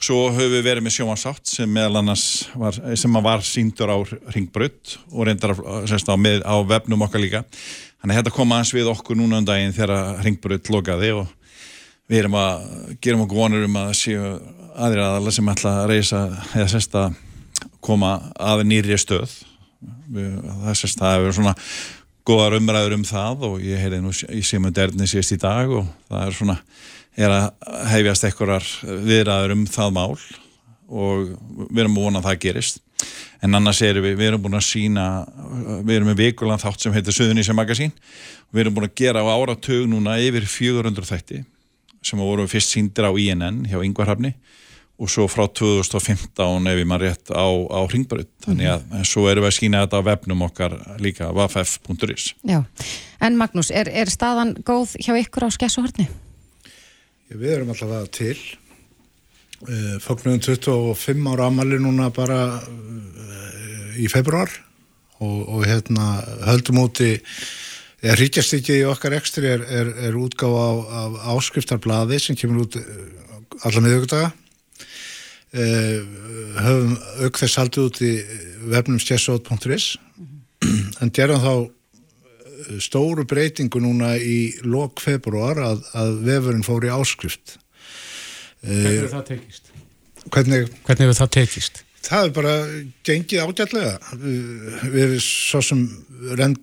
Svo 0.00 0.30
höfum 0.32 0.54
við 0.54 0.62
verið 0.64 0.84
með 0.86 0.94
sjómansátt 0.94 1.50
sem 1.50 1.68
meðal 1.68 2.00
annars 2.00 2.22
var, 2.56 2.76
sem 2.96 3.16
var 3.20 3.42
síndur 3.44 3.90
á 3.92 3.96
ringbrödd 4.32 4.94
og 5.12 5.26
reyndar 5.28 5.52
semst, 5.90 6.08
á, 6.08 6.16
með, 6.16 6.40
á 6.40 6.56
vefnum 6.64 7.04
okkar 7.04 7.20
líka. 7.20 7.42
Þannig 8.00 8.14
að 8.14 8.22
þetta 8.22 8.32
kom 8.32 8.54
aðeins 8.56 8.72
við 8.72 8.88
okkur 8.94 9.18
núna 9.20 9.42
um 9.42 9.48
daginn 9.50 9.76
þegar 9.76 10.22
ringbrödd 10.24 10.70
lokaði 10.72 11.10
og 11.18 11.28
við 12.08 12.22
erum 12.22 12.38
að 12.40 12.64
gerum 13.04 13.26
okkur 13.26 13.42
vonur 13.42 13.66
um 13.68 13.76
að 13.82 13.92
séu 14.00 14.22
aðrir 14.72 15.04
aðalega 15.04 15.36
sem 15.36 15.52
ætla 15.52 15.74
að 15.82 15.92
reysa 15.92 16.20
eða 16.54 16.70
semst 16.72 16.96
að 16.96 17.18
koma 17.84 18.14
að 18.40 18.64
nýri 18.70 18.96
stöð. 19.00 19.34
Það 20.08 20.70
er 20.72 20.80
semst 20.80 20.96
að 20.96 21.04
það 21.04 21.18
hefur 21.18 21.36
svona 21.42 21.54
góðar 22.30 22.56
umræður 22.56 22.96
um 22.96 23.04
það 23.04 23.44
og 23.50 23.60
ég 23.68 23.84
heyrði 23.84 24.00
nú 24.00 24.14
í 24.32 24.40
Simund 24.48 24.80
Erni 24.80 25.08
síðast 25.08 25.36
í 25.36 25.40
dag 25.44 25.76
og 25.76 25.92
það 26.08 26.24
er 26.24 26.40
svona 26.40 26.56
er 27.16 27.34
að 27.34 27.48
hefjast 27.90 28.28
einhverjar 28.28 28.68
viðræður 29.06 29.56
um 29.56 29.66
það 29.70 29.96
mál 29.96 30.20
og 30.90 31.34
við 31.70 31.82
erum 31.84 31.98
búin 31.98 32.18
að 32.18 32.28
það 32.28 32.40
gerist 32.46 32.82
en 33.40 33.56
annars 33.56 33.80
erum 33.84 34.04
við, 34.04 34.16
við 34.18 34.30
erum 34.30 34.42
búin 34.44 34.58
að 34.58 34.66
sína 34.66 35.06
við 35.86 35.94
erum 35.96 36.10
með 36.10 36.22
vikulan 36.24 36.60
þátt 36.60 36.84
sem 36.84 36.94
heitir 36.94 37.16
Suðunísa 37.16 37.56
magasín 37.56 37.94
við 38.50 38.64
erum 38.64 38.76
búin 38.76 38.90
að 38.90 38.96
gera 39.00 39.24
á 39.24 39.32
áratug 39.32 39.88
núna 39.90 40.18
yfir 40.20 40.46
400 40.46 41.08
þætti 41.08 41.42
sem 42.04 42.20
voru 42.20 42.46
fyrst 42.48 42.74
síndir 42.74 43.08
á 43.08 43.12
INN 43.12 43.64
hjá 43.68 43.80
Yngvarhafni 43.80 44.34
og 45.00 45.08
svo 45.08 45.24
frá 45.32 45.46
2015 45.48 46.68
ef 46.68 46.80
ég 46.80 46.88
maður 46.88 47.06
rétt 47.08 47.32
á, 47.32 47.48
á 47.48 47.80
Ringbröð 47.88 48.26
þannig 48.44 48.68
að 48.68 48.82
mm 48.82 48.90
-hmm. 48.92 49.06
svo 49.08 49.28
erum 49.30 49.44
við 49.44 49.50
að 49.50 49.58
sína 49.58 49.84
þetta 49.84 50.00
á 50.00 50.08
webnum 50.10 50.42
okkar 50.44 50.72
líka 51.00 51.30
Já, 52.44 52.64
en 53.20 53.36
Magnús, 53.36 53.70
er, 53.70 53.88
er 53.88 54.10
staðan 54.12 54.54
góð 54.60 54.96
hjá 55.00 55.16
ykkur 55.16 55.48
á 55.48 55.50
skessuhortni? 55.50 56.08
Við 57.30 57.52
erum 57.54 57.70
alltaf 57.70 58.08
til. 58.10 58.34
Fögnum 60.02 60.40
25 60.42 61.28
ára 61.30 61.46
amali 61.46 61.78
núna 61.78 62.08
bara 62.10 62.58
í 64.00 64.08
februar 64.10 64.50
og, 65.20 65.38
og 65.52 65.66
hérna 65.68 66.24
höldum 66.48 66.80
úti 66.86 67.12
eða 68.00 68.16
hrítjast 68.16 68.56
ekki 68.56 68.80
í 68.80 68.86
okkar 68.88 69.18
ekstri 69.18 69.50
er, 69.52 69.62
er, 69.62 69.90
er 70.08 70.16
útgáð 70.16 70.56
af, 70.56 70.78
af 71.02 71.18
áskriftarblaði 71.36 72.18
sem 72.24 72.38
kemur 72.40 72.64
út 72.64 72.78
alla 73.60 73.82
miðugdaga 73.84 74.30
höfum 75.50 76.96
auk 77.26 77.40
þess 77.42 77.60
haldið 77.60 77.90
út 77.90 78.00
í 78.06 78.12
vefnum 78.72 79.02
stjessót.is 79.02 79.92
en 81.02 81.12
gerum 81.12 81.44
þá 81.44 81.52
stóru 82.82 83.26
breytingu 83.28 83.82
núna 83.82 84.14
í 84.18 84.52
lok 84.66 85.02
februar 85.02 85.60
að, 85.64 85.84
að 85.96 86.16
vefurinn 86.28 86.66
fór 86.66 86.86
í 86.86 86.94
áskrift 86.94 87.58
Hvernig 88.60 88.98
hefur 89.00 89.14
það 89.14 89.28
tekist? 89.30 89.70
Hvernig, 90.28 90.66
Hvernig 90.84 91.06
hefur 91.06 91.18
það 91.22 91.32
tekist? 91.38 91.80
Það 92.00 92.26
er 92.26 92.32
bara 92.36 92.52
gengið 93.06 93.42
ágætlega 93.44 94.14
við 94.92 95.16
svo 95.24 95.60
sem 95.64 95.82
rend, 96.36 96.60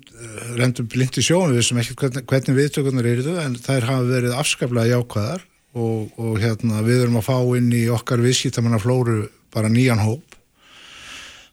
rendum 0.58 0.88
blindi 0.90 1.22
sjóum 1.26 1.54
við 1.54 1.68
sem 1.68 1.82
ekki 1.82 1.98
hvernig, 2.02 2.26
hvernig 2.30 2.58
viðtökunar 2.58 3.10
eru 3.10 3.26
þau 3.28 3.38
en 3.44 3.58
þær 3.62 3.90
hafa 3.92 4.08
verið 4.10 4.38
afskaplega 4.38 4.96
jákvæðar 4.96 5.46
og, 5.78 6.18
og 6.18 6.40
hérna 6.42 6.82
við 6.86 7.04
erum 7.06 7.20
að 7.22 7.28
fá 7.30 7.38
inn 7.60 7.70
í 7.74 7.84
okkar 7.94 8.24
viðskiptamanna 8.26 8.82
flóru 8.82 9.28
bara 9.54 9.70
nýjan 9.70 10.02
hóp 10.02 10.38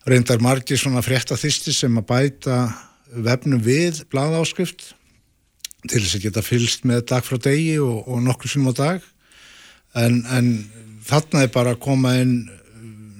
reyndar 0.09 0.40
margir 0.45 0.80
svona 0.80 1.05
frétta 1.05 1.36
þýsti 1.40 1.76
sem 1.76 2.01
að 2.01 2.09
bæta 2.09 2.59
vefnum 3.15 3.62
við 3.62 4.03
bladáskrift 4.12 4.93
til 5.85 6.01
þess 6.01 6.19
að 6.19 6.27
geta 6.27 6.45
fylst 6.45 6.87
með 6.89 7.07
dag 7.12 7.25
frá 7.27 7.39
degi 7.45 7.77
og, 7.83 8.05
og 8.09 8.23
nokkur 8.25 8.51
sem 8.51 8.69
á 8.69 8.73
dag. 8.77 9.09
En, 9.95 10.23
en 10.33 10.51
þarna 11.05 11.45
er 11.45 11.53
bara 11.55 11.75
að 11.75 11.83
koma 11.85 12.15
inn 12.23 12.37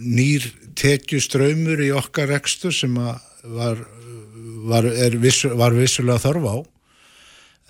nýr 0.05 0.47
tekjuströymur 0.79 1.83
í 1.85 1.93
okkar 1.95 2.33
rekstur 2.33 2.75
sem 2.75 2.95
var, 2.97 3.83
var, 4.69 4.89
vissu, 5.21 5.53
var 5.55 5.77
vissulega 5.77 6.23
þörf 6.25 6.49
á. 6.51 6.57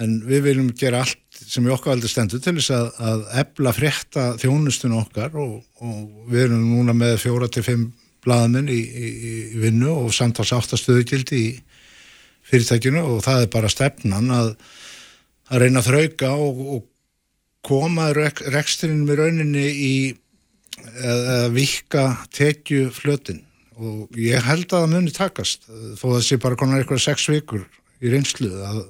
En 0.05 0.17
við 0.27 0.49
viljum 0.49 0.73
gera 0.79 1.05
allt 1.05 1.21
sem 1.45 1.67
í 1.67 1.73
okkar 1.75 1.95
veldi 1.95 2.11
stendur 2.11 2.43
til 2.43 2.57
þess 2.57 2.73
að, 2.75 2.89
að 3.11 3.27
ebla 3.43 3.75
frétta 3.75 4.25
þjónustun 4.41 4.97
okkar 4.99 5.37
og, 5.39 5.61
og 5.83 6.31
við 6.31 6.49
erum 6.49 6.65
núna 6.71 6.95
með 6.97 7.21
fjóra 7.27 7.51
til 7.51 7.67
fimm 7.67 7.85
blaðmenn 8.25 8.71
í, 8.73 8.81
í, 8.81 9.09
í 9.21 9.35
vinnu 9.61 9.93
og 9.93 10.15
samtals 10.17 10.55
áttastöðugildi 10.57 11.41
í 11.43 11.49
fyrirtækinu 12.55 13.05
og 13.05 13.23
það 13.27 13.45
er 13.45 13.53
bara 13.53 13.73
stefnan 13.73 14.35
að, 14.35 14.51
að 15.51 15.65
reyna 15.65 15.83
að 15.83 15.91
þrauka 15.91 16.35
og, 16.41 16.67
og 16.77 16.85
koma 17.65 18.11
rek, 18.17 18.45
reksturinn 18.53 19.05
með 19.09 19.23
rauninni 19.23 19.65
í 19.65 19.95
að 20.85 21.53
vika 21.55 22.05
tekju 22.35 22.89
flötin 22.95 23.43
og 23.75 24.15
ég 24.19 24.43
held 24.47 24.69
að 24.69 24.85
það 24.85 24.93
muni 24.93 25.15
takast 25.15 25.67
þó 25.67 26.05
að 26.09 26.15
það 26.15 26.25
sé 26.29 26.39
bara 26.43 26.59
konar 26.59 26.83
eitthvað 26.83 27.03
sex 27.03 27.27
vikur 27.31 27.65
í 28.05 28.13
reynslu 28.13 28.51
það 28.55 28.81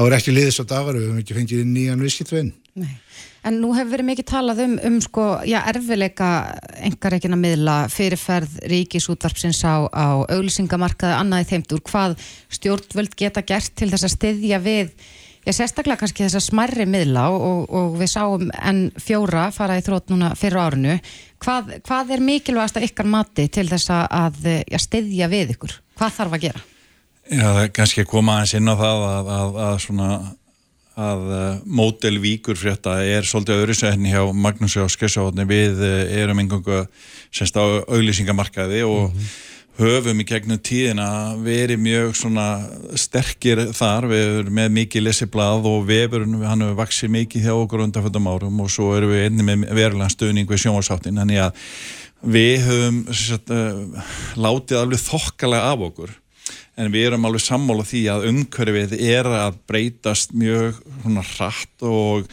voru 0.00 0.18
ekki 0.18 0.34
liðis 0.34 0.60
á 0.60 0.64
dagar 0.68 0.96
við 0.96 1.06
hefum 1.06 1.20
ekki 1.22 1.36
fengið 1.38 1.68
nýjan 1.70 2.02
viðskiptvinn 2.04 2.52
En 3.46 3.60
nú 3.62 3.72
hefur 3.76 3.92
verið 3.94 4.08
mikið 4.10 4.26
talað 4.30 4.62
um, 4.64 4.78
um 4.88 4.96
sko, 5.04 5.26
já, 5.46 5.60
erfileika 5.70 6.30
engareikina 6.88 7.38
miðla 7.38 7.76
fyrirferð 7.92 8.56
ríkisútvarpsins 8.72 9.60
á, 9.62 9.86
á 9.86 10.06
auglýsingamarkaði 10.26 11.20
annaði 11.20 11.52
þeimtur, 11.52 11.84
hvað 11.86 12.16
stjórnvöld 12.58 13.14
geta 13.18 13.44
gert 13.46 13.76
til 13.78 13.92
þess 13.92 14.08
að 14.08 14.16
styðja 14.16 14.60
við 14.64 14.90
Já, 15.46 15.52
sérstaklega 15.54 16.00
kannski 16.00 16.24
þess 16.24 16.40
að 16.40 16.42
smerri 16.42 16.84
miðla 16.90 17.28
og, 17.30 17.68
og 17.70 17.92
við 18.00 18.08
sáum 18.10 18.48
enn 18.50 18.88
fjóra 18.98 19.44
fara 19.54 19.76
í 19.78 19.84
þrótt 19.86 20.08
núna 20.10 20.32
fyrir 20.34 20.58
árinu. 20.58 20.96
Hvað, 21.38 21.76
hvað 21.86 22.10
er 22.16 22.24
mikilvægast 22.26 22.80
að 22.80 22.88
ykkar 22.88 23.06
mati 23.12 23.44
til 23.54 23.68
þess 23.70 23.92
að 23.94 24.40
já, 24.66 24.78
styðja 24.82 25.28
við 25.30 25.52
ykkur? 25.54 25.76
Hvað 26.00 26.16
þarf 26.16 26.34
að 26.34 26.48
gera? 26.48 26.64
Já, 27.30 27.44
það 27.44 27.60
er 27.62 27.70
kannski 27.78 28.02
að 28.02 28.10
koma 28.10 28.40
aðeins 28.40 28.56
inn 28.58 28.72
á 28.74 28.74
það 28.74 29.06
að, 29.12 29.30
að, 29.36 29.60
að 29.68 29.78
svona 29.86 30.10
að 30.96 31.26
mótel 31.68 32.16
víkur 32.22 32.56
frétta 32.56 32.98
er 33.04 33.26
svolítið 33.28 33.62
öðru 33.62 33.76
sætni 33.76 34.14
hjá 34.14 34.22
Magnúsi 34.32 34.80
á 34.80 34.88
Skessáðni 34.88 35.44
við 35.48 35.82
erum 36.16 36.40
einhverju 36.40 36.86
semst 37.30 37.58
á 37.60 37.64
auglýsingamarkaði 37.84 38.82
og 38.86 39.12
mm 39.12 39.18
-hmm 39.20 39.52
höfum 39.76 40.22
í 40.22 40.26
gegnum 40.26 40.60
tíðina 40.64 41.08
verið 41.44 41.80
mjög 41.84 42.14
svona 42.16 42.46
sterkir 42.96 43.60
þar, 43.76 44.08
við 44.08 44.24
erum 44.40 44.56
með 44.56 44.72
mikið 44.78 45.04
lesiblað 45.04 45.68
og 45.68 45.84
vefurinn, 45.88 46.38
hann 46.44 46.64
hefur 46.64 46.78
vaksið 46.80 47.12
mikið 47.12 47.48
hjá 47.48 47.52
okkur 47.54 47.84
undan 47.84 48.06
fötum 48.06 48.30
árum 48.30 48.62
og 48.64 48.72
svo 48.72 48.94
erum 48.96 49.12
við 49.12 49.26
einni 49.26 49.46
með 49.46 49.66
verulega 49.76 50.12
stöðning 50.14 50.48
við 50.48 50.62
sjónvarsáttin, 50.64 51.20
þannig 51.20 51.42
að 51.44 51.66
við 52.36 52.64
höfum 52.64 53.02
sagt, 53.12 53.52
uh, 53.52 54.14
látið 54.40 54.80
alveg 54.80 55.04
þokkalega 55.04 55.74
af 55.74 55.84
okkur 55.90 56.16
en 56.76 56.92
við 56.92 57.08
erum 57.10 57.24
alveg 57.28 57.44
sammála 57.44 57.86
því 57.88 58.02
að 58.12 58.26
umhverfið 58.30 58.94
er 59.00 59.28
að 59.30 59.56
breytast 59.68 60.34
mjög 60.36 60.82
hratt 61.36 61.86
og 61.86 62.28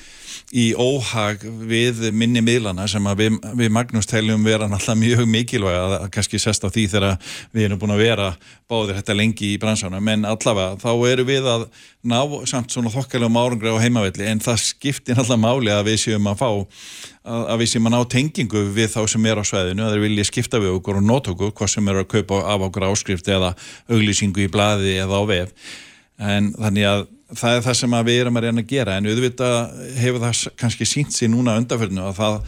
í 0.53 0.63
óhag 0.77 1.41
við 1.65 2.11
minni 2.13 2.41
miðlana 2.45 2.85
sem 2.89 3.07
við, 3.17 3.39
við 3.57 3.71
Magnús 3.73 4.05
teljum 4.09 4.43
vera 4.45 4.67
náttúrulega 4.69 4.99
mjög 5.01 5.29
mikilvæg 5.33 5.77
að, 5.79 5.93
kannski 6.13 6.37
sest 6.41 6.61
á 6.61 6.69
því 6.69 6.83
þegar 6.91 7.31
við 7.55 7.65
erum 7.65 7.79
búin 7.81 7.95
að 7.95 8.03
vera 8.03 8.27
báðir 8.69 8.99
þetta 8.99 9.15
lengi 9.17 9.49
í 9.55 9.59
bransanum. 9.61 10.11
En 10.13 10.27
allavega 10.29 10.77
þá 10.83 10.91
eru 11.09 11.25
við 11.25 11.47
að 11.49 11.65
ná 12.05 12.19
samt 12.49 12.75
svona 12.75 12.91
þokkalegum 12.93 13.39
árangri 13.41 13.73
á 13.73 13.81
heimavelli 13.81 14.27
en 14.29 14.43
það 14.43 14.61
skiptir 14.67 15.17
náttúrulega 15.17 15.41
máli 15.41 15.73
að 15.73 15.89
við 15.89 15.97
séum 16.03 16.29
að 16.29 16.43
fá 16.43 16.49
að, 16.51 17.41
að 17.41 17.63
við 17.63 17.71
séum 17.73 17.89
að 17.89 17.95
ná 17.95 17.99
tengingu 18.13 18.63
við 18.77 18.93
þá 18.93 19.01
sem 19.15 19.25
er 19.31 19.41
á 19.41 19.43
sveðinu 19.49 19.87
að 19.87 19.95
þeir 19.95 20.05
vilja 20.05 20.27
skipta 20.29 20.61
við 20.61 20.75
okkur 20.77 21.01
og 21.01 21.07
nót 21.07 21.31
okkur 21.33 21.55
hvað 21.57 21.73
sem 21.73 21.89
eru 21.89 22.05
að 22.05 22.11
kaupa 22.13 22.43
af 22.53 22.67
okkur 22.69 22.87
áskrift 22.91 23.33
eða 23.33 23.55
auglýsingu 23.89 24.45
í 24.45 24.53
bladi 24.53 24.99
eða 25.01 25.17
á 25.17 25.23
vef. 25.33 25.73
En 26.21 26.53
þannig 26.53 26.89
að 26.91 27.07
það 27.39 27.57
er 27.57 27.65
það 27.67 27.79
sem 27.79 27.97
við 28.09 28.19
erum 28.21 28.37
að 28.39 28.47
reyna 28.47 28.63
að 28.63 28.69
gera. 28.73 28.97
En 28.97 29.09
auðvitað 29.09 29.57
hefur 30.01 30.23
það 30.23 30.45
kannski 30.61 30.89
sínt 30.89 31.15
sér 31.15 31.33
núna 31.33 31.57
undanförnu 31.61 32.07
að 32.09 32.21
það 32.21 32.39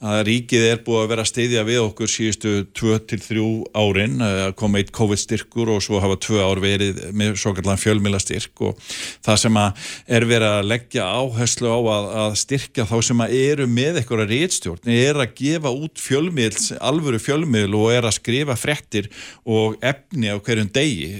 að 0.00 0.22
ríkið 0.30 0.62
er 0.64 0.78
búið 0.84 1.02
að 1.02 1.10
vera 1.12 1.24
að 1.26 1.28
steyðja 1.28 1.62
við 1.68 1.78
okkur 1.82 2.08
síðustu 2.08 2.52
2-3 2.78 3.42
árin 3.76 4.24
að 4.24 4.54
koma 4.56 4.80
eitt 4.80 4.92
COVID-styrkur 4.96 5.74
og 5.74 5.82
svo 5.84 6.00
hafa 6.00 6.16
2 6.24 6.40
ár 6.40 6.60
verið 6.62 7.02
með 7.12 7.36
svo 7.42 7.52
kallan 7.56 7.80
fjölmilastyrk 7.80 8.64
og 8.64 8.80
það 9.26 9.40
sem 9.44 9.60
að 9.60 9.92
er 10.16 10.28
verið 10.30 10.54
að 10.54 10.70
leggja 10.70 11.10
áherslu 11.20 11.68
á 11.68 11.80
að, 11.80 12.08
að 12.22 12.38
styrkja 12.40 12.88
þá 12.88 12.96
sem 13.10 13.24
að 13.26 13.36
eru 13.42 13.68
með 13.68 14.00
eitthvað 14.00 14.26
réttstjórn, 14.32 14.92
er 14.96 15.20
að 15.20 15.36
gefa 15.42 15.76
út 15.84 16.00
fjölmils, 16.00 16.72
alvöru 16.80 17.20
fjölmil 17.20 17.68
og 17.68 17.92
er 17.92 18.08
að 18.08 18.16
skrifa 18.16 18.56
frettir 18.56 19.12
og 19.44 19.76
efni 19.84 20.32
á 20.32 20.40
hverjum 20.40 20.72
degi 20.72 21.12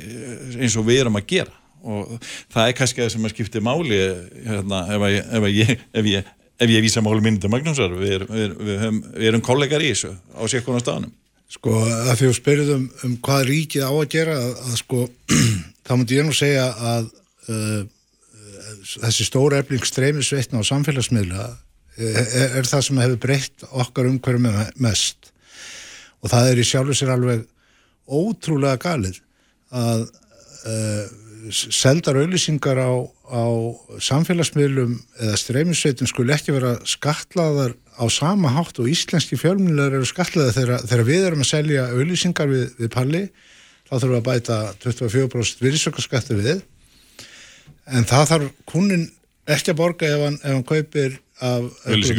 eins 0.57 0.81
og 0.81 0.89
við 0.89 1.05
erum 1.05 1.21
að 1.21 1.29
gera 1.37 1.60
og 1.85 2.17
það 2.53 2.67
er 2.67 2.77
kannski 2.79 3.05
það 3.05 3.15
sem 3.15 3.29
að 3.29 3.35
skipti 3.35 3.65
máli 3.65 4.03
hérna, 4.49 4.83
ef, 4.97 5.07
ég, 5.11 5.31
ef, 5.39 5.49
ég, 5.55 5.87
ef, 5.93 6.11
ég, 6.11 6.35
ef 6.61 6.75
ég 6.75 6.85
vísa 6.85 7.05
máli 7.05 7.25
myndið 7.25 7.53
Magnúsar 7.53 7.95
við, 7.97 8.19
er, 8.19 8.27
við, 8.29 8.59
við, 8.59 8.85
við 9.15 9.31
erum 9.33 9.45
kollegar 9.45 9.85
í 9.85 9.95
þessu 9.95 10.13
á 10.17 10.43
sérkona 10.51 10.83
staðanum 10.83 11.15
Sko 11.51 11.73
að 11.83 12.13
því 12.15 12.27
að 12.29 12.37
spyrjum 12.37 12.83
um 13.07 13.15
hvað 13.27 13.49
ríkið 13.49 13.83
á 13.83 13.91
að 13.91 14.11
gera 14.13 14.37
að, 14.39 14.53
að 14.69 14.77
sko 14.79 15.01
þá 15.87 15.93
múndi 15.97 16.21
ég 16.21 16.29
nú 16.29 16.35
segja 16.37 16.69
að 16.93 17.09
uh, 17.51 17.81
þessi 18.87 19.27
stóra 19.27 19.59
efling 19.59 19.83
streymisveitna 19.87 20.63
á 20.63 20.69
samfélagsmiðla 20.69 21.49
er, 21.99 22.55
er 22.61 22.69
það 22.69 22.85
sem 22.87 23.01
hefur 23.03 23.23
breytt 23.25 23.67
okkar 23.71 24.09
umhverjum 24.11 24.47
mest. 24.83 25.33
Og 26.23 26.31
það 26.31 26.53
er 26.53 26.63
í 26.63 26.69
sjálfu 26.69 26.97
sér 26.97 27.15
alveg 27.17 27.43
ótrúlega 28.07 28.79
galið 28.83 29.19
að 29.75 30.07
uh, 30.07 31.05
seldar 31.51 32.19
auðlýsingar 32.21 32.79
á, 32.81 32.93
á 33.33 33.45
samfélagsmiðlum 34.03 34.97
eða 35.21 35.39
streyminsveitum 35.41 36.11
skul 36.11 36.29
ekki 36.35 36.55
vera 36.57 36.75
skatlaðar 36.89 37.77
á 38.01 38.05
sama 38.13 38.53
hátt 38.55 38.81
og 38.81 38.91
íslenski 38.91 39.39
fjölmjölar 39.41 39.97
eru 39.99 40.09
skatlaðar 40.09 40.57
þegar, 40.57 40.85
þegar 40.89 41.09
við 41.09 41.27
erum 41.29 41.45
að 41.45 41.51
selja 41.51 41.87
auðlýsingar 41.95 42.51
við, 42.51 42.67
við 42.81 42.93
palli 42.95 43.23
þá 43.91 43.95
þurfum 43.95 44.13
við 44.13 44.21
að 44.21 44.29
bæta 44.29 44.59
24% 44.85 45.65
virðsökkarskatti 45.65 46.39
við. 46.39 46.63
En 47.91 48.07
það 48.07 48.29
þarf 48.31 48.53
kunin 48.71 49.09
ekki 49.51 49.73
að 49.73 49.81
borga 49.81 50.11
ef 50.11 50.25
hann, 50.27 50.39
ef 50.39 50.53
hann 50.55 50.67
kaupir 50.69 51.17
af 51.41 51.71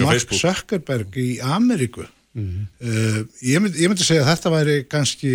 Mark 0.02 0.34
Zuckerberg 0.36 1.18
í 1.22 1.30
Ameríku. 1.40 2.04
Mm 2.34 2.48
-hmm. 2.48 2.66
uh, 2.88 3.20
ég, 3.44 3.60
mynd, 3.60 3.76
ég 3.76 3.92
myndi 3.92 4.08
segja 4.08 4.24
að 4.24 4.32
þetta 4.32 4.52
væri 4.54 4.76
kannski 4.88 5.34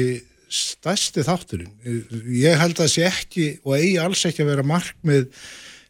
stærsti 0.53 1.25
þátturinn. 1.27 1.73
Ég 2.31 2.59
held 2.61 2.77
að 2.77 2.85
það 2.85 2.93
sé 2.93 3.07
ekki 3.09 3.47
og 3.65 3.75
eigi 3.79 3.97
alls 4.03 4.23
ekki 4.29 4.45
að 4.45 4.53
vera 4.53 4.67
markmið 4.67 5.27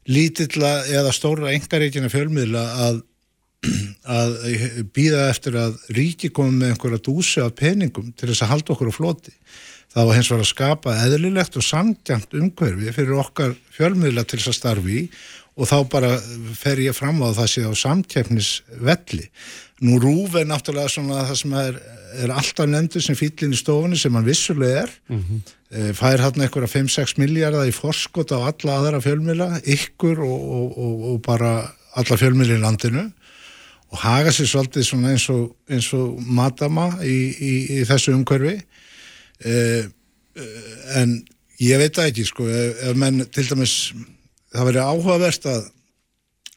lítilla 0.06 0.72
eða 0.86 1.12
stóra 1.14 1.52
engaríkina 1.52 2.10
fjölmiðla 2.12 2.64
að, 2.86 3.00
að 4.18 4.36
býða 4.96 5.28
eftir 5.32 5.58
að 5.60 5.78
ríki 5.96 6.30
komi 6.34 6.60
með 6.60 6.74
einhverja 6.74 7.02
dúsi 7.08 7.42
af 7.44 7.56
peningum 7.58 8.12
til 8.14 8.30
þess 8.30 8.46
að 8.46 8.52
halda 8.54 8.76
okkur 8.76 8.92
á 8.92 8.98
floti. 8.98 9.34
Það 9.96 10.08
var 10.08 10.18
hens 10.18 10.30
var 10.32 10.42
að 10.42 10.50
skapa 10.50 10.94
eðlilegt 11.06 11.56
og 11.56 11.64
samtjant 11.64 12.34
umhverfi 12.36 12.92
fyrir 12.92 13.20
okkar 13.20 13.54
fjölmiðla 13.76 14.26
til 14.28 14.40
þess 14.40 14.52
að 14.52 14.58
starfi 14.60 15.02
og 15.56 15.68
þá 15.70 15.76
bara 15.88 16.12
fer 16.56 16.80
ég 16.84 16.96
fram 16.96 17.22
á 17.24 17.32
það 17.32 17.48
sé 17.52 17.64
á 17.64 17.72
samtjefnisvelli. 17.80 19.28
Nú 19.86 19.98
rúf 20.00 20.36
er 20.36 20.48
náttúrulega 20.48 20.92
svona 20.92 21.24
það 21.28 21.38
sem 21.40 21.54
er, 21.60 21.78
er 22.24 22.32
alltaf 22.32 22.68
nefndur 22.68 23.04
sem 23.04 23.16
fýllin 23.18 23.56
í 23.56 23.60
stofunni 23.60 23.98
sem 24.00 24.14
hann 24.16 24.28
vissulega 24.28 24.84
er. 24.84 24.92
Mm 25.08 25.22
-hmm. 25.22 25.92
Fær 25.96 26.22
hann 26.22 26.40
eitthvað 26.40 26.70
5-6 26.72 27.18
miljardar 27.18 27.68
í 27.68 27.74
forskot 27.74 28.32
á 28.32 28.38
alla 28.38 28.72
aðra 28.78 29.00
fjölmila, 29.00 29.60
ykkur 29.64 30.20
og, 30.20 30.40
og, 30.56 30.78
og, 30.78 31.04
og 31.12 31.22
bara 31.22 31.72
alla 31.96 32.16
fjölmili 32.16 32.54
í 32.56 32.60
landinu 32.60 33.10
og 33.92 33.98
haga 34.02 34.32
sér 34.34 34.48
svolítið 34.50 34.84
svona 34.84 35.12
eins 35.14 35.28
og, 35.32 35.56
eins 35.70 35.92
og 35.96 36.18
madama 36.20 36.88
í, 37.04 37.16
í, 37.32 37.52
í 37.78 37.84
þessu 37.86 38.14
umhverfi. 38.16 38.58
Eh, 39.44 39.86
en 41.00 41.16
ég 41.62 41.80
veit 41.80 41.94
það 41.96 42.10
ekki 42.10 42.26
sko, 42.28 42.48
ef, 42.50 42.82
ef 42.90 42.98
menn 42.98 43.24
til 43.32 43.46
dæmis, 43.48 43.76
það 44.56 44.68
verið 44.70 44.86
áhugavert 44.90 45.48
að 45.52 45.66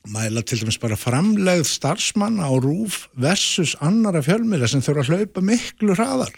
mæla 0.10 0.44
til 0.48 0.62
dæmis 0.62 0.80
bara 0.80 0.98
framlegð 1.00 1.66
starfsmanna 1.68 2.48
á 2.48 2.54
rúf 2.64 3.08
versus 3.20 3.76
annara 3.84 4.24
fjölmiðla 4.26 4.70
sem 4.72 4.84
þurfa 4.84 5.04
að 5.06 5.12
hlaupa 5.12 5.44
miklu 5.44 5.98
hraðar 5.98 6.32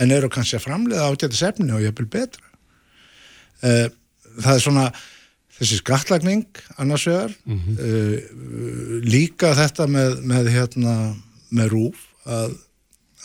en 0.00 0.14
eru 0.14 0.30
kannski 0.32 0.56
að 0.58 0.66
framleiða 0.66 1.10
átjættis 1.10 1.44
efni 1.50 1.74
og 1.74 1.84
vil 1.84 2.08
betra 2.08 2.48
uh, 3.62 3.86
það 4.38 4.52
er 4.54 4.64
svona 4.64 4.86
þessi 5.58 5.80
skattlagning 5.80 6.62
annars 6.78 7.06
vegar 7.08 7.32
mm 7.44 7.58
-hmm. 7.58 9.06
líka 9.10 9.54
þetta 9.58 9.88
með, 9.90 10.20
með 10.22 10.50
hérna 10.54 10.94
með 11.50 11.72
rúf 11.72 12.04
að, 12.24 12.54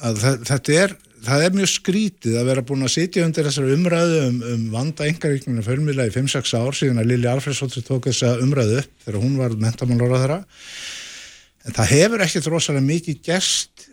að 0.02 0.24
þetta 0.50 0.74
er 0.74 0.96
það 1.24 1.46
er 1.46 1.56
mjög 1.58 1.72
skrítið 1.72 2.36
að 2.40 2.50
vera 2.52 2.66
búin 2.68 2.86
að 2.88 2.94
sitja 2.96 3.24
undir 3.28 3.48
þessar 3.48 3.72
umræðu 3.76 4.20
um, 4.28 4.42
um 4.54 4.68
vanda 4.74 5.08
engaríknuna 5.08 5.64
fjölmila 5.66 6.08
í 6.10 6.14
5-6 6.14 6.54
ár 6.60 6.78
síðan 6.78 7.02
að 7.04 7.10
Lili 7.14 7.30
Alfredsóttir 7.32 7.86
tók 7.88 8.10
þessa 8.10 8.36
umræðu 8.44 8.82
upp 8.82 9.06
þegar 9.06 9.20
hún 9.24 9.40
var 9.40 9.58
mentamálóra 9.64 10.22
þeirra 10.24 10.40
en 11.64 11.78
það 11.80 11.92
hefur 11.96 12.26
ekkert 12.26 12.52
rosalega 12.52 12.88
mikið 12.88 13.20
gerst 13.24 13.90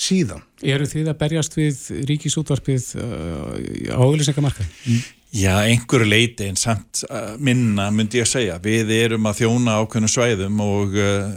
síðan. 0.00 0.42
Eru 0.64 0.86
þið 0.88 1.10
að 1.12 1.18
berjast 1.20 1.56
við 1.58 1.80
ríkisútvarpið 2.08 2.86
uh, 3.00 3.56
á 3.92 4.00
auðvilsingamarka? 4.00 4.64
Mm. 4.88 5.02
Já, 5.30 5.60
einhverju 5.62 6.08
leiti 6.10 6.48
en 6.50 6.56
samt 6.58 7.04
uh, 7.06 7.36
minna 7.38 7.86
myndi 7.94 8.18
ég 8.18 8.26
að 8.26 8.32
segja. 8.32 8.56
Við 8.62 8.90
erum 8.96 9.28
að 9.30 9.44
þjóna 9.44 9.76
ákveðnu 9.78 10.10
svæðum 10.10 10.62
og 10.64 10.96
uh, 10.98 11.28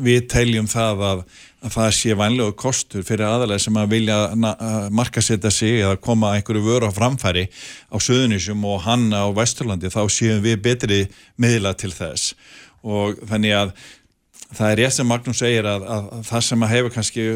við 0.00 0.24
teljum 0.32 0.70
það 0.70 1.04
að 1.10 1.28
að 1.58 1.74
það 1.74 1.88
sé 1.96 2.14
vanlega 2.14 2.54
kostur 2.58 3.04
fyrir 3.06 3.26
aðalega 3.26 3.62
sem 3.64 3.78
að 3.80 3.94
vilja 3.96 4.18
markasetja 4.94 5.50
sig 5.50 5.80
eða 5.80 5.98
koma 6.02 6.36
einhverju 6.36 6.62
vöru 6.62 6.90
á 6.90 6.94
framfæri 6.94 7.48
á 7.90 7.96
Suðunísum 7.98 8.62
og 8.68 8.84
hann 8.84 9.08
á 9.10 9.26
Vesturlandi 9.34 9.90
þá 9.90 10.04
séum 10.06 10.42
við 10.44 10.60
betri 10.62 11.00
miðla 11.40 11.74
til 11.78 11.90
þess 11.94 12.36
og 12.86 13.18
þannig 13.26 13.56
að 13.58 13.72
það 14.54 14.70
er 14.70 14.82
ég 14.84 14.94
sem 14.94 15.10
Magnús 15.10 15.42
segir 15.42 15.66
að, 15.66 15.82
að, 15.82 16.06
að 16.14 16.22
það 16.30 16.46
sem 16.46 16.62
að 16.62 16.72
hefur 16.76 16.94
kannski 16.94 17.26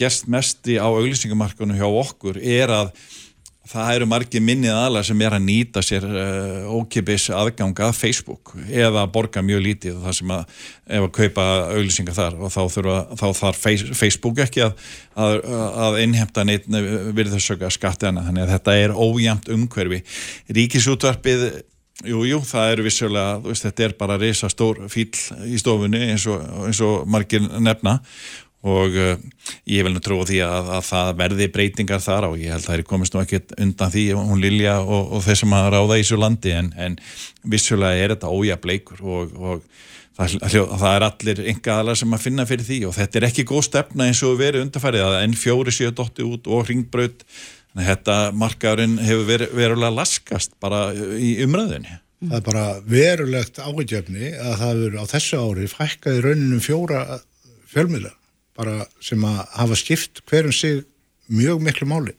gest 0.00 0.26
mest 0.32 0.72
í 0.72 0.80
á 0.80 0.88
auglýsingamarkunum 0.88 1.76
hjá 1.76 1.86
okkur 1.90 2.40
er 2.40 2.72
að 2.72 2.94
það 3.66 3.90
eru 3.96 4.08
margi 4.10 4.40
minnið 4.42 4.74
aðlar 4.76 5.06
sem 5.08 5.22
er 5.26 5.36
að 5.36 5.44
nýta 5.46 5.82
sér 5.84 6.06
uh, 6.06 6.66
ókipis 6.78 7.28
aðganga 7.34 7.88
að 7.88 7.98
Facebook 7.98 8.54
eða 8.66 9.04
að 9.04 9.12
borga 9.16 9.42
mjög 9.44 9.62
lítið 9.66 10.00
það 10.04 10.18
sem 10.20 10.34
að 10.36 10.56
ef 10.86 11.06
að 11.06 11.12
kaupa 11.20 11.46
auðlýsingar 11.74 12.18
þar 12.18 12.40
og 12.40 12.54
þá, 12.54 12.60
þurfa, 12.76 12.98
þá 13.22 13.26
þarf 13.42 13.68
Facebook 14.00 14.42
ekki 14.46 14.66
að, 14.66 14.74
að, 15.26 15.38
að 15.86 16.00
innhemta 16.04 16.46
neitt 16.46 16.68
við 16.70 17.32
þessaka 17.36 17.72
skattena 17.74 18.26
þannig 18.26 18.46
að 18.46 18.52
þetta 18.56 18.76
er 18.82 18.98
ójæmt 19.06 19.50
umhverfi. 19.56 20.04
Ríkisútvarpið 20.56 21.50
Jú, 22.04 22.26
jú, 22.28 22.42
það 22.44 22.70
er 22.74 22.80
vissulega, 22.84 23.36
veist, 23.40 23.64
þetta 23.64 23.84
er 23.86 23.92
bara 23.96 24.18
reysa 24.20 24.50
stór 24.52 24.82
fíl 24.92 25.06
í 25.48 25.56
stofunni 25.56 26.10
eins 26.10 26.26
og, 26.28 26.42
eins 26.68 26.80
og 26.84 27.06
margir 27.08 27.40
nefna 27.40 27.94
og 28.66 28.98
uh, 28.98 29.16
ég 29.70 29.86
vil 29.86 29.94
nú 29.94 30.02
trú 30.04 30.20
á 30.20 30.28
því 30.28 30.42
að, 30.46 30.70
að 30.76 30.86
það 30.90 31.10
verði 31.22 31.48
breytingar 31.54 32.04
þar 32.04 32.28
og 32.30 32.38
ég 32.42 32.54
held 32.54 32.64
að 32.64 32.68
það 32.68 32.78
er 32.78 32.86
komist 32.92 33.16
nú 33.16 33.22
ekki 33.22 33.42
undan 33.66 33.92
því 33.94 34.06
hún 34.18 34.42
Lilja 34.42 34.78
og, 34.82 35.12
og 35.16 35.26
þeir 35.26 35.42
sem 35.42 35.58
að 35.58 35.68
ráða 35.76 35.98
í 35.98 36.04
þessu 36.04 36.20
landi 36.20 36.54
en, 36.56 36.72
en 36.76 36.98
vissulega 37.46 38.04
er 38.04 38.16
þetta 38.16 38.32
ójableikur 38.34 39.04
og, 39.06 39.36
og 39.36 39.66
það, 40.18 40.38
það 40.46 40.88
er 40.92 41.06
allir 41.10 41.44
enga 41.54 41.76
aðlar 41.80 42.00
sem 42.00 42.16
að 42.16 42.24
finna 42.26 42.48
fyrir 42.48 42.66
því. 42.66 42.80
Og 42.88 42.96
þetta 42.96 43.20
er 43.20 43.28
ekki 43.28 43.46
góð 43.46 43.68
stefna 43.68 44.08
eins 44.08 44.24
og 44.26 44.40
verið 44.40 44.66
undarfærið 44.66 45.06
að 45.06 45.20
enn 45.22 45.38
fjóri 45.38 45.74
séu 45.74 45.94
dotti 45.94 46.26
út 46.26 46.50
og 46.50 46.66
hringbröð 46.66 47.22
þetta 47.84 48.16
markaðurinn 48.36 48.98
hefur 49.04 49.26
verið 49.28 49.54
verulega 49.56 49.94
laskast 49.94 50.56
bara 50.62 50.88
í 50.94 51.36
umræðinni 51.44 52.00
Það 52.16 52.36
er 52.38 52.44
bara 52.46 52.66
verulegt 52.88 53.58
ágjöfni 53.60 54.30
að 54.32 54.54
það 54.62 54.78
verður 54.80 55.02
á 55.04 55.04
þessu 55.10 55.40
ári 55.42 55.66
fækkaði 55.68 56.22
rauninum 56.24 56.62
fjóra 56.64 57.02
fjölmiðla 57.68 58.14
bara 58.56 58.86
sem 59.04 59.24
að 59.26 59.42
hafa 59.54 59.78
skipt 59.80 60.22
hverjum 60.28 60.54
sig 60.54 60.84
mjög 61.26 61.62
miklu 61.66 61.88
máli 61.90 62.14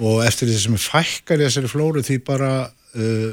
og 0.00 0.22
eftir 0.24 0.48
því 0.48 0.58
sem 0.62 0.78
fækkar 0.80 1.42
þessari 1.42 1.70
flóru 1.70 2.02
því 2.04 2.16
bara 2.24 2.52
uh, 2.70 3.32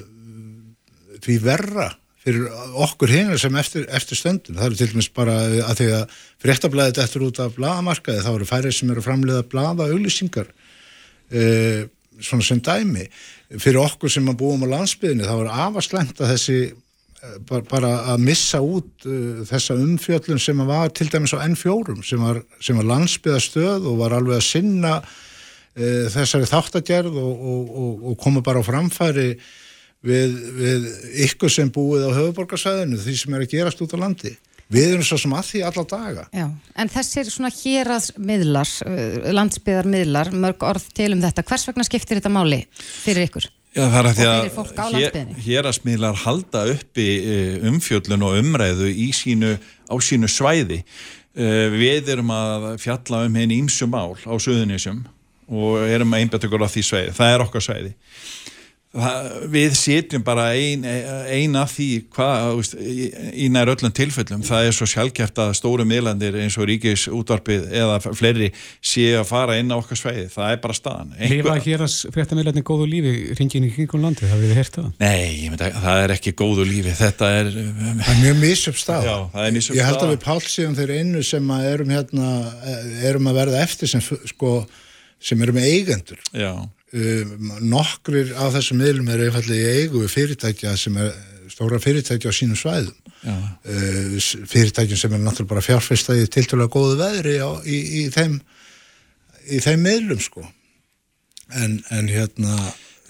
því 1.24 1.38
verra 1.44 1.92
fyrir 2.28 2.48
okkur 2.84 3.12
hinir 3.12 3.40
sem 3.40 3.56
eftir, 3.56 3.86
eftir 3.88 4.20
stöndum. 4.20 4.58
Það 4.58 4.66
eru 4.66 4.80
til 4.80 4.88
dæmis 4.92 5.12
bara 5.16 5.36
að 5.64 5.78
því 5.80 5.88
að 5.96 6.18
fréttablaðið 6.44 7.00
eftir 7.06 7.24
út 7.24 7.40
af 7.40 7.56
bladamarkaði, 7.56 8.24
þá 8.26 8.32
eru 8.34 8.48
færið 8.50 8.76
sem 8.76 8.92
eru 8.92 9.04
að 9.04 9.08
framleiða 9.08 9.46
blada 9.48 9.88
auglýsingar 9.88 10.50
uh, 10.52 11.86
svona 12.20 12.48
sem 12.50 12.60
dæmi. 12.64 13.08
Fyrir 13.56 13.80
okkur 13.86 14.12
sem 14.12 14.28
að 14.28 14.42
búum 14.42 14.68
á 14.68 14.74
landsbyðinu, 14.76 15.24
þá 15.24 15.36
eru 15.38 15.56
afaslemt 15.68 16.20
að 16.20 16.34
þessi 16.34 16.60
bara, 17.50 17.64
bara 17.70 17.92
að 18.14 18.24
missa 18.28 18.62
út 18.64 19.06
uh, 19.08 19.44
þessa 19.48 19.78
umfjöllun 19.78 20.42
sem 20.42 20.66
var 20.68 20.92
til 20.96 21.10
dæmis 21.12 21.36
á 21.36 21.44
N4 21.46 21.98
sem 22.08 22.24
var, 22.24 22.42
var 22.44 22.90
landsbyðastöð 22.94 23.88
og 23.88 24.02
var 24.02 24.18
alveg 24.18 24.40
að 24.40 24.48
sinna 24.48 24.98
uh, 25.02 26.04
þessari 26.14 26.50
þáttagerð 26.50 27.16
og, 27.22 27.48
og, 27.54 27.72
og, 27.84 28.04
og 28.12 28.20
koma 28.24 28.44
bara 28.46 28.64
á 28.64 28.68
framfæri 28.68 29.30
við, 30.06 30.36
við 30.58 30.90
ykkur 31.28 31.54
sem 31.54 31.72
búið 31.74 32.10
á 32.10 32.18
höfuborgarsvæðinu, 32.22 33.00
því 33.02 33.18
sem 33.22 33.38
er 33.38 33.46
að 33.46 33.56
gerast 33.56 33.84
út 33.86 33.96
á 33.98 34.04
landi. 34.04 34.36
Við 34.74 34.90
erum 34.92 35.06
svo 35.08 35.16
sem 35.22 35.32
að 35.32 35.46
því 35.48 35.60
alla 35.64 35.84
daga. 35.88 36.24
Já, 36.36 36.48
en 36.76 36.90
þessir 36.92 37.30
svona 37.32 37.52
héraðsmiðlar, 37.56 38.74
uh, 38.84 39.30
landsbyðarmiðlar, 39.38 40.34
mörg 40.36 40.66
orð 40.68 40.90
til 40.98 41.14
um 41.16 41.24
þetta, 41.24 41.46
hvers 41.48 41.70
vegna 41.70 41.88
skiptir 41.88 42.20
þetta 42.20 42.34
máli 42.34 42.66
fyrir 42.76 43.30
ykkur? 43.30 43.48
Já, 43.76 43.84
það 43.92 43.98
er 44.00 44.08
að 44.10 44.16
því 44.18 44.26
fyrir 44.28 44.54
fólk 44.56 44.80
á 44.80 44.86
að 44.88 45.44
hérasmiðlar 45.46 46.20
halda 46.24 46.64
uppi 46.72 47.08
eh, 47.20 47.68
umfjöllun 47.70 48.24
og 48.26 48.38
umræðu 48.40 48.88
í 48.90 49.10
sínu, 49.14 49.54
á 49.92 49.96
sínu 50.02 50.30
svæði. 50.32 50.80
Eh, 51.38 51.68
Við 51.76 52.10
erum 52.16 52.32
að 52.34 52.72
fjalla 52.82 53.26
um 53.28 53.38
henni 53.38 53.60
ímsum 53.62 53.92
mál 53.94 54.16
á 54.18 54.34
Suðunísum 54.34 55.04
og 55.48 55.84
erum 55.86 56.16
að 56.16 56.24
einbæta 56.24 56.50
okkur 56.50 56.66
á 56.66 56.70
því 56.74 56.86
svæði. 56.88 57.14
Það 57.20 57.34
er 57.36 57.46
okkar 57.46 57.66
svæði. 57.68 57.94
Við 59.54 59.76
setjum 59.78 60.24
bara 60.26 60.50
ein, 60.58 60.86
ein 60.86 61.58
af 61.60 61.76
því 61.76 61.90
hvað, 62.16 62.72
í, 62.82 63.50
nær 63.54 63.72
öllum 63.74 63.94
tilfellum, 63.96 64.44
það 64.48 64.70
er 64.70 64.78
svo 64.78 64.88
sjálfgeft 64.90 65.42
að 65.44 65.54
stóru 65.60 65.86
miðlandir 65.88 66.38
eins 66.42 66.58
og 66.58 66.68
ríkis 66.70 67.08
útvarpið 67.12 67.68
eða 67.78 68.00
fleiri 68.08 68.50
séu 68.82 69.20
að 69.22 69.28
fara 69.30 69.58
inn 69.62 69.70
á 69.74 69.78
okkar 69.78 70.02
svæði, 70.02 70.26
það 70.34 70.56
er 70.56 70.62
bara 70.64 70.78
staðan. 70.78 71.14
Lifa 71.34 71.58
hér 71.68 71.86
að 71.86 71.98
fréttamiljarnir 72.16 72.66
góðu 72.68 72.90
lífi 72.90 73.14
ringin 73.38 73.68
í 73.68 73.72
kringum 73.76 74.04
landið, 74.08 74.32
hafið 74.34 74.52
þið 74.52 74.62
heyrt 74.62 74.80
það? 74.80 74.90
Nei, 75.04 75.52
að 75.54 75.80
það 75.84 76.04
er 76.06 76.16
ekki 76.18 76.36
góðu 76.42 76.68
lífi, 76.68 76.96
þetta 76.98 77.32
er 77.42 77.54
Það 77.58 78.12
er 78.14 78.20
mjög 78.24 78.42
misjöp 78.42 78.82
stað. 78.82 79.08
Já, 79.08 79.16
það 79.34 79.46
er 79.46 79.56
misjöfn 79.56 79.80
Ég 79.80 79.88
held 79.88 80.04
að 80.04 80.12
við 80.14 80.20
Pál 80.26 80.40
síðan 80.44 80.76
þeir 80.78 80.94
einu 80.98 81.24
sem 81.26 81.54
að 81.54 81.70
erum 81.72 81.94
hérna, 81.94 82.34
erum 83.10 83.30
að 83.32 83.40
verða 83.42 83.64
eftir 83.64 83.92
sem, 83.92 84.04
sko, 84.32 84.52
sem 85.20 85.42
erum 85.46 85.58
eigendur. 85.64 86.20
Já, 86.34 86.56
Um, 86.98 87.50
nokkrir 87.68 88.30
af 88.40 88.54
þessum 88.56 88.78
miðlum 88.80 89.10
eru 89.12 89.26
einfallega 89.28 89.60
í 89.74 89.80
eigu 89.82 90.06
fyrirtækja 90.08 90.72
sem 90.80 90.96
er 91.04 91.10
stóra 91.52 91.82
fyrirtækja 91.84 92.32
á 92.32 92.34
sínum 92.34 92.56
svæðum. 92.56 92.96
Uh, 93.28 94.14
fyrirtækjum 94.48 94.96
sem 95.02 95.12
er 95.18 95.20
náttúrulega 95.20 95.50
bara 95.52 95.64
fjárfesta 95.66 96.16
í 96.16 96.24
tiltölulega 96.32 96.72
góðu 96.72 96.96
veðri 97.02 97.34
á, 97.44 97.52
í, 97.68 97.76
í, 98.00 98.04
þeim, 98.16 98.38
í 99.52 99.60
þeim 99.68 99.84
miðlum 99.84 100.22
sko. 100.24 100.46
En, 101.60 101.76
en 101.92 102.08
hérna... 102.08 102.56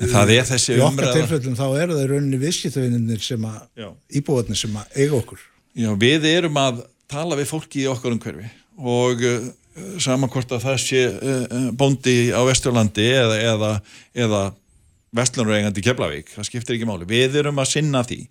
En 0.01 0.09
það 0.11 0.33
er 0.39 0.49
þessi 0.49 0.73
Í 0.73 0.81
okkar 0.81 0.91
umræða- 0.95 1.15
tilfellum 1.21 1.55
þá 1.61 1.65
eru 1.83 1.95
það 1.99 2.03
í 2.03 2.09
rauninni 2.15 2.41
viðskiptavinnir 2.47 3.23
sem 3.29 3.45
að, 3.49 3.61
íbúðarnir 4.19 4.59
sem 4.65 4.75
að 4.81 4.97
eiga 5.05 5.21
okkur. 5.21 5.45
já, 5.77 5.89
við 6.01 6.25
erum 6.33 6.57
að 6.65 6.81
tala 7.13 7.37
við 7.39 7.49
fólki 7.53 7.85
í 7.85 7.87
okkar 7.93 8.17
umhverfi 8.17 8.49
og 8.77 9.21
saman 10.03 10.31
hvort 10.33 10.53
að 10.55 10.63
það 10.65 10.77
sé 10.83 11.03
uh, 11.07 11.57
bóndi 11.77 12.15
á 12.33 12.41
Vesturlandi 12.47 13.07
eða, 13.13 13.39
eða, 13.53 13.71
eða 14.25 14.43
Vestlunreigandi 15.17 15.81
í 15.81 15.87
Keflavík, 15.87 16.31
það 16.35 16.49
skiptir 16.49 16.77
ekki 16.77 16.87
máli. 16.89 17.07
Við 17.09 17.39
erum 17.41 17.61
að 17.61 17.71
sinna 17.75 18.03
því 18.07 18.21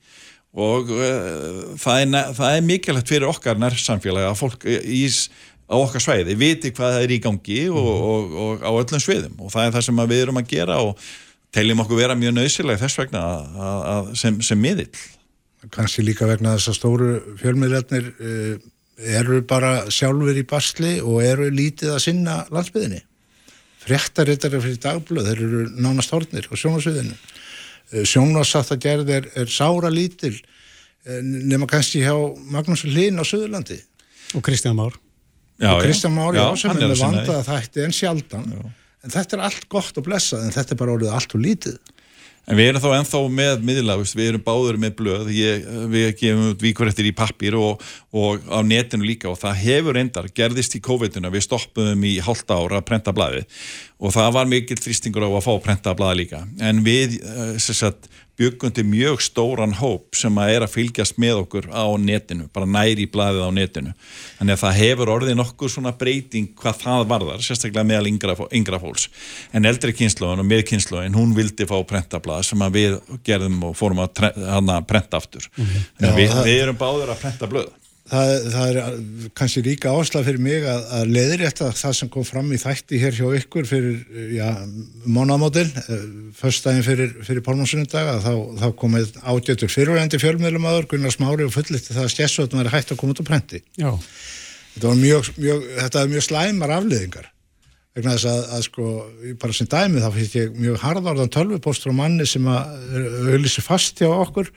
og 0.57 0.93
uh, 0.95 1.75
það, 1.81 2.01
er, 2.03 2.33
það 2.39 2.55
er 2.55 2.65
mikilvægt 2.65 3.13
fyrir 3.13 3.29
okkar 3.29 3.61
nærsamfélag 3.61 4.31
að 4.31 4.39
fólk 4.41 4.67
í, 4.67 5.03
á 5.67 5.77
okkar 5.77 6.03
svæði 6.03 6.37
viti 6.39 6.73
hvað 6.73 6.97
það 6.97 7.07
er 7.07 7.15
í 7.17 7.21
gangi 7.23 7.61
og, 7.73 7.91
og, 7.93 8.37
og 8.45 8.65
á 8.65 8.71
öllum 8.71 9.03
sviðum 9.03 9.43
og 9.43 9.53
það 9.53 9.69
er 9.69 9.77
það 9.77 9.87
sem 9.89 10.03
við 10.05 10.23
erum 10.23 10.41
að 10.41 10.53
gera 10.55 10.79
og 10.85 11.03
teljum 11.57 11.83
okkur 11.85 12.01
vera 12.01 12.17
mjög 12.19 12.37
nöðsileg 12.37 12.81
þess 12.81 13.01
vegna 13.03 13.23
að, 13.27 13.61
að, 13.67 13.83
að, 13.93 14.09
sem, 14.23 14.41
sem 14.45 14.61
miðill. 14.61 15.03
kannski 15.75 16.05
líka 16.07 16.29
vegna 16.29 16.55
þess 16.57 16.73
að 16.73 16.79
stóru 16.79 17.11
fjölmiðlarnir 17.43 18.11
uh, 18.15 18.57
eru 18.97 19.43
bara 19.45 19.91
sjálfur 19.93 20.39
í 20.39 20.45
basli 20.49 20.97
og 21.03 21.21
eru 21.25 21.51
lítið 21.53 21.95
að 21.97 22.03
sinna 22.07 22.37
landsbyðinni. 22.53 23.03
Fréttarittari 23.87 24.61
fyrir 24.63 24.79
dagblöð, 24.83 25.29
þeir 25.31 25.43
eru 25.47 25.65
nánast 25.79 26.15
hornir 26.15 26.49
á 26.49 26.55
sjónasviðinu. 26.59 27.17
Uh, 27.93 28.03
Sjónasatt 28.09 28.73
að 28.75 28.83
gerð 28.83 29.13
er, 29.15 29.29
er 29.39 29.51
sára 29.53 29.93
lítil 29.93 30.35
uh, 30.35 31.21
nema 31.23 31.69
kannski 31.71 32.03
hjá 32.03 32.17
Magnús 32.51 32.83
Hlín 32.89 33.21
á 33.21 33.25
Suðurlandi. 33.27 33.79
Og 34.35 34.43
Kristján 34.43 34.75
Már. 34.75 34.97
Já, 35.61 35.71
og 35.77 35.85
Kristján 35.85 36.17
Mári 36.17 36.41
já, 36.41 36.49
hann 36.67 36.81
er 36.81 36.83
er 36.83 36.89
að 36.89 36.91
með 36.91 36.99
sinna 36.99 37.13
því. 37.13 37.29
vandaða 37.29 37.45
þætti 37.47 37.85
en 37.85 37.95
sjaldan. 37.95 38.49
En 39.07 39.15
þetta 39.15 39.37
er 39.37 39.45
allt 39.47 39.69
gott 39.71 40.01
og 40.01 40.09
blessað 40.09 40.49
en 40.49 40.57
þetta 40.57 40.75
er 40.75 40.81
bara 40.81 40.97
orðið 40.97 41.15
allt 41.15 41.37
og 41.37 41.45
lítið. 41.45 41.79
En 42.47 42.55
við 42.55 42.69
erum 42.71 42.83
þá 42.83 42.91
ennþá 43.01 43.21
með 43.35 43.65
miðla, 43.67 43.97
veist, 43.99 44.15
við 44.15 44.29
erum 44.31 44.43
báður 44.47 44.77
með 44.79 44.93
blöð, 45.01 45.31
ég, 45.35 45.65
við 45.91 46.05
gefum 46.21 46.45
út 46.53 46.61
víkurættir 46.63 47.09
í 47.09 47.15
pappir 47.19 47.57
og, 47.59 47.83
og 48.15 48.45
á 48.47 48.63
netinu 48.63 49.09
líka. 49.09 49.33
Og 49.33 49.41
það 49.41 49.59
hefur 49.65 49.99
endar, 49.99 50.29
gerðist 50.31 50.77
í 50.79 50.83
COVID-una, 50.87 51.33
við 51.35 51.43
stoppuðum 51.49 52.07
í 52.07 52.13
hálft 52.23 52.53
ára 52.55 52.79
að 52.79 52.87
prenta 52.87 53.15
blaðið. 53.17 53.49
Og 53.99 54.15
það 54.15 54.31
var 54.39 54.53
mikill 54.53 54.79
þrýstingur 54.79 55.27
á 55.27 55.31
að 55.33 55.43
fá 55.43 55.51
að 55.57 55.65
prenta 55.67 55.97
blaðið 55.99 56.23
líka. 56.23 56.45
En 56.63 56.85
við 56.87 57.19
eh, 57.19 57.59
sagt, 57.59 58.07
byggum 58.37 58.73
til 58.77 58.85
mjög 58.85 59.23
stóran 59.25 59.73
hóp 59.79 60.17
sem 60.19 60.37
að 60.43 60.51
er 60.57 60.65
að 60.67 60.73
fylgjast 60.75 61.17
með 61.23 61.39
okkur 61.45 61.69
á 61.73 61.85
netinu, 61.97 62.49
bara 62.53 62.69
næri 62.69 63.07
blaðið 63.09 63.47
á 63.49 63.51
netinu. 63.57 63.95
Þannig 64.39 64.57
að 64.59 64.63
það 64.65 64.77
hefur 64.83 65.13
orðið 65.15 65.39
nokkuð 65.41 65.73
svona 65.73 65.95
breyting 65.97 66.51
hvað 66.61 66.83
það 66.83 67.07
varðar, 67.15 67.41
sérstaklega 67.47 67.87
meðal 67.89 68.11
yngra, 68.13 68.37
yngra 68.61 68.83
fólks. 68.83 69.09
En 69.57 69.65
eldri 69.71 69.95
kynnslóðin 69.97 70.45
og 70.45 70.51
miðkynnslóðin, 70.53 71.17
hún 71.17 71.33
vildi 71.39 71.69
fá 71.71 71.79
prentablað 71.89 72.45
sem 72.51 72.67
að 72.67 72.77
við 72.77 72.99
gerðum 73.25 73.59
og 73.71 73.75
fórum 73.81 74.05
að, 74.05 74.13
tre- 74.21 74.35
hana, 74.53 74.83
prenta 74.85 75.17
aftur. 75.23 75.49
Að 75.57 76.11
Já, 76.11 76.15
við, 76.21 76.39
við 76.51 76.63
erum 76.67 76.81
báður 76.81 77.15
að 77.17 77.23
prenta 77.25 77.49
blöð. 77.51 77.73
Það, 78.07 78.33
það 78.53 78.69
er 78.69 78.99
kannski 79.35 79.61
ríka 79.67 79.91
áslag 79.91 80.27
fyrir 80.29 80.43
mig 80.43 80.67
að, 80.71 80.85
að 80.95 81.09
leiðrétta 81.17 81.73
það 81.75 81.95
sem 81.99 82.11
kom 82.15 82.27
fram 82.29 82.53
í 82.55 82.59
þætti 82.63 83.01
hér 83.03 83.17
hjá 83.17 83.27
ykkur 83.41 83.67
fyrir 83.67 83.97
uh, 83.99 84.29
já, 84.37 84.47
mánamótin, 85.11 85.73
förstæðin 86.39 86.87
fyrir, 86.87 87.15
fyrir 87.27 87.43
Pálmarsundag 87.47 88.13
að 88.13 88.21
þá, 88.29 88.33
þá 88.63 88.67
komið 88.79 89.17
ágættur 89.27 89.73
fyrirvægandi 89.75 90.21
fjölmiðlumæður 90.23 90.87
Gunnar 90.93 91.17
Smári 91.17 91.49
og 91.49 91.55
fullitti 91.57 91.97
það 91.97 92.05
að 92.05 92.13
skessöðum 92.15 92.63
er 92.63 92.71
hægt 92.77 92.95
að 92.95 93.01
koma 93.03 93.17
út 93.17 93.25
á 93.27 93.31
prenti. 93.33 93.63
Já. 93.75 93.91
Þetta 94.77 94.93
var 94.93 95.01
mjög, 95.01 95.33
mjög, 95.41 95.67
þetta 95.81 96.05
var 96.05 96.15
mjög 96.15 96.27
slæmar 96.29 96.77
afliðingar 96.77 97.33
vegna 97.97 98.15
þess 98.15 98.29
að, 98.29 98.41
að 98.53 98.65
sko, 98.67 98.89
bara 99.41 99.57
sem 99.57 99.69
dæmi 99.73 100.03
þá 100.05 100.09
finnst 100.15 100.35
ég 100.37 100.57
mjög 100.61 100.83
harðarðan 100.83 101.33
tölvupóstur 101.33 101.95
á 101.97 101.99
manni 102.05 102.27
sem 102.29 102.47
að 102.53 102.97
auðlýsi 103.33 103.65
fast 103.65 104.03
hjá 104.03 104.11
okkur 104.13 104.51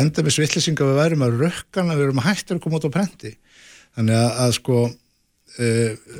enda 0.00 0.24
með 0.24 0.36
svillisinga 0.38 0.88
við 0.88 0.98
værum 0.98 1.24
að 1.26 1.38
rökkana, 1.42 1.96
við 1.98 2.08
erum 2.08 2.22
að 2.22 2.28
hættur 2.30 2.58
að 2.58 2.64
koma 2.64 2.78
út 2.78 2.88
á 2.88 2.96
prenti. 2.96 3.32
Þannig 3.92 4.18
að, 4.18 4.30
að 4.44 4.54
sko 4.56 4.78
uh, 4.88 6.16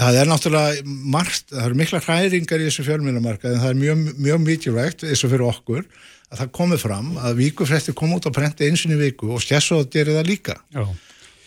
það 0.00 0.20
er 0.20 0.30
náttúrulega 0.30 0.96
margt, 1.14 1.48
það 1.52 1.64
eru 1.68 1.80
mikla 1.80 2.02
hræringar 2.02 2.62
í 2.62 2.68
þessu 2.68 2.86
fjölmjölumarka 2.88 3.50
en 3.52 3.62
það 3.62 3.72
er 3.72 3.80
mjög, 3.84 4.04
mjög 4.26 4.44
mikilvægt 4.46 5.06
eins 5.06 5.24
og 5.24 5.32
fyrir 5.32 5.48
okkur 5.48 5.82
að 6.26 6.40
það 6.40 6.54
komið 6.58 6.82
fram 6.82 7.10
að 7.22 7.42
vikufrættir 7.44 7.96
koma 7.98 8.18
út 8.18 8.26
á 8.26 8.34
prenti 8.34 8.66
eins 8.66 8.82
og 8.88 8.96
í 8.96 9.02
viku 9.04 9.30
og 9.36 9.44
skessóð 9.44 9.86
gerir 9.94 10.18
það 10.18 10.32
líka. 10.32 10.56
Já. 10.74 10.86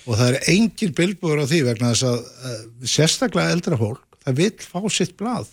og 0.05 0.15
það 0.15 0.30
er 0.30 0.53
engin 0.55 0.93
bilbúður 0.95 1.43
á 1.43 1.49
því 1.51 1.63
vegna 1.67 1.91
þess 1.91 2.07
að 2.07 2.21
uh, 2.23 2.61
sérstaklega 2.88 3.57
eldra 3.57 3.80
fólk 3.80 4.05
það 4.23 4.39
vil 4.39 4.53
fá 4.63 4.80
sitt 4.93 5.17
blað 5.19 5.49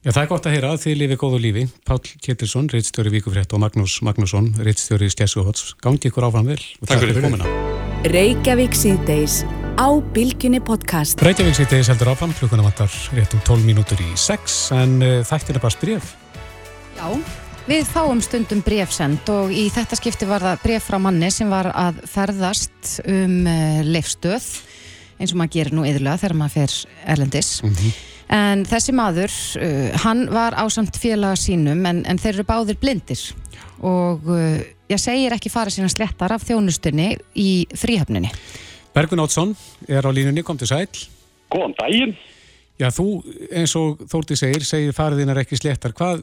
Já, 0.00 0.14
það 0.14 0.22
er 0.22 0.28
gott 0.30 0.46
að 0.48 0.54
heyra 0.56 0.68
að 0.72 0.78
þið 0.80 0.94
lifið 0.96 1.18
góðu 1.20 1.38
lífi. 1.44 1.62
Páll 1.84 2.12
Ketilsson, 2.24 2.68
reittstjóri 2.72 3.10
Víkufrétt 3.12 3.50
og 3.52 3.60
Magnús 3.60 3.98
Magnússon, 4.00 4.46
reittstjóri 4.64 5.10
Skessuhots. 5.12 5.74
Gangi 5.84 6.08
ykkur 6.08 6.24
áfram 6.24 6.46
vel. 6.48 6.56
og 6.80 6.88
Takk 6.88 7.02
fyrir 7.02 7.18
komuna. 7.20 7.48
Reykjavík 8.08 8.78
síðdeis 8.80 9.42
á 9.76 9.92
Bylgjunni 10.16 10.62
podcast. 10.64 11.20
Reykjavík 11.20 11.58
sýttiðis 11.58 11.90
heldur 11.92 12.14
áfram, 12.14 12.32
klukkuna 12.32 12.64
vantar 12.64 12.88
réttum 13.12 13.42
12 13.44 13.68
mínútur 13.68 14.00
í 14.00 14.08
6, 14.16 14.54
en 14.78 14.94
uh, 15.04 15.12
þættin 15.28 15.58
er 15.58 15.64
bara 15.66 15.80
bref. 15.82 16.14
Já, 16.96 17.08
við 17.68 17.90
fáum 17.92 18.22
stundum 18.24 18.62
brefsend 18.64 19.28
og 19.34 19.52
í 19.52 19.66
þetta 19.74 19.98
skipti 20.00 20.28
var 20.30 20.46
það 20.46 20.62
bref 20.64 20.88
frá 20.88 20.96
manni 20.96 21.28
sem 21.28 21.52
var 21.52 21.68
að 21.76 22.00
ferðast 22.08 23.02
um 23.04 23.42
uh, 23.44 23.82
leifstöð 23.84 24.48
eins 25.20 25.36
og 25.36 25.42
maður 25.42 25.58
gerir 25.58 25.76
nú 25.76 25.84
yðurlega 25.84 26.22
þegar 26.24 26.40
maður 26.40 26.56
fer 26.56 26.78
erlendis. 27.04 27.52
En 28.30 28.64
þessi 28.68 28.94
maður, 28.94 29.32
uh, 29.58 29.90
hann 30.04 30.26
var 30.30 30.54
ásamt 30.62 30.98
félaga 31.00 31.38
sínum 31.40 31.82
en, 31.88 32.04
en 32.06 32.20
þeir 32.20 32.36
eru 32.36 32.46
báðir 32.46 32.78
blindir 32.78 33.22
og 33.82 34.28
uh, 34.30 34.60
ég 34.90 35.00
segir 35.00 35.34
ekki 35.34 35.50
fara 35.52 35.72
sína 35.72 35.90
slettar 35.90 36.34
af 36.34 36.44
þjónustunni 36.46 37.14
í 37.34 37.50
fríhöfninni. 37.74 38.30
Bergun 38.94 39.22
Ótsson 39.22 39.54
er 39.88 40.06
á 40.06 40.10
línunni, 40.14 40.44
kom 40.46 40.58
til 40.58 40.70
sæl. 40.70 40.86
Góðan 41.50 41.74
daginn. 41.78 42.14
Já, 42.80 42.88
þú 42.94 43.06
eins 43.52 43.74
og 43.76 44.00
Þórti 44.08 44.36
segir, 44.40 44.64
segir 44.64 44.94
fariðin 44.96 45.32
er 45.34 45.42
ekki 45.42 45.58
sléttar. 45.58 45.92
Hvað 45.96 46.22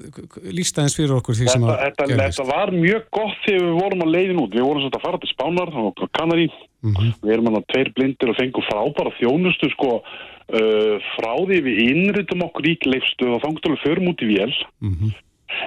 lísta 0.56 0.82
eins 0.82 0.96
fyrir 0.98 1.14
okkur 1.20 1.38
því 1.38 1.52
sem 1.52 1.66
Þetta, 1.68 1.76
að 1.76 1.84
þetta, 1.84 2.08
þetta 2.24 2.48
var 2.50 2.74
mjög 2.74 3.04
gott 3.14 3.44
þegar 3.44 3.68
við 3.68 3.78
vorum 3.78 4.02
að 4.06 4.14
leiðin 4.16 4.42
út. 4.42 4.56
Við 4.56 4.66
vorum 4.66 4.84
svolítið 4.84 5.00
að 5.00 5.06
fara 5.06 5.22
til 5.22 5.30
Spánar 5.34 5.76
og 5.84 6.02
Kanari. 6.18 6.48
Við 6.88 7.36
erum 7.36 7.52
hann 7.52 7.60
að 7.60 7.70
tveir 7.74 7.94
blindir 7.98 8.34
og 8.34 8.40
fengum 8.40 8.68
frábæra 8.72 9.14
þjónustu 9.20 9.72
sko 9.76 9.94
uh, 10.02 11.08
frá 11.14 11.32
því 11.44 11.62
við 11.68 11.80
innritum 11.86 12.44
okkur 12.48 12.72
í 12.72 12.76
leifstu 12.88 13.32
og 13.36 13.42
þangtulega 13.46 13.84
förum 13.86 14.12
út 14.14 14.26
í 14.26 14.34
vél. 14.34 14.52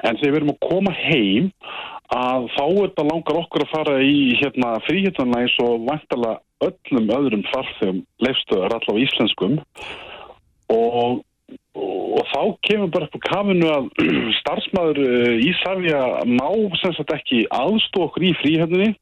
En 0.03 0.19
þegar 0.19 0.27
við 0.27 0.41
erum 0.43 0.55
að 0.57 0.63
koma 0.67 0.93
heim 0.99 1.51
að 2.11 2.51
þá 2.57 2.65
þetta 2.67 3.07
langar 3.07 3.43
okkur 3.45 3.65
að 3.65 3.73
fara 3.73 3.99
í 4.03 4.35
hérna, 4.41 4.77
fríhittanlega 4.89 5.47
eins 5.47 5.59
og 5.63 5.85
vantala 5.87 6.39
öllum 6.67 7.11
öðrum 7.15 7.45
farþegum 7.55 8.01
leifstöðar 8.21 8.75
allavega 8.77 9.07
íslenskum 9.07 9.61
og, 10.71 11.21
og 11.75 12.23
þá 12.31 12.43
kemur 12.69 12.93
bara 12.95 13.09
upp 13.09 13.19
á 13.19 13.29
kafinu 13.29 13.71
að 13.75 13.91
starfsmæður 14.41 15.03
Ísafja 15.51 16.03
má 16.31 16.49
sem 16.83 16.97
sagt 16.99 17.15
ekki 17.17 17.45
aðstó 17.55 18.07
okkur 18.09 18.31
í 18.31 18.35
fríhjöfninni 18.43 18.95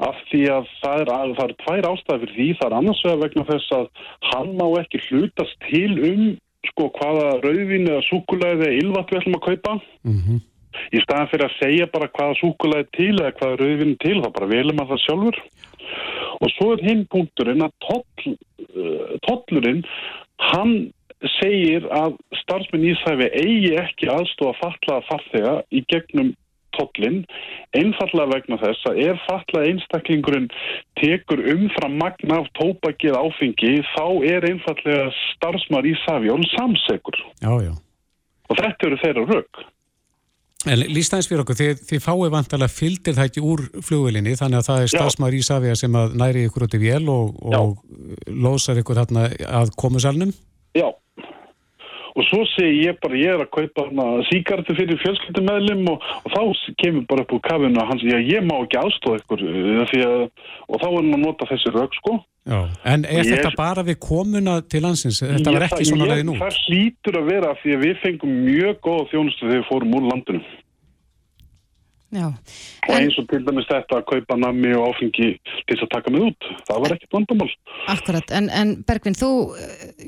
af 0.00 0.20
því 0.30 0.44
að 0.54 0.68
það 0.80 1.02
er, 1.02 1.10
að, 1.14 1.32
það 1.38 1.46
er 1.46 1.56
tvær 1.62 1.88
ástæði 1.90 2.20
fyrir 2.22 2.36
því, 2.36 2.46
það 2.58 2.68
er 2.68 2.76
annars 2.78 3.02
vegar 3.04 3.24
vegna 3.24 3.48
þess 3.50 3.74
að 3.76 3.90
hann 4.30 4.54
má 4.56 4.66
ekki 4.80 5.02
hlutast 5.08 5.66
til 5.66 5.90
um 6.10 6.22
sko 6.70 6.90
hvaða 6.96 7.26
rauðvín 7.44 7.88
eða 7.88 8.04
súkulæði 8.08 8.68
eða 8.68 8.78
ylvat 8.82 9.12
við 9.12 9.20
ætlum 9.20 9.38
að 9.38 9.46
kaupa. 9.48 9.74
Í 10.94 11.00
staðan 11.02 11.30
fyrir 11.32 11.46
að 11.48 11.56
segja 11.58 11.86
bara 11.92 12.10
hvaða 12.14 12.38
súkulæði 12.40 12.88
til 12.96 13.14
eða 13.16 13.34
hvaða 13.40 13.60
rauðvín 13.60 13.96
til, 14.04 14.16
þá 14.22 14.30
bara 14.36 14.50
velum 14.54 14.82
að 14.82 14.92
það 14.92 15.02
sjálfur. 15.04 15.40
Og 16.40 16.52
svo 16.54 16.68
er 16.74 16.84
hinn 16.86 17.02
punkturinn 17.10 17.64
að 17.66 17.72
toll, 17.84 18.34
uh, 18.70 19.16
tollurinn 19.26 19.82
hann 20.50 20.74
segir 21.38 21.84
að 21.92 22.16
starfsmenn 22.42 22.86
Ísæfi 22.92 23.28
eigi 23.36 23.74
ekki 23.80 24.08
aðstofa 24.08 24.56
fatlaða 24.62 25.06
farþega 25.08 25.56
í 25.76 25.82
gegnum 25.92 26.32
tollin, 26.76 27.24
einfallega 27.76 28.30
vegna 28.30 28.58
þess 28.60 28.86
að 28.88 29.00
ef 29.08 29.24
fatlaða 29.26 29.72
einstaklingurinn 29.72 30.48
tekur 31.00 31.42
umfram 31.54 31.98
magna 32.00 32.40
af 32.40 32.48
tópakið 32.58 33.18
áfengi, 33.18 33.74
þá 33.90 34.06
er 34.30 34.46
einfallega 34.52 35.10
starfsmar 35.34 35.88
Ísæfi 35.90 36.32
og 36.32 36.46
samsegur 36.54 37.20
Já, 37.42 37.52
já. 37.66 37.74
og 38.48 38.62
þetta 38.62 38.88
eru 38.88 39.00
þeirra 39.04 39.26
rauk. 39.34 39.64
En 40.68 40.76
lísta 40.92 41.16
eins 41.16 41.28
fyrir 41.30 41.40
okkur, 41.40 41.56
þið, 41.56 41.78
þið 41.88 42.02
fáið 42.04 42.32
vantarlega 42.34 42.72
fylgdir 42.74 43.14
það 43.16 43.28
ekki 43.30 43.42
úr 43.48 43.62
flugvelinni, 43.86 44.34
þannig 44.36 44.58
að 44.60 44.66
það 44.66 44.82
er 44.82 44.90
stafsmæður 44.92 45.36
Ísafja 45.38 45.76
sem 45.80 45.94
að 45.96 46.16
næri 46.20 46.42
ykkur 46.48 46.66
út 46.66 46.76
í 46.76 46.80
vél 46.82 47.06
og, 47.08 47.38
og 47.48 48.26
lósar 48.28 48.80
ykkur 48.82 49.00
að 49.00 49.72
komusalnum. 49.80 50.34
Já. 50.76 50.90
Og 52.20 52.26
svo 52.28 52.42
segi 52.52 52.82
ég 52.84 52.98
bara, 53.00 53.16
ég 53.16 53.32
er 53.32 53.44
að 53.46 53.52
kaupa 53.54 53.86
síkartu 54.28 54.74
fyrir 54.76 54.98
fjölskyldumæðlim 55.00 55.86
og, 55.88 56.02
og 56.20 56.34
þá 56.34 56.40
kemur 56.82 57.06
bara 57.08 57.24
upp 57.24 57.32
úr 57.36 57.42
kafinu 57.46 57.80
að 57.80 57.88
hann 57.90 58.02
segja, 58.02 58.18
ég 58.28 58.44
má 58.44 58.58
ekki 58.58 58.80
aðstofa 58.80 59.22
ykkur 59.22 59.44
því 59.92 60.02
að, 60.04 60.26
og 60.68 60.82
þá 60.82 60.88
er 60.90 60.98
hann 60.98 61.14
að 61.16 61.24
nota 61.24 61.48
þessi 61.48 61.72
rauk 61.76 61.96
sko. 61.96 62.18
Já. 62.50 62.58
En 62.88 63.04
er 63.04 63.22
Ég- 63.24 63.30
þetta 63.36 63.52
bara 63.56 63.84
við 63.86 63.98
komuna 64.04 64.60
til 64.68 64.82
landsins? 64.84 65.20
Þetta 65.22 65.52
var 65.54 65.66
ekki 65.68 65.88
svona 65.88 66.08
leiðin 66.10 66.32
út? 66.34 66.40
Það 66.40 66.60
hlýtur 66.66 67.18
að 67.20 67.30
vera 67.30 67.54
því 67.62 67.76
að 67.76 67.84
við 67.86 67.96
fengum 68.04 68.36
mjög 68.48 68.80
góða 68.86 69.08
þjónustu 69.12 69.46
þegar 69.46 69.56
við 69.60 69.68
fórum 69.70 69.96
úr 69.98 70.08
landinu. 70.10 70.42
Já. 72.10 72.26
Og 72.88 72.94
eins 72.96 73.16
og 73.20 73.26
til 73.30 73.42
dæmis 73.46 73.68
þetta 73.70 74.00
að 74.00 74.06
kaupa 74.10 74.36
nammi 74.40 74.72
og 74.74 74.88
áfengi 74.90 75.28
til 75.38 75.66
þess 75.70 75.84
að 75.86 75.92
taka 75.94 76.12
mig 76.14 76.24
út. 76.26 76.48
Það 76.66 76.80
var 76.82 76.94
ekkert 76.96 77.16
vandamál. 77.16 77.50
Akkurat, 77.94 78.32
en, 78.34 78.48
en 78.50 78.72
Bergvin, 78.88 79.18
þú, 79.18 79.30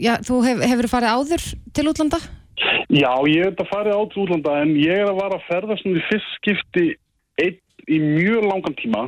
já, 0.03 0.17
þú 0.27 0.41
hef, 0.49 0.65
hefur 0.73 0.91
farið 0.91 1.15
áður 1.15 1.45
til 1.79 1.87
útlanda? 1.93 2.19
Já, 2.93 3.13
ég 3.31 3.45
hef 3.45 3.53
þetta 3.53 3.69
farið 3.71 4.01
át 4.01 4.17
útlanda 4.25 4.57
en 4.65 4.75
ég 4.81 5.05
er 5.05 5.11
að 5.11 5.21
vara 5.23 5.39
að 5.39 5.47
ferðast 5.51 5.87
nú 5.87 5.95
í 5.97 6.03
fyrst 6.11 6.35
skipti 6.41 6.89
einn 7.43 7.61
í 7.91 7.99
mjög 8.03 8.45
langan 8.47 8.77
tíma 8.79 9.07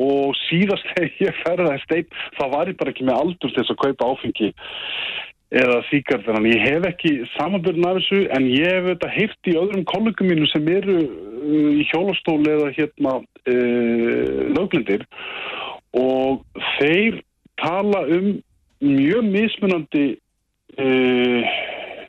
og 0.00 0.34
síðast 0.44 0.88
þegar 0.92 1.20
ég 1.22 1.38
ferðast 1.44 1.94
einn 1.96 2.08
þá 2.36 2.44
var 2.52 2.68
ég 2.68 2.80
bara 2.80 2.92
ekki 2.92 3.06
með 3.08 3.20
aldur 3.20 3.52
til 3.52 3.60
þess 3.60 3.72
að 3.72 3.80
kaupa 3.84 4.10
áfengi 4.12 4.50
eða 5.54 5.82
síkart 5.88 6.26
þannig 6.26 6.56
ég 6.56 6.64
hef 6.66 6.86
ekki 6.88 7.12
samanbyrðin 7.34 7.86
af 7.88 7.98
þessu 8.00 8.20
en 8.36 8.48
ég 8.50 8.72
hef 8.72 8.88
þetta 8.90 9.12
heyrt 9.14 9.50
í 9.50 9.56
öðrum 9.60 9.84
kollegum 9.90 10.30
mínu 10.30 10.48
sem 10.50 10.66
eru 10.72 10.96
uh, 11.04 11.70
í 11.78 11.86
hjólastóli 11.92 12.50
eða 12.56 12.72
hérna 12.78 13.14
uh, 13.20 14.40
lögblindir 14.56 15.06
og 15.94 16.42
þeir 16.78 17.20
tala 17.62 18.02
um 18.16 18.32
mjög 18.84 19.30
mismunandi 19.30 20.06
uh, 20.78 21.54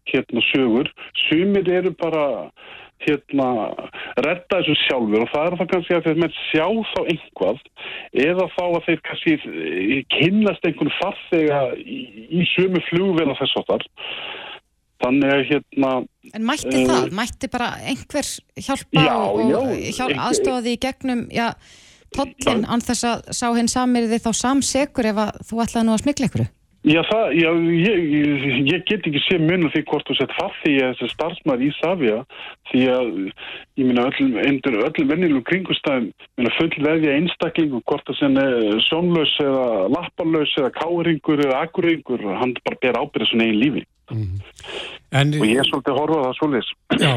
hérna 0.09 0.41
sögur. 0.51 0.89
Sumir 1.27 1.69
eru 1.69 1.93
bara 1.99 2.25
hérna 3.03 3.47
redda 4.23 4.59
þessu 4.61 4.75
sjálfur 4.85 5.25
og 5.25 5.31
það 5.33 5.45
er 5.49 5.55
það 5.59 5.69
kannski 5.73 5.95
að 5.97 6.05
þeir 6.07 6.19
með 6.23 6.37
sjá 6.51 6.65
þá 6.91 6.99
einhvað 7.11 7.59
eða 8.25 8.47
þá 8.55 8.63
að 8.65 8.81
þeir 8.87 9.01
kannski 9.09 9.33
eh, 9.35 9.99
kynnast 10.15 10.67
einhvern 10.69 10.93
farþega 11.01 11.61
í, 11.81 11.99
í 12.39 12.45
sömu 12.55 12.81
flugvel 12.89 13.29
og 13.33 13.39
þess 13.41 13.57
áttar 13.61 13.85
þannig 15.05 15.33
að 15.35 15.43
hérna 15.51 15.91
En 16.33 16.45
mætti 16.47 16.75
eh, 16.81 16.85
það? 16.89 17.09
Mætti 17.19 17.51
bara 17.53 17.71
einhver 17.83 18.29
hjálpa 18.69 19.03
Já, 19.05 19.15
og, 19.15 19.41
og 19.43 19.73
hjálp, 19.75 19.75
einhver- 19.75 20.21
aðstofa 20.29 20.61
því 20.65 20.75
í 20.77 20.81
gegnum, 20.87 21.25
já, 21.35 21.47
tollin, 22.15 22.63
án 22.65 22.83
þess 22.85 23.09
að 23.11 23.25
sá 23.35 23.47
hinn 23.57 23.69
samir 23.71 24.07
þið 24.09 24.23
þá 24.25 24.31
samsekur 24.39 25.11
ef 25.11 25.19
að 25.27 25.41
þú 25.49 25.61
ætlaði 25.65 25.87
nú 25.89 25.97
að 25.97 26.03
smikla 26.05 26.29
ykkur? 26.31 26.45
Já, 26.85 26.99
það, 27.09 27.31
já 27.33 27.47
ég, 27.81 28.03
ég, 28.69 28.81
get 28.85 29.07
ekki 29.09 29.21
sé 29.25 29.39
munum 29.41 29.71
því 29.73 29.81
hvort 29.89 30.05
þú 30.05 30.17
sett 30.19 30.33
farði 30.37 30.73
í 30.75 30.81
þessi 30.83 31.07
starfsmæður 31.15 31.63
í 31.65 31.69
Savia 31.79 32.17
því 32.69 32.81
að 32.93 33.07
ég 33.79 33.87
minna 33.87 34.03
undir 34.11 34.77
öllum 34.83 35.09
vennilegum 35.09 35.47
kringustæðum 35.49 36.11
minna 36.37 36.51
full 36.59 36.85
veðja 36.85 37.15
einstaklingu 37.17 37.81
hvort 37.89 38.05
það 38.05 38.19
sem 38.19 38.37
er 38.43 38.83
sjónlaus 38.85 39.33
eða 39.41 39.65
lappalaus 39.95 40.53
eða 40.61 40.75
káringur 40.77 41.41
eða 41.47 41.63
akuringur 41.65 42.27
hann 42.37 42.53
bara 42.61 42.81
ber 42.85 43.01
ábyrða 43.01 43.31
svona 43.31 43.49
einn 43.49 43.61
lífi 43.63 43.85
En, 45.15 45.31
og 45.39 45.45
ég 45.47 45.59
er 45.61 45.67
svolítið 45.69 45.93
að 45.93 45.99
horfa 46.01 46.23
það 46.23 46.33
svoleiðis 46.39 46.71
Já, 46.99 47.13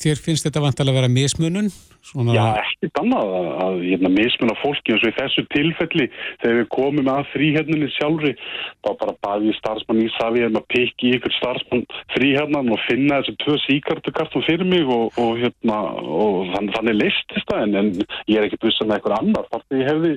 þér 0.00 0.20
finnst 0.24 0.46
þetta 0.46 0.62
vantarlega 0.62 0.94
að 0.94 1.00
vera 1.00 1.12
mismunun? 1.12 1.70
Svona... 2.10 2.34
Já, 2.36 2.44
ekkert 2.62 3.00
annað 3.02 3.32
að, 3.36 3.48
að 3.64 3.74
hérna, 3.84 4.10
mismunna 4.14 4.56
fólki 4.60 4.94
eins 4.94 5.02
og 5.04 5.10
í 5.10 5.16
þessu 5.18 5.44
tilfelli 5.52 6.06
þegar 6.42 6.56
við 6.60 6.68
komum 6.76 7.10
að 7.12 7.28
fríhefninni 7.34 7.90
sjálfri 7.96 8.32
þá 8.38 8.90
bara 9.02 9.16
baði 9.26 9.56
starfsmann 9.58 10.02
í 10.04 10.08
Savi 10.16 10.46
um 10.46 10.58
að 10.60 10.66
pikki 10.72 11.12
ykkur 11.18 11.36
starfsmann 11.36 11.84
fríhefnan 12.14 12.72
og 12.72 12.82
finna 12.86 13.20
þessi 13.20 13.36
tvö 13.44 13.58
síkartukartum 13.66 14.46
fyrir 14.48 14.70
mig 14.70 14.88
og, 14.88 15.12
og, 15.20 15.36
hérna, 15.42 15.82
og 16.00 16.54
þann, 16.54 16.72
þannig 16.78 17.00
leistist 17.02 17.52
það 17.52 17.66
en, 17.66 17.78
en 17.82 17.92
ég 18.30 18.40
er 18.40 18.48
ekkert 18.48 18.70
vissan 18.70 18.90
með 18.90 19.00
eitthvað 19.00 19.18
annar 19.20 19.50
þar 19.52 19.66
því 19.66 19.82
ég 19.82 19.92
hefði 19.92 20.16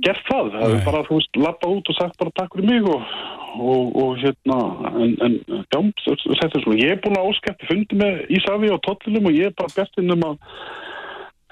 gert 0.00 0.24
það, 0.28 0.52
það 0.54 0.62
hefði 0.66 0.82
bara 0.86 1.04
þú 1.08 1.18
veist 1.18 1.40
lappa 1.42 1.72
út 1.72 1.90
og 1.92 1.98
sagt 1.98 2.20
bara 2.20 2.34
takk 2.38 2.56
fyrir 2.56 2.68
mig 2.70 2.88
og, 2.92 3.16
og, 3.58 3.98
og 4.02 4.14
hérna 4.22 4.60
en, 4.92 5.16
en 5.26 5.36
já, 5.48 5.80
þetta 6.06 6.48
er 6.48 6.64
svona. 6.64 6.78
Ég 6.80 6.94
er 6.94 7.02
búin 7.02 7.18
að 7.18 7.28
áskætti 7.32 7.68
fundi 7.70 8.00
með 8.00 8.24
Ísafi 8.38 8.72
og 8.72 8.80
Tottilum 8.86 9.28
og 9.28 9.36
ég 9.36 9.50
er 9.50 9.58
bara 9.58 9.76
bestinn 9.76 10.14
um 10.14 10.24
að 10.30 10.40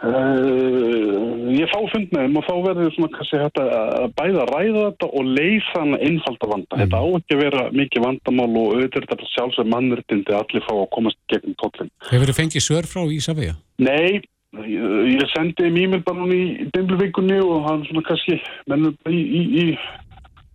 uh, 0.08 1.52
ég 1.58 1.70
fá 1.72 1.78
fund 1.92 2.14
með 2.14 2.26
þeim 2.26 2.40
og 2.40 2.48
þá 2.48 2.52
verður 2.68 2.96
svona 2.96 3.12
kannski 3.18 3.42
þetta 3.44 3.68
að 4.00 4.08
bæða 4.18 4.42
að 4.46 4.52
ræða 4.54 4.84
þetta 4.88 5.12
og 5.12 5.30
leysa 5.38 5.76
hann 5.76 5.96
einfalda 6.00 6.50
vanda. 6.54 6.82
Þetta 6.82 7.04
á 7.04 7.06
ekki 7.20 7.38
að 7.38 7.44
vera 7.44 7.68
mikið 7.76 8.06
vandamál 8.08 8.50
og 8.50 8.74
auðvitað 8.74 9.08
þetta 9.12 9.32
sjálfsög 9.36 9.72
mannréttindi 9.76 10.34
að 10.34 10.42
allir 10.44 10.68
fá 10.68 10.74
að 10.78 10.92
komast 10.96 11.22
gegn 11.32 11.56
Tottilum 11.60 11.94
Hefur 12.10 12.32
þið 12.32 12.42
fengið 12.42 12.66
svör 12.66 12.90
frá 12.90 13.02
Ísafja? 13.20 13.56
Nei, 13.80 14.22
ég, 14.58 14.82
ég 15.14 15.26
sendi 15.34 15.64
þeim 15.64 15.76
e-mail 15.84 16.04
bara 16.06 16.20
núna 16.20 16.34
í 16.36 16.68
dimluvikunni 16.74 17.38
og 17.44 17.58
hann 17.68 17.84
svona 17.88 18.04
kannski 18.08 18.34
mennum 18.70 18.94
í, 19.08 19.10
í, 19.20 19.42
í 19.62 19.64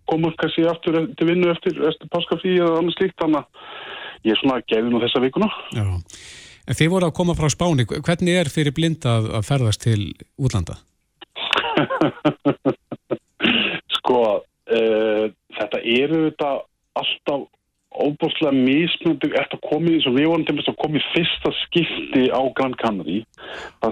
komur 0.10 0.34
kannski 0.39 0.62
aftur 0.70 0.93
til 1.18 1.26
vinnu 1.30 1.48
eftir, 1.54 1.74
eftir 1.89 2.08
páskafí 2.14 2.52
eða 2.60 2.80
annars 2.82 2.98
slíkt 3.00 3.20
þannig 3.22 3.41
að 3.41 3.48
ég 4.30 4.36
svona 4.41 4.56
gefi 4.66 4.89
nú 4.89 4.98
þessa 5.04 5.20
vikuna. 5.24 5.50
Já. 5.76 5.86
En 6.66 6.74
þið 6.78 6.91
voru 6.96 7.06
að 7.08 7.18
koma 7.20 7.34
frá 7.38 7.48
Spáni, 7.54 7.84
hvernig 7.86 8.34
er 8.39 8.48
fyrir 8.50 8.74
blinda 8.74 9.10
að, 9.22 9.26
ferðast 9.46 9.82
til 9.86 10.02
útlanda? 10.41 10.76
Sko, 14.00 14.20
uh, 14.41 15.26
þetta 15.60 15.80
eru 15.84 16.18
þetta 16.30 16.50
alltaf 16.98 17.41
óbúslega 18.02 18.54
mismunandi 18.56 19.32
eftir 19.39 19.58
að 19.60 19.68
koma 19.70 19.91
í 19.91 19.98
eins 19.98 20.08
og 20.10 20.18
við 20.18 20.30
vorum 20.32 20.46
til 20.48 20.56
að 20.60 20.80
koma 20.82 21.00
í 21.00 21.06
fyrsta 21.14 21.52
skipti 21.64 22.24
á 22.32 22.41
Gran 22.58 22.76
Canary 22.82 23.20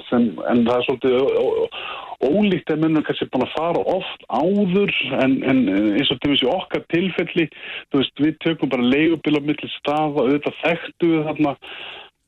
sem, 0.10 0.30
en 0.50 0.66
það 0.68 0.76
er 0.78 0.88
svolítið 0.88 1.16
ólíkt 2.24 2.72
að 2.72 2.84
mennum 2.84 3.04
kannski 3.06 3.28
búin 3.32 3.46
að 3.48 3.56
fara 3.58 3.82
oft 3.94 4.28
áður 4.32 4.94
en, 5.20 5.36
en 5.50 5.60
eins 5.98 6.12
og 6.14 6.22
til 6.22 6.32
þess 6.34 6.46
í 6.46 6.52
okkar 6.54 6.86
tilfelli 6.94 7.48
veist, 7.96 8.16
við 8.20 8.40
tökum 8.46 8.72
bara 8.72 8.92
leigubíl 8.94 9.40
á 9.40 9.42
milli 9.44 9.72
staða, 9.80 10.24
auðvitað 10.24 10.62
þekktu 10.64 11.12
við 11.12 11.28
þarna 11.30 11.56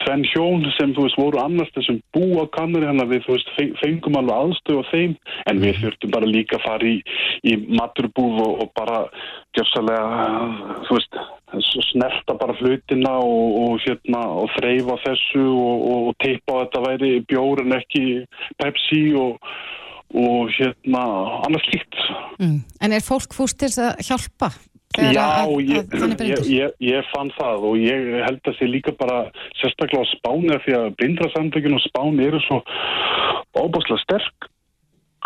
tvenn 0.04 0.26
hjón 0.34 0.66
sem 0.76 0.92
þú 0.96 1.06
veist 1.06 1.20
voru 1.20 1.40
annars 1.40 1.72
þessum 1.76 2.02
bú 2.16 2.26
á 2.42 2.46
kannari 2.58 2.90
hann 2.90 3.00
að 3.04 3.14
við 3.16 3.24
þú 3.26 3.36
veist 3.38 3.52
fe- 3.56 3.72
fengum 3.80 4.18
alveg 4.20 4.36
aðstöð 4.36 4.82
á 4.82 4.84
þeim 4.92 5.14
en 5.52 5.62
við 5.64 5.80
þurftum 5.84 6.14
bara 6.16 6.30
líka 6.30 6.58
að 6.60 6.66
fara 6.68 6.90
í, 6.90 6.98
í 7.48 7.54
maturbúð 7.80 8.42
og, 8.44 8.54
og 8.66 8.74
bara 8.76 9.00
gjössalega 9.56 10.28
þú 10.90 11.00
veist 11.00 11.20
snerta 11.92 12.36
bara 12.36 12.58
hlutina 12.60 13.14
og, 13.24 13.56
og 13.64 13.80
hérna 13.86 14.26
og 14.44 14.52
þreyfa 14.58 15.00
þessu 15.06 15.46
og, 15.48 15.88
og, 15.94 16.12
teipa 16.26 16.60
á 16.60 16.62
þetta 16.66 16.84
væri 16.90 17.12
bjór 17.32 17.64
en 17.64 17.78
ekki 17.80 18.06
Pepsi 18.60 19.02
og, 19.20 19.40
hérna 20.60 21.06
annars 21.48 21.68
slíkt 21.72 22.02
Mm. 22.36 22.58
En 22.84 22.92
er 22.92 23.00
fólk 23.00 23.32
fúst 23.32 23.56
til 23.62 23.70
þess 23.72 23.80
að 23.80 24.02
hjálpa? 24.10 24.50
Þegar 24.96 25.14
Já, 25.16 25.26
að, 25.26 25.44
að, 25.44 25.70
ég, 25.70 25.86
að 25.86 26.02
þannig 26.02 26.26
ég, 26.32 26.50
ég, 26.56 26.76
ég 26.88 27.14
fann 27.14 27.32
það 27.38 27.70
og 27.70 27.78
ég 27.82 28.10
held 28.26 28.50
að 28.52 28.58
sé 28.60 28.70
líka 28.70 28.96
bara 29.00 29.22
sérstaklega 29.62 30.04
á 30.04 30.14
Spáni 30.16 30.52
af 30.56 30.66
því 30.66 30.76
að 30.80 30.92
blindrasamtökjun 31.00 31.78
og 31.78 31.86
Spáni 31.86 32.28
eru 32.28 32.42
svo 32.46 32.62
óbúslega 33.56 34.04
sterk 34.04 34.50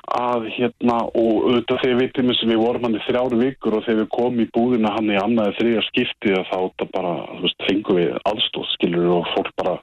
að 0.10 0.48
hérna 0.56 0.98
og 1.08 1.34
auðvitað 1.46 1.82
þegar 1.84 1.98
við 1.98 2.02
veitum 2.02 2.32
að 2.34 2.44
við 2.50 2.62
vorum 2.64 2.86
hann 2.88 2.98
í 2.98 3.02
þrjáru 3.06 3.40
vikur 3.44 3.76
og 3.78 3.84
þegar 3.86 4.00
við 4.00 4.12
komum 4.16 4.42
í 4.42 4.48
búðina 4.56 4.94
hann 4.96 5.12
í 5.12 5.18
annaði 5.20 5.56
þriðja 5.60 5.84
skipti 5.90 6.34
að 6.34 6.48
þá 6.50 6.58
þetta 6.58 6.88
bara, 6.96 7.14
þú 7.30 7.42
veist, 7.46 7.66
fengum 7.68 8.00
við 8.00 8.16
aðstóð 8.32 8.70
skilur 8.74 9.10
og 9.20 9.34
fólk 9.36 9.52
bara 9.60 9.76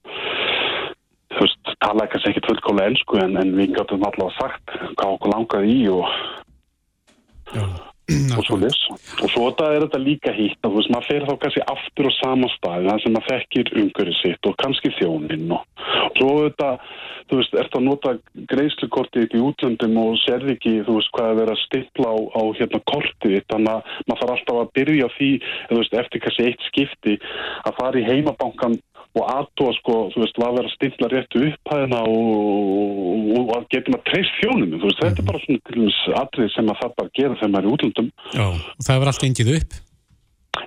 þú 1.36 1.44
veist, 1.44 1.74
talaði 1.84 2.10
kannski 2.12 2.32
ekkit 2.32 2.48
fullkóla 2.50 2.88
ensku 2.90 3.20
en, 3.22 3.36
en 3.40 3.54
við 3.58 3.76
gáttum 3.76 4.06
allavega 4.08 4.38
sagt 4.40 4.74
hvað 4.96 5.12
okkur 5.14 5.34
langaði 5.34 5.76
í 5.76 5.84
og 5.94 6.06
og 8.06 8.44
svo 8.46 8.58
þess. 8.62 8.86
Og 9.24 9.30
svo 9.32 9.48
þetta 9.48 9.68
er 9.72 9.84
þetta 9.86 10.00
líka 10.02 10.34
hýtt 10.36 10.66
að 10.66 10.76
maður 10.76 11.08
fer 11.08 11.26
þá 11.26 11.34
kannski 11.42 11.64
aftur 11.72 12.08
á 12.10 12.12
sama 12.20 12.50
stað, 12.54 12.86
það 12.86 13.02
sem 13.02 13.16
maður 13.16 13.32
þekkir 13.32 13.72
umhverfið 13.82 14.18
sitt 14.20 14.48
og 14.50 14.56
kannski 14.62 14.92
þjóninn 14.98 15.54
og, 15.56 15.64
svo 16.18 16.30
þetta, 16.44 16.70
þú 17.26 17.40
veist, 17.40 17.56
ert 17.62 17.78
að 17.78 17.86
nota 17.88 18.14
greiðslukortið 18.52 19.36
í 19.36 19.42
útlöndum 19.48 19.98
og 20.04 20.18
sérði 20.22 20.54
ekki, 20.54 20.74
þú 20.86 20.98
veist, 21.00 21.12
hvað 21.16 21.30
er 21.32 21.40
verið 21.40 21.54
að 21.56 21.62
stipla 21.64 22.12
á, 22.14 22.16
á 22.30 22.42
hérna 22.60 22.82
kortið 22.92 23.36
þitt, 23.36 23.48
þannig 23.54 23.72
að 23.74 23.94
maður 24.06 24.22
þarf 24.22 24.34
alltaf 24.36 24.60
að 24.62 24.74
byrja 24.78 25.12
því, 25.16 25.32
þú 25.70 25.80
veist, 25.80 25.98
eftir 26.04 26.24
kannski 26.26 26.50
eitt 26.50 26.68
skipti 26.70 27.16
að 27.66 27.80
fara 27.80 28.02
í 28.02 28.06
heimabankan 28.06 28.78
og 29.16 29.30
aðtóa 29.32 29.72
sko, 29.78 29.96
þú 30.12 30.22
veist, 30.22 30.36
hvað 30.36 30.58
verið 30.58 30.68
að 30.68 30.74
stilla 30.74 31.10
réttu 31.12 31.42
upphæðina 31.48 32.02
og, 32.12 33.50
að 33.56 33.66
geta 33.72 33.94
maður 33.94 34.06
treyst 34.10 34.38
þjóninu, 34.42 34.80
þú 34.82 34.90
veist, 34.90 35.02
þetta 35.02 35.22
er 35.22 35.28
bara 35.30 35.42
svona 35.46 36.20
atrið 36.22 36.52
sem 36.52 36.68
maður 36.68 36.82
þarf 36.82 36.94
bara 37.00 37.10
að 37.10 37.18
gera 37.20 37.40
þegar 37.40 37.52
maður 37.54 37.66
er 37.66 37.68
í 37.68 37.74
útlöndum. 37.76 38.12
Já, 38.36 38.46
og 38.46 38.86
það 38.86 38.94
hefur 38.94 39.12
allt 39.12 39.24
gengið 39.24 39.52
upp. 39.56 39.80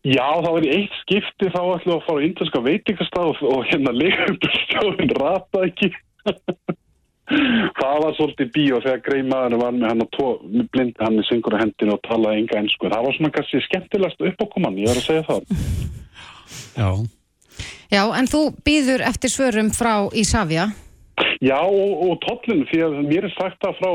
Já, 0.05 0.27
það 0.39 0.51
var 0.55 0.65
í 0.65 0.73
eitt 0.75 0.99
skipti 1.03 1.49
þá 1.49 1.61
ætlum 1.61 1.89
við 1.89 1.95
að 1.95 2.05
fara 2.07 2.21
á 2.21 2.25
índinska 2.25 2.61
veitingastað 2.65 3.31
og, 3.31 3.41
og 3.49 3.63
hérna 3.69 3.95
leikundurstjóðin 3.97 5.15
rata 5.19 5.63
ekki. 5.67 5.91
það 7.79 7.99
var 8.03 8.15
svolítið 8.17 8.51
bíó 8.55 8.79
þegar 8.81 9.01
grei 9.05 9.21
maður 9.25 9.59
var 9.61 9.75
með 9.75 9.87
hann 9.91 10.03
að 10.05 10.11
tó, 10.15 10.27
með 10.49 10.69
blind 10.73 11.01
hann 11.03 11.21
í 11.21 11.25
syngur 11.27 11.57
á 11.57 11.61
hendinu 11.61 11.95
og 11.95 12.03
talaði 12.07 12.43
enga 12.43 12.59
ennsku. 12.63 12.89
Það 12.89 13.05
var 13.05 13.17
svona 13.17 13.33
kannski 13.35 13.63
skemmtilegast 13.67 14.27
uppákoman, 14.31 14.79
ég 14.81 14.89
var 14.89 15.01
að 15.01 15.07
segja 15.09 15.25
það. 15.29 15.41
Já. 16.79 16.89
Já, 17.91 18.03
en 18.17 18.29
þú 18.29 18.43
býður 18.65 19.05
eftir 19.07 19.33
svörum 19.33 19.73
frá 19.75 19.93
Ísafja. 20.13 20.69
Já, 21.43 21.59
og, 21.59 21.91
og 22.03 22.17
tollinu, 22.23 22.65
því 22.69 22.79
að 22.85 22.97
mér 23.07 23.27
er 23.27 23.33
sagt 23.35 23.59
það 23.63 23.77
frá 23.79 23.91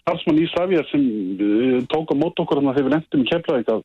starfsmann 0.00 0.40
Ísafja 0.40 0.82
sem 0.90 1.04
uh, 1.36 1.78
tók 1.92 2.12
á 2.12 2.16
mót 2.20 2.40
okkur 2.40 2.60
þannig 2.60 2.72
að 2.72 2.78
þegar 2.78 2.88
við 2.88 2.94
nefndum 2.96 3.24
í 3.24 3.28
Keflavík 3.30 3.70
að, 3.72 3.80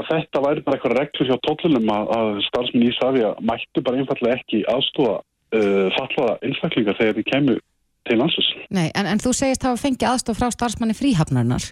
að 0.00 0.08
þetta 0.10 0.42
væri 0.46 0.64
bara 0.66 0.78
eitthvað 0.78 0.96
reglur 0.98 1.30
hjá 1.30 1.36
tollinum 1.48 1.92
að, 1.92 2.14
að 2.16 2.40
starfsmann 2.48 2.88
Ísafja 2.88 3.34
mættu 3.50 3.84
bara 3.84 4.00
einfallega 4.00 4.40
ekki 4.40 4.62
aðstóða 4.72 5.18
uh, 5.20 5.86
fallaða 5.98 6.38
einstaklingar 6.48 6.98
þegar 7.00 7.20
þið 7.20 7.30
kemur 7.32 7.62
til 8.08 8.18
landsins. 8.18 8.50
Nei, 8.72 8.88
en, 8.98 9.08
en 9.08 9.22
þú 9.22 9.36
segist 9.36 9.68
hafa 9.68 9.80
fengið 9.80 10.10
aðstof 10.10 10.40
frá 10.40 10.50
starfsmanni 10.52 10.96
fríhafnarinnar. 10.98 11.70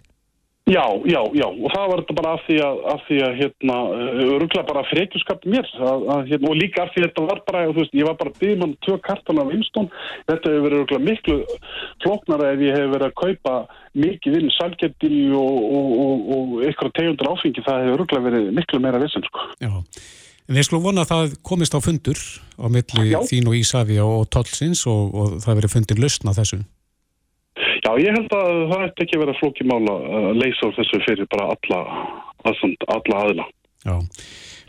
Já, 0.68 0.84
já, 1.08 1.20
já, 1.34 1.46
og 1.48 1.72
það 1.72 1.86
var 1.90 2.00
þetta 2.00 2.14
bara 2.14 2.32
af 2.36 2.42
því 2.46 2.56
að, 2.62 2.76
af 2.92 3.00
því 3.08 3.16
að 3.26 3.32
hérna, 3.40 3.76
öruglega 4.26 4.62
bara 4.68 4.82
frekjuskap 4.86 5.46
mér 5.50 5.66
að, 5.80 6.04
að, 6.14 6.20
hérna, 6.28 6.50
og 6.52 6.58
líka 6.60 6.84
af 6.84 6.92
því 6.92 7.00
að 7.00 7.06
þetta 7.08 7.24
var 7.26 7.40
bara, 7.48 7.62
þú 7.70 7.80
veist, 7.80 7.96
ég 7.96 8.06
var 8.06 8.18
bara 8.20 8.34
byggðum 8.36 8.62
hann 8.62 8.74
tvö 8.86 8.96
kartan 9.08 9.40
af 9.42 9.50
Winston, 9.50 9.88
þetta 10.30 10.52
hefur 10.52 10.66
verið 10.66 10.78
öruglega 10.78 11.06
miklu 11.08 11.36
flóknara 12.04 12.52
ef 12.54 12.64
ég 12.68 12.78
hef 12.78 12.92
verið 12.92 13.08
að 13.08 13.16
kaupa 13.24 13.56
mikið 14.04 14.38
inn 14.38 14.54
salgettil 14.60 15.20
og, 15.40 15.60
og, 15.80 15.92
og, 16.06 16.32
og 16.36 16.56
eitthvað 16.68 16.96
tegundur 17.00 17.32
áfengi, 17.32 17.66
það 17.66 17.84
hefur 17.86 17.96
öruglega 17.96 18.26
verið 18.28 18.50
miklu 18.60 18.82
meira 18.84 19.02
vissin, 19.02 19.26
sko. 19.26 19.46
Já, 19.64 19.72
en 20.46 20.60
við 20.60 20.68
skulum 20.68 20.86
vona 20.86 21.06
að 21.06 21.14
það 21.16 21.38
komist 21.50 21.74
á 21.74 21.80
fundur 21.82 22.20
á 22.60 22.66
milli 22.70 23.10
Já. 23.10 23.18
þín 23.26 23.50
og 23.50 23.58
Ísafja 23.58 24.06
og 24.06 24.28
Tollsins 24.30 24.84
og, 24.86 25.10
og 25.10 25.40
það 25.42 25.64
verið 25.64 25.74
fundir 25.74 26.04
lausna 26.04 26.36
þessu. 26.36 26.62
Já, 27.80 27.90
ég 27.96 28.12
held 28.12 28.34
að 28.36 28.50
það 28.70 28.82
ætti 28.86 29.04
ekki 29.06 29.16
að 29.16 29.22
vera 29.24 29.34
flókið 29.38 29.68
mála 29.70 29.96
að 30.18 30.30
leysa 30.36 30.68
úr 30.68 30.74
þessu 30.76 30.98
fyrir 31.06 31.28
bara 31.32 31.46
alla, 31.54 31.78
aðsand, 32.50 32.86
alla 32.96 33.20
aðila. 33.24 33.46
Já. 33.86 33.94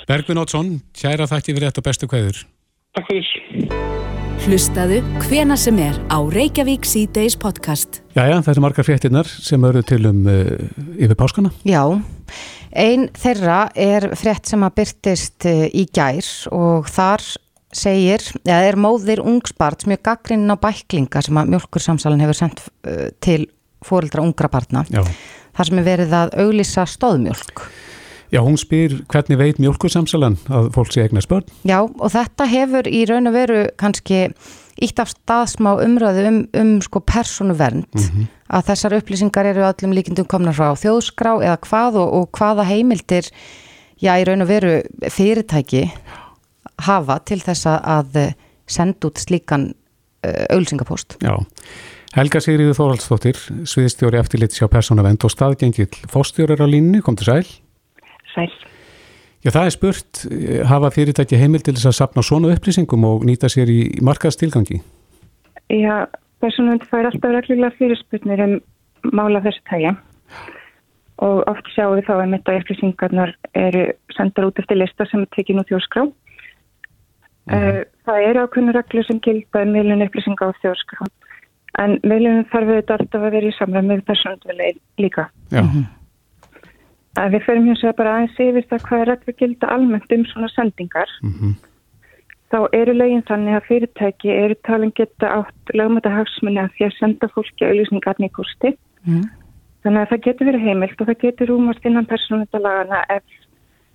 Bergvin 0.07 0.39
Ótsson, 0.39 0.69
kæra 0.95 1.27
þætti 1.27 1.55
fyrir 1.57 1.67
þetta 1.67 1.83
bestu 1.89 2.07
kveður. 2.11 2.39
Takk 2.95 3.11
fyrir. 3.11 3.81
Hlustaðu 4.41 5.01
hvena 5.27 5.57
sem 5.59 5.77
er 5.83 5.99
á 6.09 6.17
Reykjavík 6.23 6.87
C-Days 6.87 7.35
podcast. 7.37 7.99
Jæja, 8.15 8.39
það 8.39 8.53
eru 8.55 8.63
margar 8.63 8.87
fréttinnar 8.87 9.29
sem 9.29 9.67
eru 9.67 9.83
til 9.85 10.01
um 10.09 10.23
uh, 10.25 10.55
yfir 10.95 11.19
páskana. 11.19 11.51
Já, 11.67 11.83
ein 12.71 13.09
þeirra 13.11 13.59
er 13.75 14.07
frétt 14.17 14.49
sem 14.49 14.63
að 14.65 14.77
byrtist 14.79 15.45
eh, 15.51 15.67
í 15.75 15.85
gær 15.93 16.25
og 16.55 16.89
þar 16.89 17.27
segir, 17.75 18.23
eða 18.45 18.69
er 18.69 18.79
móðir 18.79 19.21
ungsbart 19.23 19.85
mjög 19.89 20.03
gaggrinn 20.07 20.51
á 20.51 20.55
bæklinga 20.61 21.23
sem 21.25 21.39
að 21.39 21.53
mjölkursamsalin 21.55 22.23
hefur 22.23 22.39
sendt 22.41 22.65
uh, 22.87 23.07
til 23.23 23.45
fóreldra 23.85 24.23
ungra 24.25 24.49
barna. 24.51 24.85
Já. 24.91 25.03
Þar 25.57 25.69
sem 25.69 25.79
er 25.81 25.87
verið 25.87 26.13
að 26.15 26.35
auglýsa 26.43 26.85
stóðmjölk. 26.87 27.65
Já, 28.31 28.39
hún 28.39 28.55
spyr 28.55 29.01
hvernig 29.11 29.39
veit 29.41 29.57
mjölkursamsalan 29.59 30.37
að 30.47 30.69
fólk 30.75 30.93
sé 30.93 31.03
eignast 31.03 31.27
börn. 31.27 31.47
Já, 31.67 31.81
og 31.83 32.11
þetta 32.13 32.47
hefur 32.47 32.87
í 32.87 33.01
raun 33.09 33.27
og 33.27 33.35
veru 33.35 33.63
kannski 33.81 34.29
ítt 34.81 35.01
af 35.03 35.11
staðsmá 35.11 35.73
umröðu 35.83 36.23
um, 36.29 36.37
um 36.57 36.71
sko 36.83 37.01
persónuvernd 37.03 37.91
að 38.51 38.69
þessar 38.71 38.95
upplýsingar 38.99 39.49
eru 39.51 39.65
öllum 39.67 39.95
líkindum 39.95 40.27
komna 40.31 40.53
frá 40.55 40.71
þjóðskrá 40.79 41.35
eða 41.43 41.57
hvað 41.67 41.99
og, 42.01 42.13
og 42.21 42.39
hvaða 42.39 42.65
heimildir 42.69 43.27
já, 44.01 44.15
í 44.15 44.25
raun 44.27 44.45
og 44.45 44.49
veru 44.49 44.73
fyrirtæki 45.11 45.85
hafa 46.87 47.19
til 47.25 47.39
þess 47.39 47.67
að- 47.69 48.15
eh, 48.15 48.33
senda 48.67 49.07
út 49.09 49.19
slíkan 49.19 49.73
uh, 50.23 50.45
auglýsingapost. 50.53 51.17
Já. 51.19 51.33
Helga 52.15 52.39
Sigriður 52.39 52.75
Þóraldsdóttir, 52.77 53.37
sviðstjóri 53.67 54.19
eftirlit 54.19 54.51
sjá 54.55 54.67
persónavend 54.71 55.23
og 55.23 55.31
staðgengill 55.31 55.91
fórstjórar 56.11 56.59
á 56.63 56.67
línni, 56.67 57.01
kom 57.01 57.15
til 57.15 57.25
sæl. 57.25 57.47
Sæl. 58.35 58.51
Já, 59.43 59.49
það 59.51 59.65
er 59.65 59.73
spurt, 59.75 60.25
eh, 60.31 60.61
hafa 60.67 60.91
fyrirtæki 60.93 61.39
heimil 61.39 61.63
til 61.63 61.73
þess 61.73 61.89
að 61.89 61.97
sapna 61.99 62.21
svona 62.23 62.51
upplýsingum 62.55 63.03
og 63.07 63.23
nýta 63.25 63.49
sér 63.49 63.67
í 63.71 63.99
markaðstilgangi? 64.03 64.81
Já, 65.71 66.05
persónuvernd 66.43 66.85
fær 66.91 67.09
alltaf 67.09 67.31
reglulega 67.31 67.75
fyrirspurnir 67.79 68.43
um 68.45 68.61
mála 69.11 69.41
þessu 69.41 69.63
tæja 69.69 69.95
og 71.21 71.43
oft 71.49 71.65
sjáum 71.75 71.97
við 71.97 72.05
þá 72.07 72.13
að 72.17 72.29
mitt 72.29 72.47
að 72.49 72.59
upplýsingarnar 72.61 73.33
eru 73.55 73.83
sendar 74.15 74.47
út 74.49 74.59
eftir 74.59 74.77
lista 74.77 75.05
sem 75.09 75.21
er 75.21 75.29
tekin 75.35 75.59
út 75.61 75.69
þjóðskrá. 75.69 76.05
Mm. 77.49 77.81
Það 78.05 78.27
eru 78.27 78.43
ákveðnu 78.45 78.73
reglur 78.75 79.07
sem 79.07 79.19
gilda 79.25 79.63
um 79.65 79.73
miðlun 79.73 80.05
upplýsinga 80.05 80.45
á 80.45 80.59
þjóðskrá 80.61 81.07
en 81.81 81.97
miðlunum 82.03 82.45
þarf 82.51 82.69
við 82.69 82.93
alltaf 82.95 83.17
að 83.23 83.33
vera 83.35 83.49
í 83.49 83.55
samræð 83.57 83.87
með 83.87 84.03
persónuverð 84.09 84.79
líka. 85.01 85.27
Já. 85.53 85.63
Að 87.19 87.33
við 87.35 87.45
förum 87.47 87.67
hér 87.67 87.95
bara 87.97 88.13
aðeins 88.17 88.39
yfir 88.39 88.67
það 88.69 88.85
hvað 88.87 89.03
er 89.03 89.11
reglur 89.11 89.37
gilda 89.39 89.73
almennt 89.73 90.15
um 90.15 90.25
svona 90.31 90.49
sendingar. 90.55 91.19
Mhm. 91.23 91.59
þá 92.51 92.67
eru 92.75 92.93
lögin 92.93 93.23
þannig 93.23 93.55
að 93.55 93.67
fyrirtæki 93.67 94.31
eru 94.35 94.55
talin 94.67 94.91
geta 94.91 95.27
átt 95.39 95.71
lögmæta 95.71 96.11
hagsmunni 96.11 96.59
að 96.59 96.73
því 96.75 96.87
að 96.87 96.97
senda 96.97 97.29
fólki 97.31 97.63
auðlýsingarni 97.63 98.27
í 98.27 98.33
kústi. 98.35 98.73
Mm. 99.07 99.21
Þannig 99.85 100.01
að 100.01 100.09
það 100.09 100.25
getur 100.25 100.49
verið 100.49 100.65
heimilt 100.67 100.99
og 100.99 101.07
það 101.07 101.21
getur 101.21 101.47
rúmast 101.47 101.87
innan 101.87 102.09
persónundalagana 102.09 102.99
ef 103.15 103.23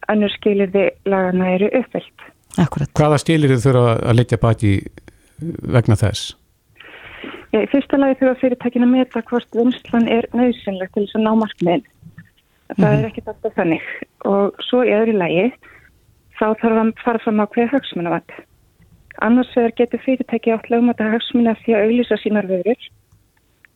önnur 0.08 0.32
skilirði 0.38 0.86
lagana 1.04 1.50
eru 1.52 1.68
uppfyllt. 1.80 2.24
Akkurat. 2.58 2.90
Hvaða 2.96 3.18
stilir 3.20 3.52
þið 3.52 3.64
þurfa 3.66 3.92
að 4.10 4.16
leggja 4.20 4.38
baki 4.40 4.70
vegna 5.76 5.96
þess? 6.00 6.34
Já, 7.52 7.60
í 7.62 7.68
fyrsta 7.72 7.98
lagi 8.00 8.18
þurfa 8.20 8.40
fyrirtækin 8.40 8.84
að 8.86 8.92
meta 8.94 9.22
hvort 9.28 9.56
vinslan 9.56 10.08
er 10.08 10.26
nöðsynlegt 10.36 10.92
til 10.96 11.04
þess 11.06 11.18
að 11.18 11.24
ná 11.26 11.32
markmiðin. 11.42 11.84
Það 12.76 12.90
Mhm. 12.92 12.98
er 12.98 13.06
ekkit 13.10 13.28
alltaf 13.30 13.54
þannig. 13.54 13.82
Og 14.24 14.54
svo 14.68 14.82
í 14.82 14.90
öðru 14.90 15.14
lagi 15.16 15.52
þá 16.40 16.46
þarf 16.60 16.78
að 16.82 16.92
fara 17.04 17.18
fram 17.18 17.40
á 17.40 17.46
hverja 17.46 17.70
hagsmunavand. 17.70 18.30
Annars 19.22 19.54
vegar 19.56 19.72
getur 19.76 20.00
fyrirtæki 20.04 20.52
átt 20.52 20.68
lögmæta 20.68 21.06
hagsmuna 21.12 21.54
því 21.62 21.72
að 21.72 21.84
auðlýsa 21.86 22.18
sínar 22.20 22.46
vörur 22.50 22.76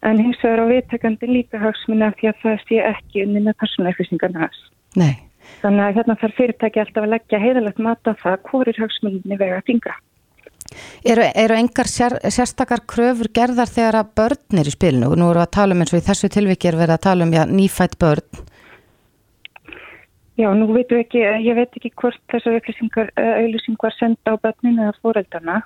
en 0.02 0.18
hins 0.18 0.36
vegar 0.42 0.60
á 0.64 0.66
viðtekandi 0.72 1.26
líka 1.28 1.58
hagsmuna 1.60 2.12
því 2.18 2.28
að 2.28 2.40
það 2.42 2.58
sé 2.68 2.76
ekki 2.84 3.22
unni 3.24 3.40
með 3.40 3.54
persónuupplýsingarna 3.62 4.38
hans. 4.40 4.60
Nei. 4.96 5.16
Þannig 5.60 5.86
að 5.86 5.98
hérna 5.98 6.16
þarf 6.20 6.38
fyrirtæki 6.38 6.82
alltaf 6.82 7.04
að 7.04 7.12
leggja 7.14 7.42
heiðalegt 7.42 7.82
mat 7.84 8.08
á 8.08 8.12
það 8.22 8.38
hvori 8.50 8.76
hagsmunni 8.78 9.40
vega 9.40 9.60
fingra. 9.66 9.96
Eru, 11.02 11.24
eru 11.34 11.56
engar 11.58 11.88
sér, 11.90 12.14
sérstakar 12.30 12.84
kröfur 12.86 13.30
gerðar 13.34 13.70
þegar 13.70 14.00
að 14.00 14.12
börn 14.20 14.60
er 14.60 14.68
í 14.70 14.74
spilinu 14.74 15.10
nú 15.18 15.32
við 15.32 15.42
að 15.42 15.52
tala 15.56 15.74
um 15.74 15.82
eins 15.82 15.92
og 15.94 15.98
í 15.98 16.06
þessu 16.06 16.30
tilviki 16.30 16.70
er 16.70 16.78
verið 16.78 16.94
að 16.94 17.04
tala 17.08 17.26
um 17.26 17.34
já, 17.34 17.42
nýfætt 17.50 17.98
börn 17.98 18.44
Já, 20.40 20.48
nú 20.56 20.70
veitum 20.70 20.96
við 20.96 21.02
ekki, 21.04 21.20
ég 21.44 21.56
veit 21.58 21.74
ekki 21.76 21.90
hvort 22.00 22.20
þessar 22.32 22.54
upplýsingar, 22.56 23.10
auðlýsing 23.18 23.76
var 23.82 23.92
senda 23.92 24.32
á 24.32 24.40
börninu 24.40 24.86
eða 24.86 24.94
fóreldarna. 25.02 25.56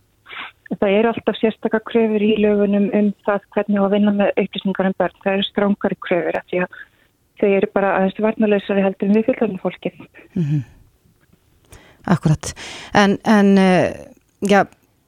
Það 0.81 0.95
eru 0.97 1.11
alltaf 1.13 1.39
sérstakar 1.39 1.83
kröfur 1.87 2.25
í 2.25 2.33
lögunum 2.43 2.89
um 2.97 3.13
það 3.29 3.45
hvernig 3.55 3.85
að 3.85 3.95
vinna 3.95 4.15
með 4.17 4.33
upplýsingar 4.43 4.89
um 4.89 4.97
börn. 4.99 5.21
Það 5.23 5.37
eru 5.37 5.47
strángari 5.47 5.99
kröfur 6.09 6.39
af 6.41 6.49
því 6.51 6.65
að 6.65 6.81
þau 7.41 7.51
eru 7.51 7.71
bara 7.75 7.97
aðeins 7.99 8.23
varnalösari 8.23 8.85
heldur 8.85 9.11
en 9.11 9.19
við 9.19 9.29
fylgjarnir 9.31 9.63
fólkið. 9.63 10.01
Mm 10.35 10.47
-hmm. 10.47 10.63
Akkurat. 12.15 12.55
En, 12.95 13.19
en 13.25 13.57
já, 14.45 14.65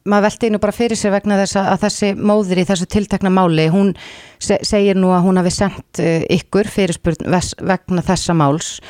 maður 0.08 0.26
veldi 0.28 0.50
nú 0.50 0.60
bara 0.62 0.72
fyrir 0.72 0.98
sér 0.98 1.12
vegna 1.14 1.38
þess 1.40 1.58
að 1.60 1.82
þessi 1.84 2.10
móðir 2.16 2.62
í 2.62 2.66
þessu 2.68 2.86
tiltakna 2.86 3.30
máli, 3.30 3.68
hún 3.72 3.92
segir 4.38 4.96
nú 4.96 5.10
að 5.14 5.26
hún 5.26 5.40
hafi 5.40 5.50
sendt 5.50 6.00
ykkur 6.38 6.70
fyrirspurn 6.70 7.30
vegna 7.66 8.04
þessa 8.06 8.34
máls. 8.34 8.80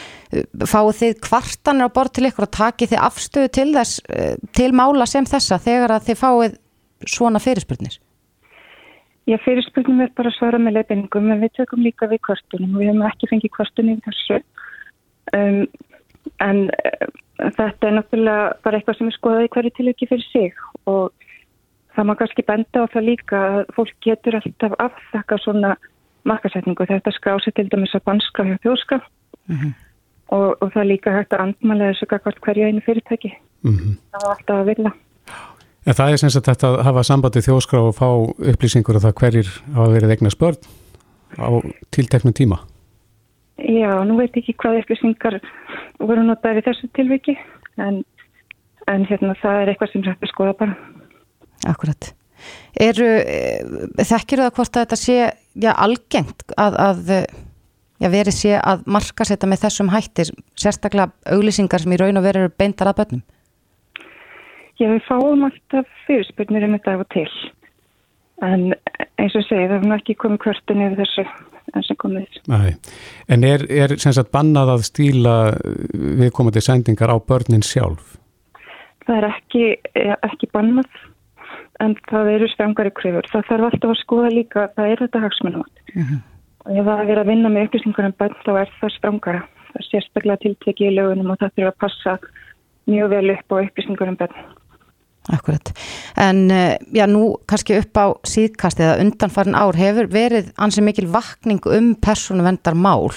Fáu 0.67 0.93
þið 0.93 1.21
kvartanir 1.21 1.91
á 1.91 1.95
borð 1.97 2.17
til 2.19 2.27
ykkur 2.31 2.49
og 2.49 2.55
takið 2.59 2.95
þið 2.95 3.05
afstöðu 3.09 3.53
til 3.59 3.69
þess, 3.75 4.01
til 4.53 4.73
mála 4.77 5.07
sem 5.07 5.25
þessa 5.25 5.59
þegar 5.59 5.97
að 5.97 6.11
þið 6.11 6.23
fáið 6.23 6.59
svona 7.07 7.43
fyrirspurnir? 7.43 7.99
Já, 9.27 9.37
fyrirspurnum 9.43 10.01
er 10.05 10.13
bara 10.15 10.31
að 10.31 10.37
svara 10.39 10.59
með 10.63 10.77
leifinningum 10.79 11.31
en 11.35 11.41
við 11.43 11.57
tökum 11.59 11.83
líka 11.83 12.07
við 12.07 12.23
kvartunum 12.29 12.77
og 12.77 12.83
við 12.83 12.93
hefum 12.93 13.07
ekki 13.09 13.29
fengið 13.33 13.55
kvartunum 13.57 13.97
í 13.99 14.05
þessu. 14.05 14.41
Um, 15.35 15.63
en 16.47 16.61
uh, 16.71 17.07
þetta 17.57 17.89
er 17.89 17.97
náttúrulega 17.97 18.45
bara 18.63 18.79
eitthvað 18.79 18.99
sem 19.01 19.11
er 19.11 19.17
skoðað 19.17 19.47
í 19.49 19.51
hverju 19.57 19.73
tilviki 19.77 20.09
fyrir 20.11 20.29
sig 20.31 20.61
og 20.87 21.27
það 21.97 22.09
má 22.09 22.15
kannski 22.21 22.45
benda 22.47 22.85
á 22.85 22.93
það 22.93 23.09
líka 23.09 23.41
að 23.49 23.73
fólk 23.77 23.97
getur 24.05 24.39
alltaf 24.39 24.77
afþakka 24.85 25.41
svona 25.43 25.73
makkasetningu 26.29 26.87
þetta 26.87 27.15
skrási 27.15 27.53
til 27.57 27.67
dæmis 27.73 27.95
að 27.97 28.07
banska 28.07 28.47
hjá 28.47 28.57
þjóska 28.63 29.01
mm 29.01 29.57
-hmm. 29.57 29.73
og, 30.37 30.49
og 30.63 30.73
það 30.73 30.83
er 30.83 30.91
líka 30.93 31.17
hægt 31.17 31.33
að 31.33 31.45
andmælega 31.47 31.95
þessu 31.95 32.41
hverju 32.47 32.67
einu 32.67 32.81
fyrirtæki 32.87 33.33
mm 33.63 33.75
-hmm. 33.75 33.93
það 34.13 34.21
var 34.23 34.37
alltaf 34.37 34.57
að 34.61 34.69
vilja 34.71 34.93
En 35.87 35.95
það 35.95 36.13
er 36.13 36.23
sem 36.23 36.33
sagt 36.35 36.49
þetta 36.51 36.73
að 36.73 36.81
hafa 36.89 37.05
sambandi 37.07 37.43
þjóskrá 37.47 37.83
og 37.87 37.95
fá 37.95 38.09
upplýsingur 38.53 38.99
og 38.99 39.05
það 39.05 39.19
hverjir 39.21 39.53
hafa 39.77 39.93
verið 39.93 40.17
egnar 40.17 40.35
spörn 40.35 40.59
á 41.39 41.49
tilteknum 41.95 42.35
tíma 42.35 42.59
Já, 43.57 44.03
nú 44.05 44.19
veit 44.19 44.35
ekki 44.37 44.53
hvað 44.61 44.83
upplýsingar 44.83 45.39
voru 46.03 46.25
notaði 46.27 46.65
þessu 46.67 46.91
tilviki 46.97 47.37
en, 47.81 48.03
en 48.91 49.07
hérna 49.09 49.33
það 49.41 49.63
er 49.63 49.73
eitthvað 49.73 49.93
sem 49.95 50.05
að 50.13 50.29
skoða 50.29 50.53
bara. 50.59 50.75
Akkurat. 51.71 52.11
Eru, 52.77 53.09
þekkir 53.97 54.43
það 54.45 54.53
hvort 54.59 54.77
að 54.77 54.85
þetta 54.85 54.99
sé 55.01 55.17
já, 55.57 55.71
algengt 55.73 56.45
að, 56.61 56.77
að 56.85 57.15
já, 57.15 58.11
verið 58.13 58.37
sé 58.37 58.53
að 58.61 58.85
marka 58.99 59.25
setja 59.25 59.49
með 59.49 59.63
þessum 59.65 59.93
hættir, 59.95 60.35
sérstaklega 60.61 61.33
auglýsingar 61.33 61.81
sem 61.81 61.97
í 61.97 62.01
raun 62.03 62.21
og 62.21 62.29
veru 62.29 62.45
eru 62.45 62.53
beintar 62.61 62.93
að 62.93 63.01
börnum? 63.01 63.25
Já, 64.77 64.91
við 64.93 65.05
fáum 65.09 65.47
alltaf 65.47 65.87
fyrirspurnir 66.07 66.67
um 66.67 66.77
þetta 66.77 66.97
af 66.97 67.05
og 67.07 67.13
til 67.15 67.31
en 68.45 68.75
eins 69.17 69.37
og 69.37 69.45
segi 69.47 69.69
það 69.71 69.87
er 69.87 69.95
ekki 69.97 70.17
komið 70.21 70.43
kvörtun 70.45 70.83
yfir 70.85 70.99
þessu 71.01 71.25
enn 71.73 71.87
sem 71.87 71.99
komið 72.01 72.39
Nei. 72.53 72.75
En 73.33 73.45
er, 73.49 73.65
er 73.73 73.97
sem 74.03 74.15
sagt 74.15 74.33
bannað 74.35 74.75
að 74.75 74.87
stíla 74.91 75.35
viðkomandi 76.21 76.63
sendingar 76.65 77.13
á 77.13 77.17
börnin 77.17 77.65
sjálf? 77.65 78.17
Það 79.07 79.19
er 79.19 79.29
ekki, 79.31 79.65
ekki 80.27 80.51
bannað 80.53 80.91
en 81.85 81.95
það 82.11 82.31
eru 82.35 82.49
strangari 82.51 82.93
kröfur. 82.97 83.29
Það 83.31 83.49
þarf 83.51 83.67
alltaf 83.69 83.93
að 83.93 84.01
skoða 84.01 84.31
líka, 84.33 84.69
það 84.77 84.93
er 84.93 85.03
þetta 85.05 85.23
hagsmunum 85.25 85.65
uh 85.65 86.01
-huh. 86.01 86.21
og 86.65 86.79
ef 86.81 86.89
það 86.91 87.11
er 87.11 87.21
að 87.21 87.31
vinna 87.31 87.53
með 87.53 87.69
upplýsingar 87.69 88.09
um 88.11 88.17
börn 88.19 88.37
þá 88.45 88.53
er 88.61 88.73
það 88.81 88.97
strangara. 88.97 89.43
Það 89.73 89.81
er 89.81 89.89
sérstaklega 89.91 90.43
tiltekið 90.45 90.91
í 90.91 90.97
lögunum 90.97 91.31
og 91.31 91.39
það 91.41 91.55
þurfa 91.57 91.73
að 91.73 91.81
passa 91.85 92.19
mjög 92.87 93.11
vel 93.11 93.31
upp 93.31 93.53
á 93.53 93.57
upplýsingar 93.65 94.09
um 94.09 94.17
börn. 94.17 94.37
Akkurat. 95.33 95.73
En 96.15 96.47
já, 96.95 97.07
nú 97.11 97.35
kannski 97.51 97.81
upp 97.81 97.99
á 97.99 98.07
síðkast 98.23 98.79
eða 98.79 99.01
undanfarin 99.03 99.59
ár 99.59 99.75
hefur 99.75 100.07
verið 100.13 100.53
ansið 100.55 100.87
mikil 100.87 101.07
vakning 101.11 101.67
um 101.67 101.95
persónuvendar 101.99 102.79
mál. 102.79 103.11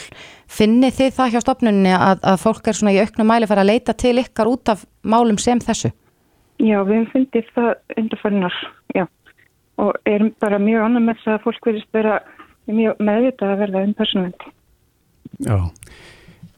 Finnir 0.49 0.95
þið 0.95 1.13
það 1.19 1.35
hjá 1.35 1.41
stopnunni 1.43 1.93
að, 1.93 2.23
að 2.25 2.41
fólk 2.41 2.67
er 2.67 2.79
svona 2.79 2.95
í 2.95 3.01
auknum 3.03 3.29
mæli 3.29 3.49
fara 3.49 3.61
að 3.61 3.69
leita 3.69 3.93
til 3.93 4.15
ykkar 4.23 4.49
út 4.49 4.73
af 4.73 4.85
málum 5.05 5.37
sem 5.37 5.61
þessu? 5.61 5.91
Já, 6.59 6.81
við 6.87 7.05
finnir 7.13 7.51
það 7.55 7.71
undanfarin 8.01 8.47
ár, 8.49 8.59
já. 8.97 9.05
Og 9.79 9.95
erum 10.09 10.33
bara 10.41 10.59
mjög 10.59 10.87
annað 10.87 11.05
með 11.05 11.21
það 11.23 11.35
að 11.37 11.43
fólk 11.45 11.69
verðist 11.69 11.93
vera 11.95 12.17
mjög 12.69 13.03
meðvitað 13.05 13.53
að 13.53 13.61
verða 13.63 13.83
um 13.85 13.93
persónuvendi. 14.01 14.55
Já. 15.45 15.57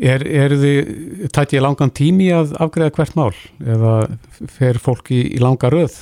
Er, 0.01 0.23
er 0.25 0.55
þið, 0.57 0.87
tætt 1.29 1.51
ég 1.53 1.61
langan 1.61 1.91
tími 1.93 2.31
að 2.33 2.55
afgreða 2.63 2.95
hvert 2.95 3.17
mál 3.19 3.33
eða 3.61 3.91
fer 4.49 4.79
fólk 4.81 5.11
í, 5.13 5.19
í 5.37 5.41
langa 5.41 5.69
röð? 5.69 5.99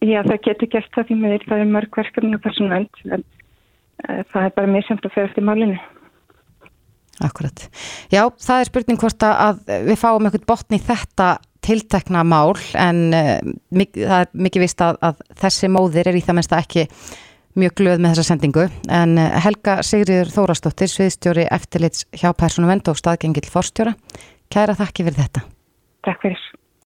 Já, 0.00 0.22
það 0.24 0.38
getur 0.46 0.70
gert 0.72 0.94
það 0.94 1.10
því 1.10 1.16
með 1.20 1.34
því 1.34 1.48
það 1.50 1.64
er 1.64 1.74
mörg 1.74 1.98
verkefni 2.00 2.38
og 2.38 2.44
persónvend 2.44 3.02
en 3.10 3.24
uh, 3.24 4.22
það 4.32 4.46
er 4.46 4.54
bara 4.56 4.72
mjög 4.72 4.86
semt 4.88 5.04
að 5.04 5.16
fer 5.16 5.28
eftir 5.28 5.44
málinu. 5.44 5.76
Akkurat. 7.24 7.66
Já, 8.10 8.22
það 8.42 8.62
er 8.62 8.70
spurning 8.70 9.00
hvort 9.00 9.26
að 9.28 9.60
við 9.90 10.00
fáum 10.00 10.24
eitthvað 10.26 10.48
botni 10.48 10.80
í 10.80 10.86
þetta 10.88 11.28
tiltekna 11.64 12.24
mál 12.26 12.56
en 12.80 13.04
uh, 13.12 13.52
mik 13.76 13.92
það 14.00 14.24
er 14.24 14.32
mikið 14.48 14.64
vist 14.64 14.82
að, 14.84 14.98
að 15.04 15.22
þessi 15.44 15.70
móðir 15.72 16.10
er 16.10 16.16
í 16.16 16.24
það 16.24 16.40
mennst 16.40 16.56
að 16.56 16.64
ekki 16.64 16.88
mjög 17.58 17.76
glöð 17.80 18.02
með 18.02 18.14
þessa 18.14 18.26
sendingu. 18.32 18.66
En 18.90 19.16
Helga 19.18 19.78
Sigriður 19.86 20.32
Þórastóttir 20.34 20.90
sviðstjóri 20.90 21.46
eftirlits 21.54 22.06
hjá 22.14 22.30
Persónu 22.36 22.70
Vend 22.70 22.90
og 22.90 22.98
staðgengill 23.00 23.46
forstjóra 23.50 23.94
kæra 24.52 24.76
þakki 24.78 25.08
fyrir 25.08 25.22
þetta. 25.24 25.46
Takk 26.04 26.26
fyrir 26.26 26.44